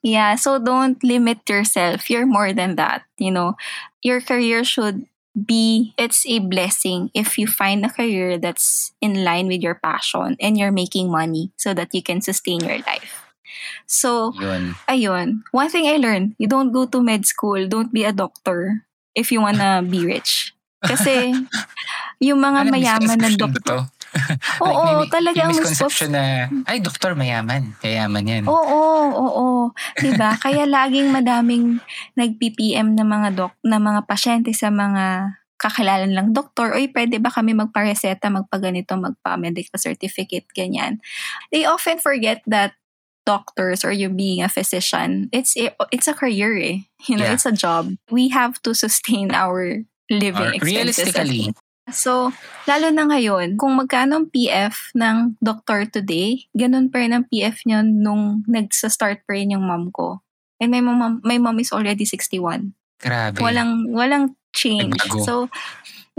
Yeah, 0.05 0.37
so 0.37 0.57
don't 0.61 0.97
limit 1.05 1.45
yourself. 1.49 2.09
You're 2.09 2.25
more 2.29 2.53
than 2.57 2.77
that. 2.77 3.05
You 3.21 3.33
know, 3.33 3.57
your 4.01 4.21
career 4.25 4.65
should 4.65 5.05
be, 5.47 5.95
it's 5.99 6.27
a 6.27 6.39
blessing 6.41 7.11
if 7.15 7.39
you 7.39 7.47
find 7.47 7.85
a 7.85 7.91
career 7.91 8.39
that's 8.39 8.93
in 9.01 9.25
line 9.25 9.47
with 9.47 9.63
your 9.63 9.75
passion 9.75 10.37
and 10.41 10.59
you're 10.59 10.73
making 10.73 11.11
money 11.11 11.53
so 11.57 11.75
that 11.75 11.95
you 11.95 12.03
can 12.03 12.21
sustain 12.21 12.61
your 12.61 12.79
life. 12.87 13.25
So, 13.87 14.33
Yun. 14.39 14.75
ayun. 14.89 15.43
One 15.51 15.69
thing 15.69 15.87
I 15.87 15.97
learned, 15.97 16.35
you 16.39 16.47
don't 16.47 16.73
go 16.73 16.87
to 16.87 17.03
med 17.03 17.27
school, 17.27 17.67
don't 17.67 17.93
be 17.93 18.05
a 18.05 18.13
doctor 18.13 18.87
if 19.15 19.33
you 19.33 19.41
wanna 19.41 19.83
be 19.83 20.07
rich. 20.07 20.55
Kasi, 20.81 21.35
yung 22.21 22.41
mga 22.41 22.71
mayaman 22.71 23.19
na 23.19 23.29
misconception 23.29 23.91
to? 24.11 24.63
Oo, 24.67 25.03
may, 25.03 25.09
talaga 25.11 25.39
ang 25.47 25.51
misconception 25.55 26.11
na, 26.13 26.51
ay, 26.67 26.83
doktor, 26.83 27.15
mayaman. 27.15 27.75
Kayaman 27.79 28.27
yan. 28.27 28.45
Oo, 28.51 28.81
oo. 29.15 29.47
'Di 29.97 30.15
ba? 30.19 30.35
Kaya 30.37 30.67
laging 30.67 31.11
madaming 31.15 31.79
nag-PPM 32.19 32.95
na 32.99 33.05
mga 33.07 33.29
doc 33.37 33.53
na 33.63 33.79
mga 33.79 34.07
pasyente 34.07 34.51
sa 34.53 34.69
mga 34.71 35.37
kakilala 35.61 36.09
lang 36.09 36.33
doktor, 36.33 36.73
oy, 36.73 36.89
pwede 36.89 37.21
ba 37.21 37.29
kami 37.29 37.53
magpareseta, 37.53 38.33
magpaganito, 38.33 38.97
magpa-medical 38.97 39.77
certificate, 39.77 40.49
ganyan. 40.57 41.05
They 41.53 41.69
often 41.69 42.01
forget 42.01 42.41
that 42.49 42.81
doctors 43.29 43.85
or 43.85 43.93
you 43.93 44.09
being 44.09 44.41
a 44.41 44.49
physician, 44.49 45.29
it's 45.37 45.53
a, 45.61 45.69
it's 45.93 46.09
a 46.09 46.17
career 46.17 46.57
eh. 46.57 46.89
You 47.05 47.21
know, 47.21 47.29
Yeah. 47.29 47.37
it's 47.37 47.45
a 47.45 47.53
job. 47.53 47.93
We 48.09 48.33
have 48.33 48.57
to 48.65 48.73
sustain 48.73 49.37
our 49.37 49.85
living 50.09 50.49
Or 50.49 50.57
expenses. 50.57 50.97
realistically, 50.97 51.53
So, 51.93 52.31
lalo 52.67 52.91
na 52.91 53.07
ngayon, 53.07 53.59
kung 53.59 53.79
magkano 53.79 54.23
ang 54.23 54.27
PF 54.31 54.95
ng 54.95 55.39
doctor 55.43 55.87
today, 55.87 56.47
ganun 56.55 56.91
pa 56.91 57.03
rin 57.03 57.15
ang 57.15 57.27
PF 57.27 57.67
niya 57.67 57.83
nung 57.83 58.47
nagsa-start 58.47 59.27
pa 59.27 59.33
rin 59.35 59.55
yung 59.55 59.67
mom 59.67 59.91
ko. 59.91 60.23
And 60.61 60.71
my 60.71 60.83
mom, 60.85 61.25
my 61.25 61.39
mom 61.41 61.59
is 61.59 61.73
already 61.73 62.05
61. 62.05 62.77
grabe. 63.01 63.41
Walang, 63.41 63.89
walang 63.97 64.37
change. 64.53 64.93
Nagbago. 64.93 65.25
So, 65.25 65.35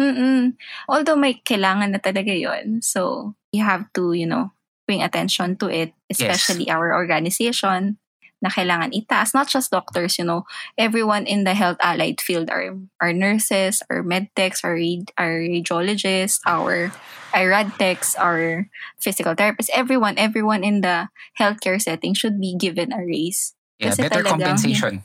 mm 0.01 0.57
although 0.89 1.19
may 1.19 1.38
kailangan 1.45 1.93
na 1.93 2.01
talaga 2.01 2.34
yon 2.34 2.82
So, 2.82 3.34
you 3.53 3.61
have 3.61 3.86
to, 3.93 4.17
you 4.17 4.26
know, 4.26 4.49
bring 4.89 5.05
attention 5.05 5.61
to 5.61 5.69
it, 5.69 5.93
especially 6.09 6.67
our 6.74 6.89
organization 6.91 8.01
na 8.42 8.50
kailangan 8.50 8.92
itaas. 8.92 9.34
Not 9.34 9.48
just 9.48 9.72
doctors, 9.72 10.18
you 10.18 10.26
know, 10.26 10.44
everyone 10.78 11.26
in 11.26 11.46
the 11.46 11.54
health 11.54 11.78
allied 11.80 12.20
field, 12.20 12.50
our, 12.50 12.76
our 13.00 13.14
nurses, 13.14 13.82
our 13.89 14.04
medtechs, 14.04 14.66
our, 14.66 14.74
rad- 14.74 15.14
our 15.18 15.46
radiologists, 15.46 16.42
our, 16.46 16.92
our 17.34 17.48
radtechs, 17.48 18.18
our 18.18 18.68
physical 19.00 19.36
therapists, 19.36 19.70
everyone, 19.74 20.18
everyone 20.18 20.64
in 20.64 20.82
the 20.82 21.08
healthcare 21.39 21.82
setting 21.82 22.14
should 22.14 22.42
be 22.42 22.56
given 22.58 22.92
a 22.92 23.06
raise. 23.06 23.54
yeah, 23.82 23.89
kasi 23.89 24.06
better 24.06 24.22
talagang- 24.22 24.30
compensation. 24.30 25.04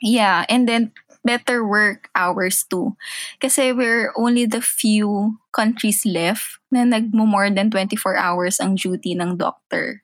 Yeah, 0.00 0.46
and 0.48 0.64
then 0.66 0.92
better 1.24 1.66
work 1.66 2.08
hours 2.14 2.64
too. 2.64 2.96
Kasi 3.42 3.72
we're 3.72 4.14
only 4.16 4.46
the 4.46 4.62
few 4.62 5.36
countries 5.52 6.06
left 6.06 6.56
na 6.72 6.86
nagmo 6.88 7.28
more 7.28 7.50
than 7.50 7.68
24 7.68 8.16
hours 8.16 8.56
ang 8.60 8.76
duty 8.78 9.12
ng 9.12 9.36
doctor. 9.36 10.00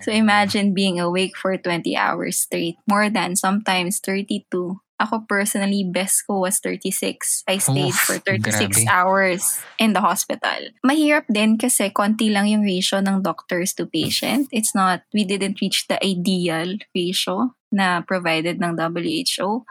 So 0.00 0.12
imagine 0.12 0.72
being 0.72 0.98
awake 0.98 1.36
for 1.36 1.56
20 1.56 1.96
hours 1.96 2.38
straight. 2.48 2.76
More 2.88 3.10
than 3.10 3.36
sometimes 3.36 4.00
32. 4.00 4.80
Ako 5.00 5.24
personally, 5.24 5.80
best 5.80 6.28
ko 6.28 6.44
was 6.44 6.60
36. 6.60 7.48
I 7.48 7.56
stayed 7.56 7.96
Oof, 7.96 8.04
for 8.04 8.20
36 8.20 8.52
grabe. 8.52 8.88
hours 8.92 9.40
in 9.80 9.96
the 9.96 10.04
hospital. 10.04 10.76
Mahirap 10.84 11.24
din 11.32 11.56
kasi 11.56 11.88
konti 11.88 12.28
lang 12.28 12.52
yung 12.52 12.60
ratio 12.60 13.00
ng 13.00 13.24
doctors 13.24 13.72
to 13.80 13.88
patient. 13.88 14.52
It's 14.52 14.76
not, 14.76 15.08
we 15.16 15.24
didn't 15.24 15.56
reach 15.64 15.88
the 15.88 15.96
ideal 16.04 16.76
ratio 16.92 17.56
na 17.72 18.04
provided 18.04 18.60
ng 18.60 18.76
WHO. 18.76 19.64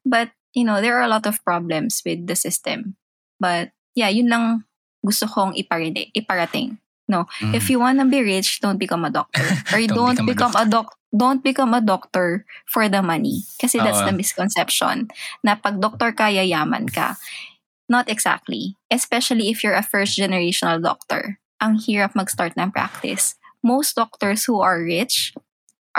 But, 0.00 0.32
you 0.56 0.64
know, 0.64 0.80
there 0.80 0.96
are 0.96 1.04
a 1.04 1.12
lot 1.12 1.28
of 1.28 1.44
problems 1.44 2.00
with 2.00 2.24
the 2.24 2.36
system. 2.36 2.96
But, 3.36 3.76
yeah, 3.92 4.08
yun 4.08 4.32
lang 4.32 4.64
gusto 5.04 5.28
kong 5.28 5.60
iparide, 5.60 6.08
iparating. 6.16 6.80
Mm. 7.10 7.54
If 7.54 7.70
you 7.70 7.78
wanna 7.78 8.06
be 8.06 8.22
rich, 8.22 8.60
don't 8.60 8.78
become 8.78 9.04
a 9.04 9.10
doctor. 9.10 9.42
Or 9.74 9.78
Don't 9.82 10.16
don't, 10.16 10.26
become 10.26 10.54
become, 10.54 10.54
a 10.54 10.66
a 10.66 10.70
doc 10.70 10.94
don't 11.10 11.42
become 11.42 11.74
a 11.74 11.82
doctor 11.82 12.46
for 12.70 12.86
the 12.88 13.02
money. 13.02 13.42
Kasi 13.58 13.78
that's 13.82 14.02
Oo. 14.02 14.06
the 14.06 14.14
misconception. 14.14 15.10
Na 15.42 15.58
pag 15.58 15.82
doctor 15.82 16.14
ka, 16.14 16.30
yayaman 16.30 16.86
ka. 16.86 17.18
Not 17.90 18.06
exactly. 18.06 18.78
Especially 18.86 19.50
if 19.50 19.66
you're 19.66 19.74
a 19.74 19.82
first 19.82 20.14
generational 20.14 20.78
doctor. 20.78 21.42
Ang 21.58 21.82
hirap 21.82 22.14
mag-start 22.14 22.54
ng 22.54 22.70
practice. 22.70 23.34
Most 23.60 23.98
doctors 23.98 24.46
who 24.46 24.62
are 24.62 24.80
rich 24.80 25.34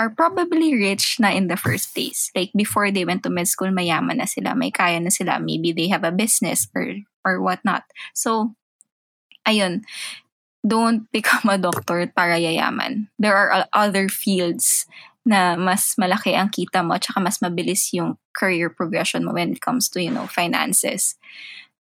are 0.00 0.08
probably 0.08 0.74
rich 0.74 1.20
na 1.20 1.30
in 1.30 1.46
the 1.52 1.60
first 1.60 1.92
place. 1.94 2.32
Like 2.34 2.50
before 2.56 2.90
they 2.90 3.04
went 3.04 3.22
to 3.24 3.30
med 3.30 3.46
school, 3.46 3.68
mayaman 3.68 4.18
na 4.18 4.24
sila, 4.24 4.56
may 4.56 4.72
kaya 4.72 4.98
na 5.00 5.12
sila. 5.12 5.38
Maybe 5.38 5.70
they 5.70 5.88
have 5.92 6.02
a 6.02 6.14
business 6.14 6.66
or 6.74 7.04
or 7.22 7.38
whatnot. 7.38 7.84
So, 8.16 8.56
ayun, 9.46 9.84
don't 10.66 11.10
become 11.16 11.50
a 11.50 11.58
doctor 11.58 12.06
para 12.06 12.38
yayaman. 12.38 13.08
There 13.18 13.36
are 13.36 13.66
other 13.72 14.08
fields 14.08 14.86
na 15.22 15.54
mas 15.54 15.94
malaki 15.94 16.34
ang 16.34 16.50
kita 16.50 16.82
mo 16.82 16.98
at 16.98 17.06
mas 17.22 17.38
mabilis 17.38 17.94
yung 17.94 18.18
career 18.34 18.70
progression 18.70 19.24
mo 19.24 19.32
when 19.32 19.52
it 19.54 19.60
comes 19.62 19.88
to, 19.88 20.02
you 20.02 20.10
know, 20.10 20.26
finances. 20.26 21.14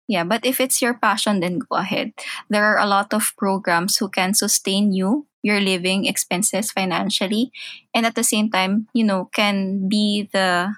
Yeah, 0.09 0.25
but 0.25 0.45
if 0.45 0.61
it's 0.61 0.83
your 0.83 0.93
passion, 0.93 1.41
then 1.41 1.61
go 1.65 1.77
ahead. 1.77 2.13
There 2.51 2.65
are 2.65 2.77
a 2.77 2.85
lot 2.85 3.15
of 3.15 3.33
programs 3.39 3.97
who 3.97 4.11
can 4.11 4.35
sustain 4.35 4.93
you, 4.93 5.27
your 5.41 5.61
living 5.61 6.05
expenses 6.05 6.71
financially, 6.71 7.53
and 7.95 8.05
at 8.05 8.15
the 8.15 8.27
same 8.27 8.51
time, 8.51 8.89
you 8.93 9.05
know, 9.05 9.31
can 9.33 9.89
be 9.89 10.29
the 10.33 10.75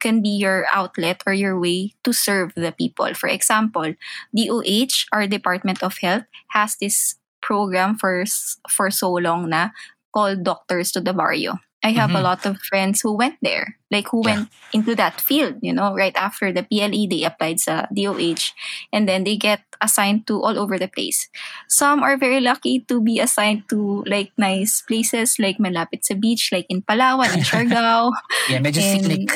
can 0.00 0.22
be 0.22 0.30
your 0.30 0.66
outlet 0.72 1.22
or 1.26 1.32
your 1.32 1.58
way 1.58 1.94
to 2.04 2.12
serve 2.12 2.52
the 2.54 2.72
people. 2.72 3.14
For 3.14 3.28
example, 3.28 3.94
DOH, 4.34 5.06
our 5.12 5.26
Department 5.26 5.82
of 5.82 5.98
Health, 5.98 6.24
has 6.48 6.76
this 6.76 7.16
program 7.40 7.96
for 7.96 8.24
for 8.68 8.90
so 8.90 9.12
long 9.12 9.50
na 9.50 9.70
called 10.12 10.42
Doctors 10.44 10.90
to 10.92 11.00
the 11.00 11.12
Barrio. 11.14 11.58
I 11.84 11.92
have 11.94 12.10
a 12.10 12.18
Mhm. 12.18 12.26
lot 12.26 12.42
of 12.46 12.58
friends 12.60 13.00
who 13.00 13.14
went 13.14 13.38
there, 13.40 13.78
like 13.90 14.10
who 14.10 14.22
Yeah. 14.26 14.42
went 14.42 14.50
into 14.74 14.92
that 14.98 15.20
field, 15.22 15.56
you 15.62 15.72
know, 15.72 15.94
right 15.94 16.12
after 16.18 16.50
the 16.52 16.66
PLE, 16.66 17.06
they 17.06 17.22
applied 17.24 17.60
sa 17.62 17.86
DOH 17.94 18.52
and 18.92 19.08
then 19.08 19.22
they 19.24 19.36
get 19.38 19.62
assigned 19.80 20.26
to 20.26 20.42
all 20.42 20.58
over 20.58 20.76
the 20.76 20.90
place. 20.90 21.30
Some 21.70 22.02
are 22.02 22.18
very 22.18 22.40
lucky 22.42 22.82
to 22.90 23.00
be 23.00 23.20
assigned 23.22 23.64
to 23.70 24.02
like 24.10 24.34
nice 24.36 24.82
places 24.82 25.38
like 25.38 25.56
malapit 25.62 26.04
sa 26.04 26.18
beach, 26.18 26.50
like 26.52 26.66
in 26.68 26.82
Palawan, 26.82 27.30
in 27.32 27.40
Siargao. 27.48 28.10
Yeah, 28.50 28.58
medyo 28.60 28.82
scenic. 28.82 29.30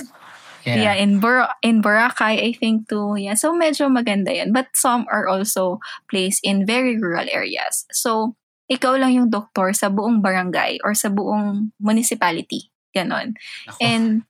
Yeah, 0.64 0.94
in 0.94 1.18
Bur- 1.18 1.50
in 1.62 1.82
Boracay, 1.82 2.38
I 2.38 2.52
think 2.54 2.86
too. 2.86 3.18
Yeah, 3.18 3.34
so 3.34 3.50
medyo 3.52 3.90
maganda 3.90 4.30
yan. 4.30 4.54
But 4.54 4.72
some 4.78 5.06
are 5.10 5.26
also 5.26 5.82
placed 6.06 6.40
in 6.46 6.66
very 6.66 6.94
rural 6.94 7.26
areas. 7.26 7.86
So, 7.90 8.38
ikaw 8.70 8.96
lang 8.96 9.12
yung 9.12 9.28
doktor 9.28 9.74
sa 9.74 9.90
buong 9.90 10.22
barangay 10.22 10.80
or 10.86 10.94
sa 10.94 11.10
buong 11.10 11.74
municipality. 11.82 12.70
Ganon. 12.94 13.34
Ako. 13.68 13.80
And 13.82 14.22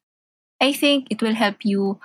I 0.63 0.73
think 0.73 1.11
it 1.11 1.21
will 1.21 1.35
help 1.37 1.67
you 1.67 1.99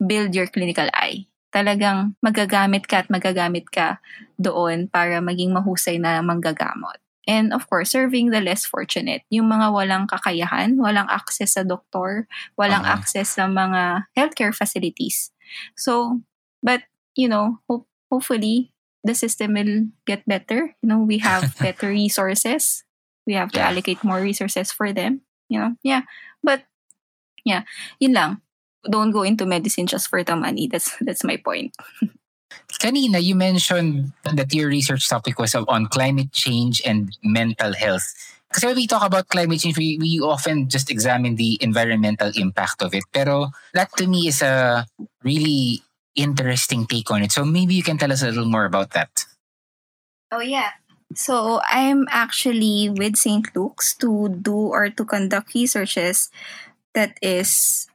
build 0.00 0.32
your 0.32 0.46
clinical 0.46 0.88
eye. 0.94 1.26
Talagang 1.54 2.18
magagamit 2.18 2.90
ka 2.90 3.06
at 3.06 3.08
magagamit 3.12 3.70
ka 3.70 4.02
doon 4.38 4.90
para 4.90 5.22
maging 5.22 5.54
mahusay 5.54 6.02
na 6.02 6.18
manggagamot. 6.18 7.03
And 7.26 7.52
of 7.52 7.68
course, 7.70 7.90
serving 7.90 8.30
the 8.30 8.40
less 8.40 8.64
fortunate. 8.68 9.22
Yung 9.30 9.48
mga 9.48 9.72
walang 9.72 10.06
kakayahan, 10.08 10.76
walang 10.76 11.08
access 11.08 11.54
sa 11.56 11.62
doktor, 11.64 12.28
walang 12.58 12.84
Oo. 12.84 12.92
access 12.94 13.36
sa 13.36 13.48
mga 13.48 14.06
healthcare 14.16 14.54
facilities. 14.54 15.32
So, 15.76 16.20
but, 16.62 16.84
you 17.16 17.28
know, 17.28 17.60
hope, 17.68 17.88
hopefully, 18.10 18.72
the 19.04 19.14
system 19.14 19.54
will 19.54 19.88
get 20.06 20.24
better. 20.28 20.76
You 20.82 20.88
know, 20.88 21.00
we 21.00 21.18
have 21.24 21.52
better 21.60 21.88
resources. 21.88 22.84
We 23.26 23.34
have 23.34 23.52
to 23.52 23.60
Yeah. 23.60 23.68
allocate 23.72 24.04
more 24.04 24.20
resources 24.20 24.72
for 24.72 24.92
them. 24.92 25.22
You 25.48 25.60
know, 25.60 25.70
yeah. 25.84 26.02
But, 26.42 26.64
yeah, 27.44 27.64
yun 28.00 28.12
lang. 28.12 28.40
Don't 28.84 29.12
go 29.12 29.22
into 29.22 29.46
medicine 29.46 29.86
just 29.86 30.08
for 30.08 30.24
the 30.24 30.36
money. 30.36 30.68
That's 30.68 30.92
that's 31.00 31.24
my 31.24 31.36
point. 31.36 31.76
Kanina, 32.80 33.22
you 33.22 33.34
mentioned 33.34 34.12
that 34.24 34.52
your 34.52 34.68
research 34.68 35.08
topic 35.08 35.38
was 35.38 35.54
on 35.54 35.86
climate 35.86 36.32
change 36.32 36.82
and 36.84 37.16
mental 37.22 37.72
health. 37.72 38.04
Kasi 38.52 38.66
when 38.66 38.76
we 38.76 38.86
talk 38.86 39.02
about 39.02 39.28
climate 39.28 39.60
change, 39.60 39.78
we, 39.78 39.98
we 39.98 40.20
often 40.20 40.68
just 40.68 40.90
examine 40.90 41.36
the 41.36 41.58
environmental 41.60 42.30
impact 42.36 42.82
of 42.82 42.94
it. 42.94 43.04
Pero 43.12 43.50
that 43.72 43.90
to 43.96 44.06
me 44.06 44.28
is 44.28 44.42
a 44.42 44.86
really 45.22 45.82
interesting 46.14 46.86
take 46.86 47.10
on 47.10 47.22
it. 47.22 47.32
So 47.32 47.44
maybe 47.44 47.74
you 47.74 47.82
can 47.82 47.98
tell 47.98 48.12
us 48.12 48.22
a 48.22 48.26
little 48.26 48.44
more 48.44 48.64
about 48.64 48.90
that. 48.92 49.24
Oh, 50.30 50.40
yeah. 50.40 50.70
So 51.14 51.60
I'm 51.66 52.06
actually 52.10 52.90
with 52.90 53.16
St. 53.16 53.54
Luke's 53.56 53.94
to 53.98 54.28
do 54.28 54.54
or 54.54 54.90
to 54.90 55.04
conduct 55.04 55.54
researches 55.54 56.30
that 56.94 57.18
is 57.22 57.88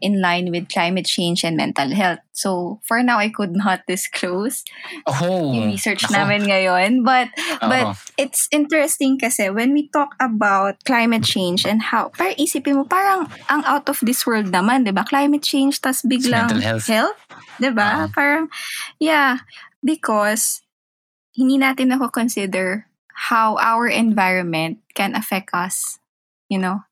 in 0.00 0.20
line 0.20 0.50
with 0.50 0.68
climate 0.68 1.06
change 1.06 1.44
and 1.44 1.56
mental 1.56 1.90
health. 1.90 2.18
So 2.32 2.80
for 2.84 3.02
now, 3.02 3.18
I 3.18 3.28
could 3.28 3.54
not 3.54 3.82
disclose 3.90 4.64
oh, 5.06 5.52
yung 5.52 5.74
research 5.74 6.04
ako. 6.04 6.14
namin 6.14 6.46
ngayon. 6.48 7.04
But 7.04 7.28
oh. 7.62 7.68
but 7.68 7.98
it's 8.16 8.48
interesting 8.50 9.18
kasi 9.18 9.50
when 9.50 9.72
we 9.72 9.88
talk 9.90 10.14
about 10.18 10.82
climate 10.84 11.24
change 11.24 11.66
and 11.66 11.82
how, 11.82 12.10
parang 12.14 12.38
isipin 12.38 12.78
mo, 12.78 12.84
parang 12.84 13.26
ang 13.50 13.62
out 13.66 13.88
of 13.88 13.98
this 14.02 14.26
world 14.26 14.50
naman, 14.50 14.86
di 14.86 14.94
ba? 14.94 15.04
Climate 15.04 15.42
change, 15.42 15.80
tas 15.82 16.02
biglang 16.06 16.48
mental 16.48 16.62
health. 16.62 16.86
health 16.86 17.18
di 17.58 17.70
ba? 17.74 18.06
Uh-huh. 18.06 18.08
Parang, 18.14 18.44
yeah, 19.02 19.42
because 19.82 20.62
hindi 21.34 21.58
natin 21.58 21.94
ako 21.94 22.10
consider 22.10 22.86
how 23.30 23.58
our 23.58 23.86
environment 23.90 24.78
can 24.94 25.14
affect 25.14 25.50
us, 25.52 25.98
you 26.46 26.58
know? 26.58 26.86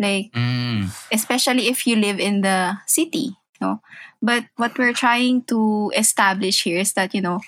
Like, 0.00 0.32
mm. 0.32 0.88
especially 1.12 1.68
if 1.68 1.86
you 1.86 1.96
live 1.96 2.18
in 2.18 2.40
the 2.40 2.78
city, 2.86 3.36
you 3.36 3.60
know. 3.60 3.82
But 4.22 4.44
what 4.56 4.78
we're 4.78 4.96
trying 4.96 5.44
to 5.52 5.92
establish 5.94 6.64
here 6.64 6.80
is 6.80 6.94
that, 6.94 7.14
you 7.14 7.20
know, 7.20 7.40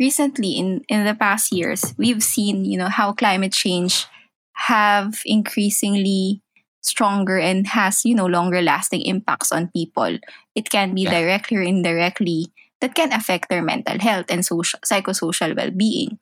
recently 0.00 0.56
in, 0.56 0.82
in 0.88 1.04
the 1.04 1.14
past 1.14 1.52
years, 1.52 1.94
we've 1.98 2.22
seen, 2.22 2.64
you 2.64 2.78
know, 2.78 2.88
how 2.88 3.12
climate 3.12 3.52
change 3.52 4.06
have 4.54 5.20
increasingly 5.26 6.40
stronger 6.80 7.38
and 7.38 7.66
has, 7.68 8.04
you 8.04 8.14
know, 8.14 8.26
longer 8.26 8.62
lasting 8.62 9.02
impacts 9.02 9.52
on 9.52 9.70
people. 9.76 10.18
It 10.54 10.70
can 10.70 10.94
be 10.94 11.02
yeah. 11.02 11.20
directly 11.20 11.58
or 11.58 11.62
indirectly 11.62 12.46
that 12.80 12.94
can 12.94 13.12
affect 13.12 13.48
their 13.48 13.62
mental 13.62 13.98
health 13.98 14.26
and 14.28 14.44
social, 14.44 14.78
psychosocial 14.84 15.56
well-being. 15.56 16.18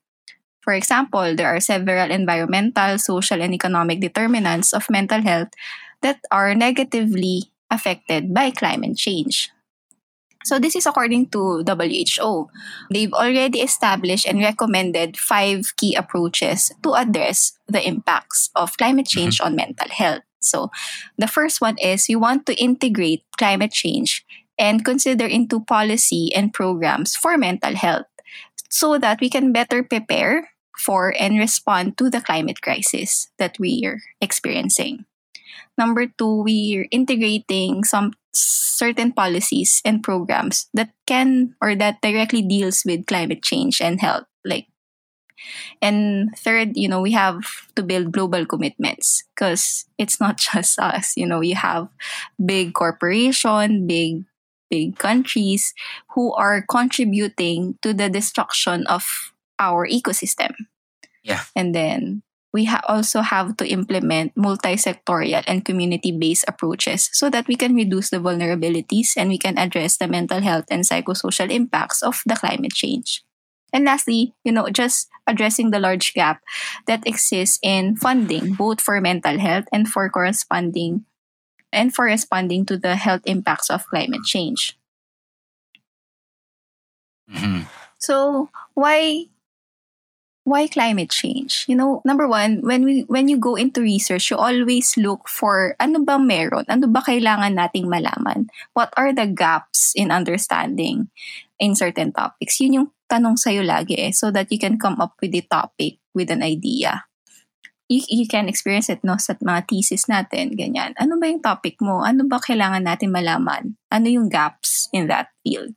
For 0.63 0.73
example, 0.73 1.35
there 1.35 1.51
are 1.51 1.61
several 1.61 2.11
environmental, 2.11 2.99
social, 2.99 3.43
and 3.43 3.53
economic 3.53 4.01
determinants 4.01 4.73
of 4.73 4.89
mental 4.89 5.21
health 5.21 5.51
that 6.03 6.23
are 6.31 6.55
negatively 6.55 7.51
affected 7.71 8.33
by 8.33 8.51
climate 8.51 8.97
change. 8.97 9.51
So, 10.45 10.59
this 10.59 10.75
is 10.75 10.87
according 10.87 11.31
to 11.31 11.63
WHO. 11.63 12.51
They've 12.91 13.13
already 13.13 13.63
established 13.63 14.27
and 14.27 14.43
recommended 14.43 15.17
five 15.17 15.75
key 15.77 15.95
approaches 15.95 16.73
to 16.83 16.95
address 16.95 17.59
the 17.69 17.83
impacts 17.83 18.51
of 18.55 18.77
climate 18.77 19.07
mm-hmm. 19.07 19.19
change 19.19 19.39
mm-hmm. 19.39 19.55
on 19.55 19.57
mental 19.57 19.89
health. 19.91 20.23
So, 20.41 20.71
the 21.17 21.31
first 21.31 21.61
one 21.61 21.79
is 21.79 22.09
you 22.09 22.19
want 22.19 22.47
to 22.47 22.59
integrate 22.59 23.23
climate 23.39 23.71
change 23.71 24.27
and 24.59 24.85
consider 24.85 25.27
into 25.27 25.63
policy 25.63 26.35
and 26.35 26.53
programs 26.53 27.15
for 27.15 27.39
mental 27.39 27.75
health 27.75 28.07
so 28.69 28.99
that 28.99 29.21
we 29.21 29.31
can 29.31 29.53
better 29.53 29.83
prepare 29.83 30.51
for 30.77 31.14
and 31.18 31.39
respond 31.39 31.99
to 31.99 32.11
the 32.11 32.20
climate 32.20 32.61
crisis 32.62 33.29
that 33.39 33.57
we're 33.59 34.01
experiencing. 34.20 35.05
Number 35.79 36.07
two, 36.07 36.43
we're 36.43 36.87
integrating 36.91 37.85
some 37.85 38.12
certain 38.33 39.12
policies 39.12 39.81
and 39.85 40.03
programs 40.03 40.68
that 40.75 40.91
can 41.07 41.55
or 41.61 41.75
that 41.77 42.01
directly 42.03 42.43
deals 42.43 42.85
with 42.85 43.07
climate 43.07 43.43
change 43.43 43.81
and 43.81 44.01
health. 44.01 44.25
Like, 44.45 44.66
and 45.81 46.31
third, 46.37 46.77
you 46.77 46.89
know, 46.89 47.01
we 47.01 47.12
have 47.12 47.68
to 47.75 47.83
build 47.83 48.12
global 48.12 48.47
commitments 48.47 49.25
because 49.35 49.87
it's 49.99 50.20
not 50.20 50.37
just 50.53 50.79
us. 50.79 51.16
You 51.16 51.27
know, 51.27 51.41
you 51.41 51.55
have 51.55 51.89
big 52.45 52.75
corporation, 52.75 53.87
big 53.87 54.25
big 54.73 54.97
countries 54.97 55.75
who 56.16 56.33
are 56.33 56.64
contributing 56.64 57.77
to 57.83 57.93
the 57.93 58.09
destruction 58.09 58.87
of 58.87 59.32
our 59.63 59.87
ecosystem. 59.87 60.51
Yeah. 61.23 61.47
And 61.55 61.71
then 61.71 62.27
we 62.53 62.67
ha- 62.67 62.85
also 62.91 63.23
have 63.23 63.57
to 63.57 63.67
implement 63.67 64.37
multi-sectorial 64.37 65.43
and 65.47 65.65
community-based 65.65 66.45
approaches 66.47 67.09
so 67.13 67.31
that 67.31 67.47
we 67.47 67.55
can 67.55 67.75
reduce 67.75 68.11
the 68.11 68.19
vulnerabilities 68.19 69.15
and 69.17 69.31
we 69.31 69.39
can 69.39 69.57
address 69.57 69.97
the 69.97 70.07
mental 70.07 70.43
health 70.43 70.67
and 70.71 70.85
psychosocial 70.85 71.51
impacts 71.51 72.03
of 72.03 72.21
the 72.27 72.37
climate 72.37 72.75
change. 72.75 73.25
And 73.73 73.87
lastly, 73.87 74.35
you 74.45 74.53
know, 74.53 74.69
just 74.69 75.09
addressing 75.27 75.71
the 75.71 75.81
large 75.81 76.13
gap 76.13 76.43
that 76.87 77.07
exists 77.07 77.59
in 77.63 77.97
funding 77.97 78.53
both 78.53 78.83
for 78.83 79.01
mental 79.01 79.39
health 79.39 79.65
and 79.73 79.89
for 79.89 80.11
corresponding 80.11 81.07
and 81.73 81.95
for 81.95 82.05
responding 82.05 82.67
to 82.67 82.77
the 82.77 82.97
health 82.97 83.23
impacts 83.25 83.71
of 83.71 83.87
climate 83.87 84.25
change. 84.25 84.77
Mm-hmm. 87.33 87.63
So, 87.99 88.51
why 88.75 89.27
why 90.45 90.66
climate 90.66 91.11
change? 91.11 91.64
You 91.68 91.76
know, 91.76 92.03
number 92.05 92.26
one, 92.26 92.62
when 92.62 92.84
we 92.84 93.07
when 93.07 93.28
you 93.28 93.38
go 93.38 93.55
into 93.55 93.82
research, 93.82 94.30
you 94.30 94.36
always 94.36 94.95
look 94.99 95.28
for 95.30 95.74
ano 95.78 96.03
ba 96.03 96.18
meron? 96.18 96.66
Ano 96.66 96.90
ba 96.90 97.03
kailangan 97.03 97.55
nating 97.55 97.86
malaman? 97.86 98.51
What 98.74 98.90
are 98.99 99.14
the 99.14 99.26
gaps 99.30 99.95
in 99.95 100.11
understanding 100.11 101.11
in 101.62 101.78
certain 101.78 102.11
topics? 102.11 102.59
Yun 102.59 102.76
yung 102.82 102.88
tanong 103.07 103.36
sa'yo 103.36 103.62
lagi 103.62 104.01
eh, 104.01 104.12
so 104.12 104.32
that 104.32 104.49
you 104.51 104.59
can 104.59 104.80
come 104.80 104.99
up 104.99 105.14
with 105.20 105.36
a 105.36 105.45
topic 105.45 106.01
with 106.16 106.32
an 106.32 106.43
idea. 106.43 107.05
You, 107.93 108.01
you 108.09 108.26
can 108.26 108.49
experience 108.49 108.88
it 108.88 109.05
no 109.05 109.20
sa 109.20 109.36
mga 109.36 109.68
thesis 109.68 110.09
natin, 110.09 110.57
ganyan. 110.57 110.97
Ano 110.97 111.20
ba 111.20 111.28
yung 111.28 111.45
topic 111.45 111.76
mo? 111.84 112.01
Ano 112.01 112.24
ba 112.24 112.40
kailangan 112.40 112.88
natin 112.88 113.12
malaman? 113.12 113.76
Ano 113.93 114.07
yung 114.09 114.32
gaps 114.32 114.88
in 114.97 115.12
that 115.12 115.28
field? 115.45 115.76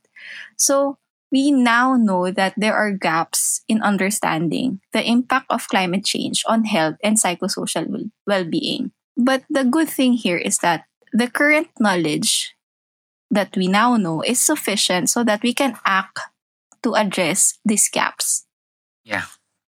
So, 0.56 0.96
we 1.32 1.50
now 1.50 1.96
know 1.96 2.30
that 2.30 2.54
there 2.56 2.74
are 2.74 2.92
gaps 2.92 3.62
in 3.68 3.82
understanding 3.82 4.80
the 4.92 5.02
impact 5.02 5.46
of 5.50 5.68
climate 5.68 6.04
change 6.04 6.42
on 6.46 6.64
health 6.64 6.96
and 7.02 7.16
psychosocial 7.16 8.10
well 8.26 8.44
being. 8.44 8.92
But 9.16 9.44
the 9.50 9.64
good 9.64 9.88
thing 9.88 10.12
here 10.12 10.36
is 10.36 10.58
that 10.58 10.84
the 11.12 11.28
current 11.28 11.68
knowledge 11.80 12.54
that 13.30 13.56
we 13.56 13.66
now 13.66 13.96
know 13.96 14.22
is 14.22 14.40
sufficient 14.40 15.10
so 15.10 15.24
that 15.24 15.42
we 15.42 15.52
can 15.52 15.76
act 15.84 16.20
to 16.82 16.94
address 16.94 17.58
these 17.64 17.88
gaps. 17.88 18.46
Yeah. 19.04 19.24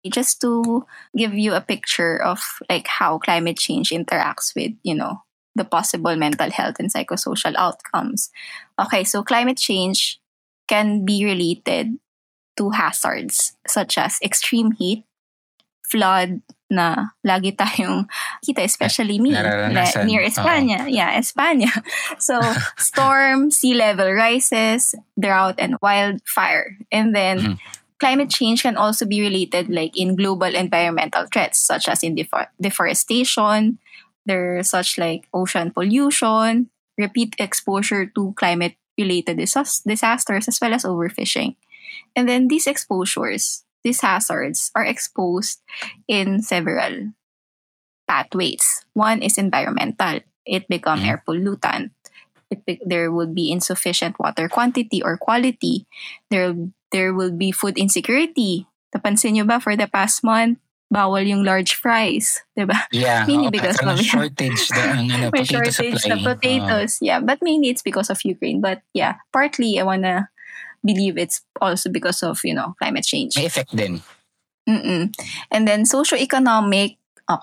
Just 0.05 0.39
to 0.41 0.85
give 1.15 1.33
you 1.33 1.53
a 1.53 1.61
picture 1.61 2.21
of 2.21 2.39
like 2.69 2.87
how 2.87 3.17
climate 3.17 3.57
change 3.57 3.89
interacts 3.89 4.55
with, 4.55 4.73
you 4.83 4.95
know, 4.95 5.23
the 5.55 5.65
possible 5.65 6.15
mental 6.15 6.51
health 6.51 6.75
and 6.79 6.93
psychosocial 6.93 7.55
outcomes. 7.57 8.29
Okay, 8.79 9.03
so 9.03 9.23
climate 9.23 9.57
change 9.57 10.19
can 10.67 11.05
be 11.05 11.23
related 11.25 11.97
to 12.57 12.71
hazards 12.71 13.53
such 13.67 13.97
as 13.97 14.19
extreme 14.21 14.71
heat, 14.71 15.03
flood 15.87 16.41
na 16.67 17.15
lagi 17.23 17.55
tayong 17.55 18.11
kita, 18.45 18.63
especially 18.67 19.19
me, 19.19 19.31
near 20.03 20.21
Espanya. 20.27 20.83
Uh-oh. 20.83 20.91
Yeah, 20.91 21.15
Espanya. 21.15 21.71
So, 22.19 22.43
storm, 22.77 23.51
sea 23.51 23.73
level 23.73 24.11
rises, 24.11 24.95
drought, 25.15 25.55
and 25.59 25.79
wildfire. 25.79 26.75
And 26.91 27.15
then, 27.15 27.35
mm-hmm. 27.39 27.55
climate 28.03 28.29
change 28.29 28.67
can 28.67 28.75
also 28.75 29.07
be 29.07 29.21
related 29.21 29.71
like 29.71 29.95
in 29.95 30.19
global 30.19 30.51
environmental 30.51 31.25
threats 31.31 31.57
such 31.57 31.87
as 31.87 32.03
in 32.03 32.15
defor- 32.15 32.51
deforestation, 32.59 33.79
there's 34.27 34.69
such 34.69 34.97
like 34.99 35.25
ocean 35.33 35.71
pollution, 35.71 36.69
repeat 36.97 37.33
exposure 37.39 38.05
to 38.05 38.33
climate 38.35 38.75
related 38.97 39.37
dis- 39.37 39.83
disasters 39.85 40.47
as 40.47 40.59
well 40.61 40.73
as 40.73 40.83
overfishing. 40.83 41.55
And 42.15 42.27
then 42.27 42.47
these 42.47 42.67
exposures, 42.67 43.63
these 43.83 44.01
hazards 44.01 44.71
are 44.75 44.85
exposed 44.85 45.61
in 46.07 46.41
several 46.41 47.13
pathways. 48.07 48.85
One 48.93 49.21
is 49.21 49.37
environmental. 49.37 50.21
It 50.45 50.67
become 50.67 50.99
mm-hmm. 50.99 51.09
air 51.09 51.23
pollutant. 51.27 51.91
It 52.49 52.65
be- 52.65 52.81
there 52.83 53.11
would 53.11 53.35
be 53.35 53.51
insufficient 53.51 54.17
water 54.19 54.47
quantity 54.47 55.03
or 55.03 55.17
quality. 55.17 55.85
There 56.31 56.55
there 56.91 57.13
will 57.13 57.35
be 57.35 57.51
food 57.51 57.77
insecurity. 57.77 58.65
Napansin 58.95 59.35
nyo 59.35 59.43
ba 59.43 59.59
for 59.59 59.75
the 59.75 59.91
past 59.91 60.23
month, 60.23 60.63
bawal 60.87 61.23
yung 61.27 61.43
large 61.43 61.75
fries, 61.75 62.39
'di 62.55 62.67
ba? 62.67 62.87
Yeah. 62.91 63.25
Mainly 63.29 63.51
because 63.51 63.79
of 63.83 63.99
shortage 63.99 64.71
the 64.71 64.83
ano, 65.03 65.29
may 65.31 65.43
shortage 65.43 65.75
supply. 65.75 66.15
the 66.15 66.17
potatoes. 66.23 66.99
Uh, 66.99 67.05
yeah, 67.05 67.19
but 67.19 67.43
mainly 67.43 67.69
it's 67.69 67.83
because 67.83 68.09
of 68.09 68.23
Ukraine. 68.23 68.63
But 68.63 68.81
yeah, 68.95 69.19
partly 69.35 69.79
I 69.79 69.83
wanna 69.83 70.31
believe 70.85 71.19
it's 71.19 71.43
also 71.59 71.91
because 71.91 72.23
of 72.23 72.39
you 72.47 72.55
know 72.55 72.75
climate 72.79 73.03
change. 73.03 73.35
May 73.35 73.51
effect 73.51 73.75
din. 73.75 73.99
Mm-mm. 74.67 75.15
And 75.47 75.63
then 75.63 75.87
socio-economic, 75.87 76.99
oh, 77.31 77.39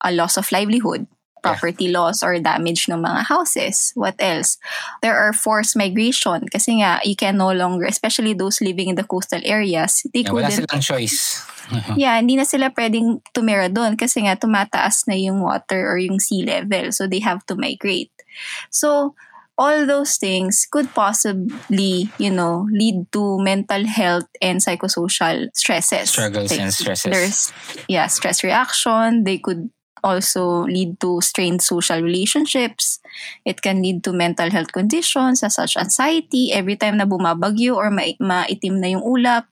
a 0.00 0.10
loss 0.12 0.40
of 0.40 0.48
livelihood. 0.48 1.04
property 1.44 1.92
loss 1.92 2.24
or 2.24 2.40
damage 2.40 2.88
ng 2.88 3.04
mga 3.04 3.28
houses. 3.28 3.92
What 3.92 4.16
else? 4.16 4.56
There 5.04 5.12
are 5.12 5.36
forced 5.36 5.76
migration 5.76 6.48
kasi 6.48 6.80
nga 6.80 7.04
you 7.04 7.12
can 7.12 7.36
no 7.36 7.52
longer, 7.52 7.84
especially 7.84 8.32
those 8.32 8.64
living 8.64 8.88
in 8.88 8.96
the 8.96 9.04
coastal 9.04 9.44
areas, 9.44 10.08
they 10.16 10.24
Yeah, 10.24 10.32
wala 10.32 10.48
couldn't 10.48 10.64
silang 10.64 10.80
choice. 10.80 11.44
Yeah, 11.96 12.16
hindi 12.18 12.36
na 12.36 12.44
sila 12.44 12.70
pwedeng 12.74 13.22
tumira 13.32 13.68
doon 13.72 13.96
kasi 13.96 14.24
nga 14.24 14.36
tumataas 14.36 15.06
na 15.08 15.16
yung 15.16 15.40
water 15.40 15.88
or 15.88 15.96
yung 15.98 16.20
sea 16.20 16.44
level. 16.44 16.92
So 16.92 17.06
they 17.06 17.20
have 17.20 17.44
to 17.48 17.54
migrate. 17.56 18.12
So 18.70 19.14
all 19.56 19.86
those 19.86 20.16
things 20.16 20.66
could 20.70 20.92
possibly, 20.94 22.10
you 22.18 22.30
know, 22.30 22.66
lead 22.70 23.06
to 23.12 23.38
mental 23.38 23.86
health 23.86 24.26
and 24.42 24.58
psychosocial 24.58 25.48
stresses. 25.54 26.10
Struggles 26.10 26.52
and 26.52 26.72
stresses. 26.72 27.12
There's 27.12 27.40
yeah, 27.88 28.06
stress 28.08 28.42
reaction. 28.42 29.24
They 29.24 29.38
could 29.38 29.70
also 30.02 30.68
lead 30.68 31.00
to 31.00 31.20
strained 31.24 31.62
social 31.62 32.02
relationships. 32.02 33.00
It 33.48 33.62
can 33.62 33.80
lead 33.80 34.04
to 34.04 34.12
mental 34.12 34.50
health 34.50 34.72
conditions 34.72 35.40
such 35.40 35.58
as 35.58 35.76
anxiety. 35.76 36.52
Every 36.52 36.76
time 36.76 36.98
na 36.98 37.08
bumabagyo 37.08 37.74
or 37.74 37.88
ma- 37.90 38.20
maitim 38.20 38.84
na 38.84 38.92
yung 38.92 39.02
ulap, 39.02 39.48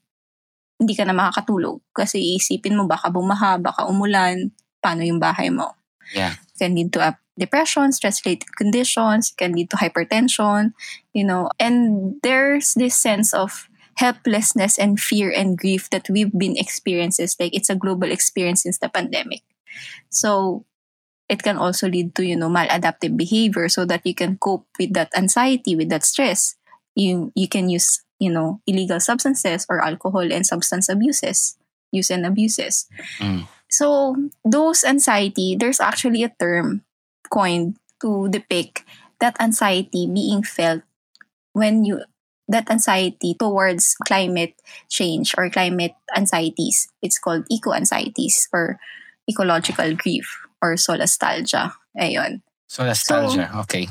hindi 0.83 0.99
ka 0.99 1.07
na 1.07 1.15
makakatulog 1.15 1.79
kasi 1.95 2.19
iisipin 2.35 2.75
mo 2.75 2.91
baka 2.91 3.09
bumaha, 3.09 3.63
baka 3.63 3.87
umulan, 3.87 4.51
paano 4.83 5.07
yung 5.07 5.23
bahay 5.23 5.49
mo. 5.49 5.79
Yeah. 6.11 6.35
It 6.35 6.59
can 6.59 6.75
lead 6.75 6.91
to 6.99 7.01
uh, 7.01 7.17
depression, 7.39 7.95
stress-related 7.95 8.59
conditions, 8.59 9.31
it 9.31 9.39
can 9.39 9.55
lead 9.55 9.71
to 9.71 9.79
hypertension, 9.79 10.75
you 11.15 11.23
know, 11.23 11.49
and 11.63 12.19
there's 12.27 12.75
this 12.75 12.99
sense 12.99 13.31
of 13.33 13.71
helplessness 13.97 14.79
and 14.79 14.99
fear 14.99 15.31
and 15.31 15.57
grief 15.57 15.89
that 15.91 16.09
we've 16.09 16.33
been 16.33 16.57
experiences 16.57 17.37
like 17.39 17.55
it's 17.55 17.71
a 17.71 17.77
global 17.77 18.11
experience 18.11 18.65
since 18.65 18.79
the 18.79 18.89
pandemic. 18.89 19.43
So 20.11 20.65
it 21.29 21.43
can 21.43 21.57
also 21.57 21.89
lead 21.89 22.15
to, 22.17 22.25
you 22.25 22.37
know, 22.37 22.49
maladaptive 22.49 23.17
behavior 23.17 23.69
so 23.69 23.85
that 23.87 24.05
you 24.05 24.15
can 24.15 24.37
cope 24.37 24.67
with 24.79 24.93
that 24.93 25.13
anxiety, 25.17 25.77
with 25.77 25.89
that 25.89 26.05
stress. 26.05 26.57
You 26.95 27.33
you 27.35 27.49
can 27.49 27.73
use, 27.73 28.05
you 28.23 28.31
know, 28.31 28.63
illegal 28.71 29.03
substances 29.03 29.67
or 29.67 29.83
alcohol 29.83 30.23
and 30.23 30.47
substance 30.47 30.87
abuses, 30.89 31.59
use 31.91 32.07
and 32.15 32.23
abuses. 32.23 32.87
Mm. 33.19 33.51
So 33.67 34.15
those 34.47 34.85
anxiety, 34.85 35.59
there's 35.59 35.81
actually 35.83 36.23
a 36.23 36.31
term 36.31 36.87
coined 37.35 37.83
to 37.99 38.31
depict 38.31 38.87
that 39.19 39.35
anxiety 39.43 40.07
being 40.07 40.47
felt 40.47 40.87
when 41.53 41.85
you 41.85 42.07
that 42.47 42.71
anxiety 42.71 43.35
towards 43.35 43.97
climate 44.07 44.55
change 44.91 45.35
or 45.39 45.51
climate 45.51 45.95
anxieties. 46.15 46.87
It's 47.03 47.19
called 47.19 47.47
eco 47.51 47.73
anxieties 47.73 48.47
or 48.53 48.79
ecological 49.27 49.97
grief 49.97 50.47
or 50.61 50.75
solastalgia. 50.75 51.73
Ayun. 51.99 52.43
So 52.69 52.85
nostalgia. 52.85 53.51
okay. 53.67 53.89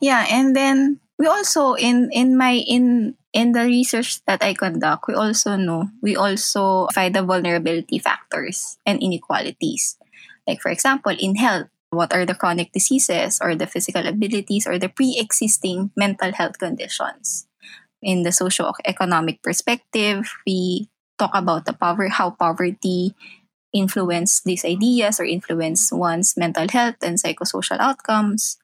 Yeah, 0.00 0.26
and 0.30 0.56
then 0.56 1.00
we 1.20 1.28
also 1.28 1.76
in 1.76 2.08
in 2.16 2.32
my 2.32 2.64
in 2.64 3.12
in 3.36 3.52
the 3.52 3.68
research 3.68 4.24
that 4.24 4.40
I 4.42 4.56
conduct, 4.56 5.04
we 5.06 5.12
also 5.12 5.54
know 5.60 5.92
we 6.00 6.16
also 6.16 6.88
find 6.96 7.12
the 7.14 7.22
vulnerability 7.22 8.00
factors 8.00 8.80
and 8.88 8.96
inequalities. 9.04 10.00
Like 10.48 10.64
for 10.64 10.72
example, 10.72 11.12
in 11.12 11.36
health, 11.36 11.68
what 11.92 12.16
are 12.16 12.24
the 12.24 12.34
chronic 12.34 12.72
diseases 12.72 13.38
or 13.44 13.54
the 13.54 13.68
physical 13.68 14.08
abilities 14.08 14.66
or 14.66 14.80
the 14.80 14.88
pre-existing 14.88 15.92
mental 15.94 16.32
health 16.32 16.58
conditions? 16.58 17.46
In 18.00 18.24
the 18.24 18.32
socio-economic 18.32 19.44
perspective, 19.44 20.32
we 20.48 20.88
talk 21.20 21.36
about 21.36 21.68
the 21.68 21.76
power 21.76 22.08
how 22.08 22.32
poverty 22.32 23.12
influence 23.76 24.40
these 24.40 24.64
ideas 24.64 25.20
or 25.20 25.28
influence 25.28 25.92
one's 25.92 26.32
mental 26.34 26.66
health 26.66 26.96
and 27.04 27.20
psychosocial 27.20 27.78
outcomes 27.78 28.56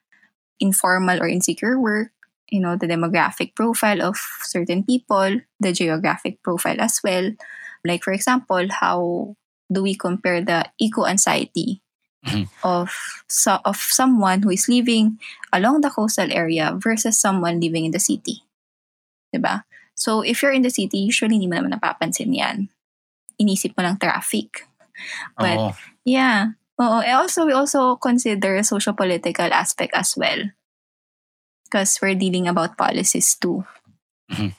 informal 0.60 1.22
or 1.22 1.28
insecure 1.28 1.78
work, 1.78 2.15
you 2.50 2.60
know, 2.60 2.76
the 2.76 2.86
demographic 2.86 3.54
profile 3.54 4.02
of 4.02 4.16
certain 4.42 4.84
people, 4.84 5.40
the 5.60 5.72
geographic 5.72 6.42
profile 6.42 6.80
as 6.80 7.00
well. 7.02 7.32
Like, 7.84 8.02
for 8.02 8.12
example, 8.12 8.66
how 8.70 9.34
do 9.72 9.82
we 9.82 9.94
compare 9.94 10.42
the 10.42 10.66
eco 10.78 11.06
anxiety 11.06 11.82
Mhm. 12.26 12.46
of 12.62 12.90
so, 13.30 13.58
of 13.64 13.78
someone 13.78 14.42
who 14.42 14.50
is 14.50 14.68
living 14.68 15.18
along 15.52 15.82
the 15.82 15.90
coastal 15.90 16.30
area 16.32 16.74
versus 16.78 17.18
someone 17.18 17.60
living 17.60 17.86
in 17.86 17.92
the 17.94 18.02
city? 18.02 18.42
Diba? 19.34 19.62
So, 19.94 20.20
if 20.22 20.42
you're 20.42 20.54
in 20.54 20.62
the 20.62 20.70
city, 20.70 20.98
usually 21.06 21.38
hindi 21.38 21.46
mo 21.48 21.58
naman 21.58 21.74
napapansin 21.74 22.34
yan. 22.34 22.68
Inisip 23.40 23.74
mo 23.76 23.84
lang 23.84 23.98
traffic. 23.98 24.66
But 25.38 25.58
Oo. 25.58 25.70
yeah. 26.04 26.56
Oo. 26.80 27.00
And 27.00 27.16
also, 27.16 27.46
we 27.46 27.52
also 27.52 27.96
consider 27.96 28.60
social 28.62 28.92
political 28.94 29.48
aspect 29.52 29.94
as 29.96 30.14
well. 30.16 30.52
Because 31.76 32.00
we're 32.00 32.16
dealing 32.16 32.48
about 32.48 32.80
policies 32.80 33.36
too. 33.36 33.60
Mhm. 34.32 34.56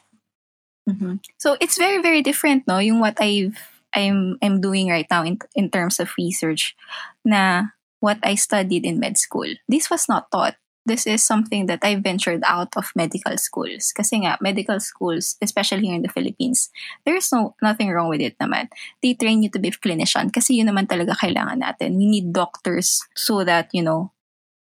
Mhm. 0.86 1.18
So 1.42 1.58
it's 1.58 1.82
very, 1.82 1.98
very 1.98 2.22
different, 2.22 2.70
no? 2.70 2.78
Yung 2.78 3.02
what 3.02 3.18
I've 3.18 3.58
I'm 3.98 4.38
I'm 4.46 4.62
doing 4.62 4.94
right 4.94 5.10
now 5.10 5.26
in 5.26 5.42
in 5.58 5.74
terms 5.74 5.98
of 5.98 6.14
research 6.14 6.78
na 7.26 7.74
what 8.06 8.22
I 8.22 8.38
studied 8.38 8.86
in 8.86 9.02
med 9.02 9.18
school. 9.18 9.50
This 9.66 9.90
was 9.90 10.06
not 10.06 10.30
taught. 10.30 10.62
This 10.86 11.10
is 11.10 11.26
something 11.26 11.66
that 11.74 11.82
I 11.82 11.98
ventured 11.98 12.46
out 12.46 12.78
of 12.78 12.94
medical 12.94 13.34
schools. 13.42 13.90
Kasi 13.98 14.22
nga, 14.22 14.38
medical 14.38 14.78
schools, 14.78 15.42
especially 15.42 15.90
here 15.90 15.98
in 15.98 16.06
the 16.06 16.14
Philippines, 16.14 16.70
there's 17.02 17.34
no 17.34 17.58
nothing 17.66 17.90
wrong 17.90 18.14
with 18.14 18.22
it 18.22 18.38
naman. 18.38 18.70
They 19.02 19.18
train 19.18 19.42
you 19.42 19.50
to 19.58 19.60
be 19.60 19.74
a 19.74 19.76
clinician 19.76 20.30
kasi 20.30 20.62
yun 20.62 20.70
naman 20.70 20.86
talaga 20.86 21.18
kailangan 21.18 21.66
natin. 21.66 21.98
We 21.98 22.06
need 22.06 22.30
doctors 22.30 23.02
so 23.18 23.42
that, 23.42 23.74
you 23.74 23.82
know, 23.82 24.14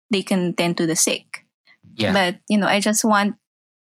they 0.09 0.25
can 0.25 0.57
tend 0.57 0.81
to 0.81 0.89
the 0.89 0.97
sick. 0.97 1.45
Yeah. 1.99 2.13
But, 2.13 2.39
you 2.47 2.57
know, 2.57 2.67
I 2.67 2.79
just 2.79 3.03
want 3.03 3.35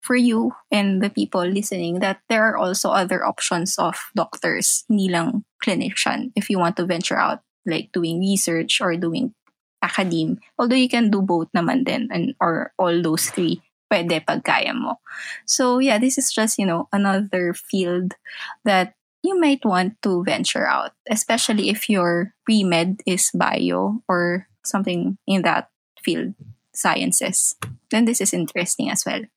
for 0.02 0.16
you 0.16 0.56
and 0.72 1.04
the 1.04 1.10
people 1.10 1.44
listening 1.44 2.00
that 2.00 2.22
there 2.30 2.48
are 2.48 2.58
also 2.58 2.90
other 2.90 3.26
options 3.26 3.78
of 3.78 4.00
doctors, 4.16 4.86
hindi 4.88 5.10
lang 5.10 5.44
clinician, 5.64 6.32
if 6.36 6.50
you 6.50 6.58
want 6.58 6.78
to 6.78 6.86
venture 6.86 7.20
out, 7.20 7.44
like 7.66 7.92
doing 7.92 8.20
research 8.20 8.80
or 8.80 8.96
doing 8.96 9.36
academe. 9.84 10.40
Although 10.58 10.80
you 10.80 10.88
can 10.88 11.12
do 11.12 11.22
both 11.22 11.52
naman 11.56 11.84
din, 11.84 12.08
and, 12.12 12.34
or 12.40 12.72
all 12.80 13.02
those 13.02 13.30
three, 13.30 13.62
pwede 13.92 14.26
pag 14.26 14.44
kaya 14.44 14.74
mo. 14.74 15.00
So 15.46 15.80
yeah, 15.80 15.98
this 16.00 16.18
is 16.18 16.32
just, 16.32 16.58
you 16.58 16.66
know, 16.66 16.88
another 16.94 17.54
field 17.54 18.16
that 18.64 18.96
you 19.24 19.40
might 19.40 19.66
want 19.66 20.02
to 20.04 20.24
venture 20.24 20.66
out, 20.66 20.92
especially 21.12 21.70
if 21.70 21.90
your 21.90 22.34
pre-med 22.46 23.04
is 23.06 23.32
bio 23.34 24.00
or 24.08 24.48
something 24.64 25.18
in 25.28 25.42
that 25.42 25.70
field, 26.00 26.36
sciences. 26.80 27.56
Then 27.92 28.06
this 28.06 28.22
is 28.22 28.34
interesting 28.34 28.90
as 28.90 29.04
well. 29.06 29.28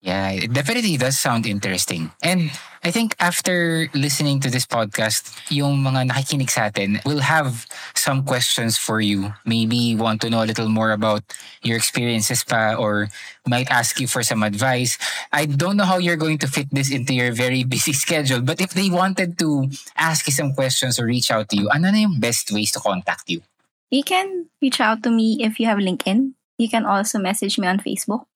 Yeah, 0.00 0.30
it 0.30 0.52
definitely 0.52 0.96
does 0.96 1.18
sound 1.18 1.44
interesting. 1.44 2.12
And 2.22 2.54
I 2.84 2.92
think 2.92 3.16
after 3.18 3.90
listening 3.94 4.38
to 4.40 4.50
this 4.50 4.64
podcast, 4.64 5.34
yung 5.50 5.82
mga 5.82 6.14
nakikinig 6.14 6.54
sa 6.54 6.70
atin 6.70 7.02
will 7.02 7.18
have 7.18 7.66
some 7.98 8.22
questions 8.22 8.78
for 8.78 9.02
you. 9.02 9.34
Maybe 9.42 9.98
want 9.98 10.22
to 10.22 10.30
know 10.30 10.46
a 10.46 10.46
little 10.46 10.70
more 10.70 10.94
about 10.94 11.26
your 11.66 11.74
experiences 11.74 12.46
pa 12.46 12.78
or 12.78 13.10
might 13.42 13.66
ask 13.74 13.98
you 13.98 14.06
for 14.06 14.22
some 14.22 14.46
advice. 14.46 15.02
I 15.34 15.50
don't 15.50 15.74
know 15.74 15.88
how 15.88 15.98
you're 15.98 16.20
going 16.20 16.38
to 16.46 16.48
fit 16.48 16.70
this 16.70 16.94
into 16.94 17.10
your 17.10 17.34
very 17.34 17.64
busy 17.66 17.92
schedule, 17.92 18.40
but 18.40 18.62
if 18.62 18.78
they 18.78 18.94
wanted 18.94 19.34
to 19.42 19.66
ask 19.98 20.30
you 20.30 20.32
some 20.32 20.54
questions 20.54 21.02
or 21.02 21.10
reach 21.10 21.34
out 21.34 21.50
to 21.50 21.56
you, 21.58 21.66
ano 21.74 21.90
na 21.90 22.06
yung 22.06 22.22
best 22.22 22.54
ways 22.54 22.70
to 22.70 22.78
contact 22.78 23.26
you? 23.26 23.42
You 23.90 24.06
can 24.06 24.46
reach 24.62 24.78
out 24.78 25.02
to 25.02 25.10
me 25.10 25.42
if 25.42 25.58
you 25.58 25.66
have 25.66 25.82
LinkedIn. 25.82 26.37
You 26.58 26.68
can 26.68 26.84
also 26.84 27.18
message 27.18 27.58
me 27.58 27.66
on 27.66 27.78
Facebook. 27.78 28.26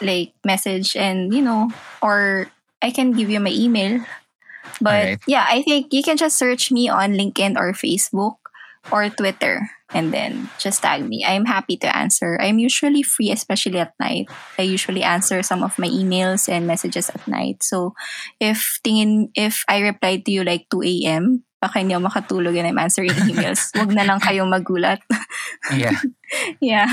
Like 0.00 0.32
message 0.44 0.94
and 0.94 1.32
you 1.32 1.40
know, 1.40 1.70
or 2.02 2.50
I 2.82 2.90
can 2.90 3.12
give 3.12 3.30
you 3.30 3.40
my 3.40 3.50
email. 3.50 4.04
But 4.80 5.18
Alright. 5.18 5.24
yeah, 5.26 5.46
I 5.48 5.62
think 5.62 5.92
you 5.92 6.02
can 6.02 6.16
just 6.16 6.36
search 6.36 6.70
me 6.70 6.88
on 6.88 7.14
LinkedIn 7.16 7.56
or 7.56 7.72
Facebook 7.72 8.36
or 8.92 9.08
Twitter 9.08 9.70
and 9.94 10.12
then 10.12 10.50
just 10.58 10.82
tag 10.82 11.06
me. 11.06 11.24
I'm 11.24 11.46
happy 11.46 11.76
to 11.78 11.88
answer. 11.88 12.38
I'm 12.40 12.58
usually 12.58 13.02
free, 13.02 13.30
especially 13.30 13.78
at 13.78 13.94
night. 13.98 14.28
I 14.58 14.62
usually 14.62 15.02
answer 15.02 15.42
some 15.42 15.62
of 15.62 15.78
my 15.78 15.88
emails 15.88 16.48
and 16.48 16.66
messages 16.66 17.08
at 17.08 17.26
night. 17.26 17.62
So 17.62 17.94
if 18.40 18.80
tingin 18.84 19.30
if 19.34 19.64
I 19.68 19.80
reply 19.80 20.18
to 20.18 20.30
you 20.30 20.44
like 20.44 20.66
2 20.70 20.82
a.m., 20.82 21.45
baka 21.60 21.80
hindi 21.80 21.96
ako 21.96 22.08
makatulog 22.08 22.54
and 22.56 22.68
I'm 22.68 22.78
answering 22.78 23.16
emails. 23.26 23.72
Wag 23.78 23.92
na 23.92 24.04
lang 24.04 24.20
kayong 24.20 24.52
magulat. 24.52 25.00
Yeah. 25.72 25.96
yeah. 26.60 26.88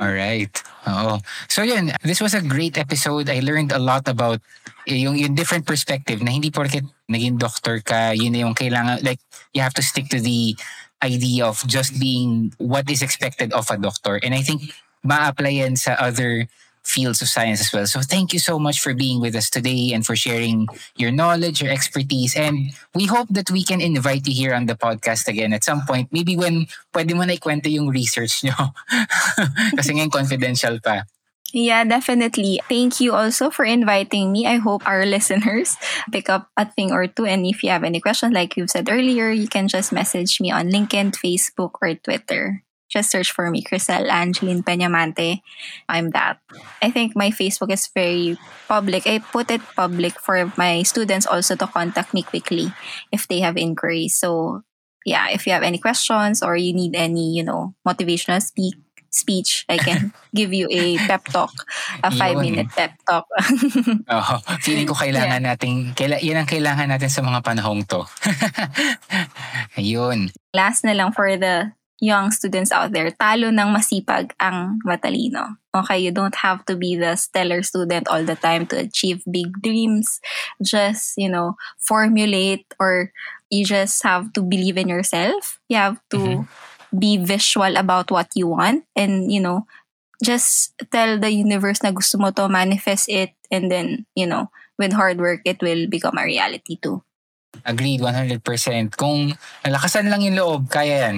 All 0.00 0.12
right. 0.12 0.50
Oo. 0.88 1.20
So 1.46 1.62
yun, 1.62 1.92
this 2.02 2.20
was 2.20 2.34
a 2.34 2.42
great 2.42 2.76
episode. 2.76 3.30
I 3.30 3.40
learned 3.40 3.70
a 3.70 3.78
lot 3.78 4.08
about 4.08 4.40
eh, 4.86 5.00
yung, 5.00 5.16
yung 5.16 5.34
different 5.34 5.66
perspective 5.66 6.20
na 6.22 6.30
hindi 6.30 6.50
porket 6.50 6.84
naging 7.08 7.38
doctor 7.38 7.80
ka, 7.80 8.12
yun 8.12 8.32
na 8.32 8.44
yung 8.48 8.56
kailangan, 8.56 9.00
like, 9.04 9.20
you 9.52 9.60
have 9.60 9.74
to 9.74 9.84
stick 9.84 10.08
to 10.08 10.20
the 10.20 10.56
idea 11.02 11.44
of 11.44 11.60
just 11.66 12.00
being 12.00 12.52
what 12.58 12.88
is 12.88 13.02
expected 13.02 13.52
of 13.52 13.68
a 13.70 13.76
doctor. 13.76 14.20
And 14.24 14.34
I 14.34 14.40
think 14.40 14.72
ma-apply 15.04 15.60
yan 15.60 15.76
sa 15.76 15.96
other 16.00 16.48
fields 16.84 17.20
of 17.22 17.28
science 17.28 17.60
as 17.60 17.72
well. 17.72 17.86
So 17.86 18.00
thank 18.00 18.32
you 18.32 18.38
so 18.38 18.58
much 18.58 18.80
for 18.80 18.94
being 18.94 19.20
with 19.20 19.34
us 19.34 19.50
today 19.50 19.92
and 19.92 20.04
for 20.04 20.14
sharing 20.14 20.68
your 20.96 21.10
knowledge, 21.10 21.62
your 21.62 21.72
expertise. 21.72 22.36
And 22.36 22.70
we 22.94 23.06
hope 23.06 23.28
that 23.30 23.50
we 23.50 23.64
can 23.64 23.80
invite 23.80 24.28
you 24.28 24.34
here 24.34 24.54
on 24.54 24.66
the 24.66 24.76
podcast 24.76 25.26
again 25.26 25.52
at 25.52 25.64
some 25.64 25.82
point. 25.88 26.12
Maybe 26.12 26.36
when 26.36 26.66
pwede 26.92 27.16
mo 27.16 27.24
na 27.24 27.34
ikwento 27.34 27.72
yung 27.72 27.88
research 27.88 28.44
nyo. 28.44 28.54
Kasi 29.80 29.96
ngayon 29.96 30.12
confidential 30.12 30.78
pa. 30.78 31.08
Yeah, 31.54 31.86
definitely. 31.86 32.58
Thank 32.68 32.98
you 32.98 33.14
also 33.14 33.48
for 33.48 33.64
inviting 33.64 34.32
me. 34.34 34.44
I 34.44 34.58
hope 34.58 34.82
our 34.90 35.06
listeners 35.08 35.78
pick 36.10 36.28
up 36.28 36.50
a 36.58 36.66
thing 36.66 36.90
or 36.90 37.06
two. 37.06 37.26
And 37.26 37.46
if 37.46 37.62
you 37.62 37.70
have 37.70 37.86
any 37.86 38.02
questions, 38.02 38.34
like 38.34 38.56
you've 38.58 38.74
said 38.74 38.90
earlier, 38.90 39.30
you 39.30 39.46
can 39.46 39.68
just 39.70 39.94
message 39.94 40.40
me 40.42 40.50
on 40.50 40.68
LinkedIn, 40.68 41.14
Facebook, 41.14 41.78
or 41.80 41.94
Twitter. 41.94 42.64
Just 42.94 43.10
search 43.10 43.34
for 43.34 43.50
me, 43.50 43.58
Crisel 43.58 44.06
Angeline 44.06 44.62
Peñamante. 44.62 45.42
I'm 45.90 46.14
that. 46.14 46.38
I 46.78 46.94
think 46.94 47.18
my 47.18 47.34
Facebook 47.34 47.74
is 47.74 47.90
very 47.90 48.38
public. 48.70 49.02
I 49.10 49.18
put 49.18 49.50
it 49.50 49.66
public 49.74 50.14
for 50.22 50.46
my 50.54 50.86
students 50.86 51.26
also 51.26 51.58
to 51.58 51.66
contact 51.66 52.14
me 52.14 52.22
quickly 52.22 52.70
if 53.10 53.26
they 53.26 53.42
have 53.42 53.58
inquiries. 53.58 54.14
So 54.14 54.62
yeah, 55.02 55.26
if 55.34 55.42
you 55.42 55.52
have 55.58 55.66
any 55.66 55.82
questions 55.82 56.38
or 56.38 56.54
you 56.54 56.70
need 56.70 56.94
any, 56.94 57.34
you 57.34 57.42
know, 57.42 57.74
motivational 57.82 58.38
speak 58.38 58.78
speech, 59.10 59.66
I 59.68 59.78
can 59.78 60.14
give 60.34 60.54
you 60.54 60.70
a 60.70 60.98
pep 60.98 61.24
talk, 61.30 61.54
a 62.02 62.10
five-minute 62.10 62.70
pep 62.74 62.94
talk. 63.06 63.26
oh, 64.10 64.38
feeling 64.62 64.86
ko 64.86 64.94
kailangan 64.94 65.42
yeah. 65.42 65.54
nating, 65.54 65.94
kaila, 65.94 66.18
yan 66.22 66.42
ang 66.42 66.50
kailangan 66.50 66.90
natin 66.90 67.10
sa 67.10 67.22
mga 67.22 67.42
panahong 67.42 67.86
to. 67.86 68.02
Ayun. 69.78 70.30
Last 70.54 70.82
na 70.86 70.94
lang 70.94 71.14
for 71.14 71.30
the 71.38 71.74
young 72.00 72.30
students 72.30 72.72
out 72.72 72.92
there, 72.92 73.10
talo 73.14 73.48
ng 73.50 73.70
masipag 73.70 74.34
ang 74.40 74.80
matalino. 74.84 75.58
Okay, 75.74 75.98
you 75.98 76.10
don't 76.10 76.34
have 76.34 76.64
to 76.66 76.76
be 76.76 76.96
the 76.96 77.16
stellar 77.16 77.62
student 77.62 78.08
all 78.08 78.22
the 78.22 78.36
time 78.36 78.66
to 78.70 78.78
achieve 78.78 79.22
big 79.30 79.50
dreams. 79.62 80.20
Just, 80.62 81.14
you 81.16 81.28
know, 81.28 81.56
formulate 81.78 82.66
or 82.78 83.12
you 83.50 83.64
just 83.64 84.02
have 84.02 84.32
to 84.34 84.42
believe 84.42 84.76
in 84.76 84.88
yourself. 84.88 85.60
You 85.68 85.76
have 85.78 85.98
to 86.10 86.18
mm-hmm. 86.18 86.98
be 86.98 87.18
visual 87.18 87.76
about 87.76 88.10
what 88.10 88.28
you 88.34 88.48
want 88.48 88.84
and, 88.94 89.30
you 89.30 89.40
know, 89.40 89.66
just 90.22 90.74
tell 90.90 91.18
the 91.18 91.30
universe 91.30 91.82
na 91.82 91.90
gusto 91.90 92.18
mo 92.18 92.30
to, 92.30 92.48
manifest 92.48 93.10
it, 93.10 93.34
and 93.50 93.70
then, 93.70 94.06
you 94.14 94.26
know, 94.26 94.48
with 94.78 94.94
hard 94.94 95.18
work, 95.18 95.42
it 95.44 95.60
will 95.60 95.86
become 95.86 96.16
a 96.18 96.24
reality 96.24 96.78
too. 96.80 97.02
Agreed, 97.62 98.00
100%. 98.00 98.40
Kung 98.96 99.34
nalakasan 99.62 100.10
lang 100.10 100.22
yung 100.22 100.34
loob, 100.38 100.62
kaya 100.70 101.10
yan. 101.10 101.16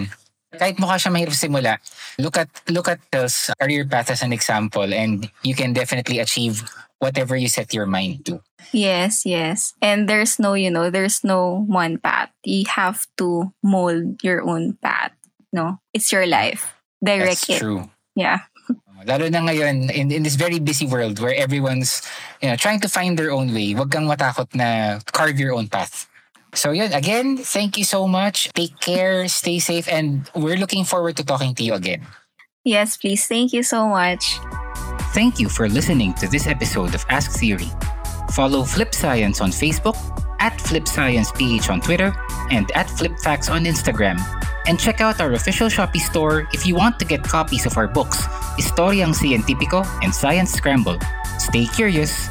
Kahit 0.59 0.77
mukha 0.77 0.97
siya 0.99 1.13
mahirap 1.13 1.37
simula, 1.37 1.79
look 2.19 2.37
at 2.37 2.49
look 2.69 2.89
at 2.89 3.01
this 3.13 3.53
career 3.61 3.85
path 3.85 4.11
as 4.11 4.23
an 4.23 4.33
example 4.33 4.89
and 4.93 5.31
you 5.43 5.55
can 5.55 5.73
definitely 5.73 6.19
achieve 6.19 6.65
whatever 6.99 7.37
you 7.37 7.49
set 7.49 7.73
your 7.75 7.87
mind 7.87 8.25
to. 8.27 8.41
Yes, 8.73 9.25
yes. 9.25 9.75
And 9.81 10.09
there's 10.09 10.39
no, 10.39 10.55
you 10.55 10.71
know, 10.71 10.91
there's 10.91 11.23
no 11.23 11.65
one 11.69 11.99
path. 11.99 12.31
You 12.45 12.65
have 12.69 13.07
to 13.19 13.53
mold 13.63 14.23
your 14.23 14.43
own 14.43 14.75
path. 14.83 15.13
No, 15.53 15.79
it's 15.95 16.11
your 16.11 16.27
life. 16.27 16.75
Direct 17.03 17.47
That's 17.47 17.51
it. 17.51 17.59
true. 17.61 17.89
Yeah. 18.15 18.41
Lalo 19.07 19.29
na 19.29 19.47
ngayon, 19.47 19.93
in, 19.93 20.11
in 20.11 20.23
this 20.25 20.35
very 20.35 20.59
busy 20.59 20.87
world 20.87 21.21
where 21.21 21.35
everyone's 21.37 22.03
you 22.43 22.49
know, 22.49 22.57
trying 22.57 22.81
to 22.81 22.89
find 22.89 23.19
their 23.19 23.31
own 23.31 23.55
way, 23.55 23.75
wag 23.75 23.91
kang 23.91 24.09
matakot 24.09 24.51
na 24.55 24.99
carve 25.13 25.39
your 25.39 25.55
own 25.55 25.69
path. 25.69 26.09
So 26.55 26.73
yun, 26.73 26.93
again, 26.93 27.37
thank 27.37 27.77
you 27.77 27.85
so 27.85 28.09
much. 28.09 28.53
Take 28.55 28.79
care, 28.81 29.29
stay 29.29 29.59
safe, 29.59 29.89
and 29.89 30.29
we're 30.35 30.57
looking 30.57 30.85
forward 30.85 31.17
to 31.19 31.25
talking 31.25 31.55
to 31.55 31.63
you 31.63 31.75
again. 31.75 32.07
Yes, 32.65 32.97
please. 32.97 33.27
Thank 33.29 33.53
you 33.53 33.63
so 33.63 33.87
much. 33.89 34.39
Thank 35.15 35.39
you 35.39 35.49
for 35.49 35.69
listening 35.69 36.15
to 36.15 36.29
this 36.29 36.47
episode 36.47 36.95
of 36.95 37.05
Ask 37.09 37.39
Theory. 37.39 37.71
Follow 38.33 38.65
Flip 38.65 38.95
Science 38.95 39.41
on 39.41 39.51
Facebook, 39.51 39.97
at 40.41 40.61
Flip 40.61 40.87
Science 40.87 41.33
PH 41.33 41.71
on 41.71 41.81
Twitter, 41.81 42.13
and 42.51 42.71
at 42.73 42.91
Flip 42.91 43.17
Facts 43.21 43.49
on 43.49 43.65
Instagram. 43.65 44.19
And 44.67 44.79
check 44.81 45.01
out 45.01 45.21
our 45.21 45.33
official 45.33 45.69
Shopee 45.69 46.01
store 46.01 46.49
if 46.53 46.67
you 46.67 46.75
want 46.75 46.99
to 46.99 47.05
get 47.05 47.23
copies 47.23 47.67
of 47.67 47.77
our 47.79 47.87
books, 47.87 48.19
Historiang 48.59 49.15
Científico 49.15 49.87
and 50.03 50.13
Science 50.13 50.53
Scramble. 50.53 50.99
Stay 51.39 51.67
curious. 51.67 52.29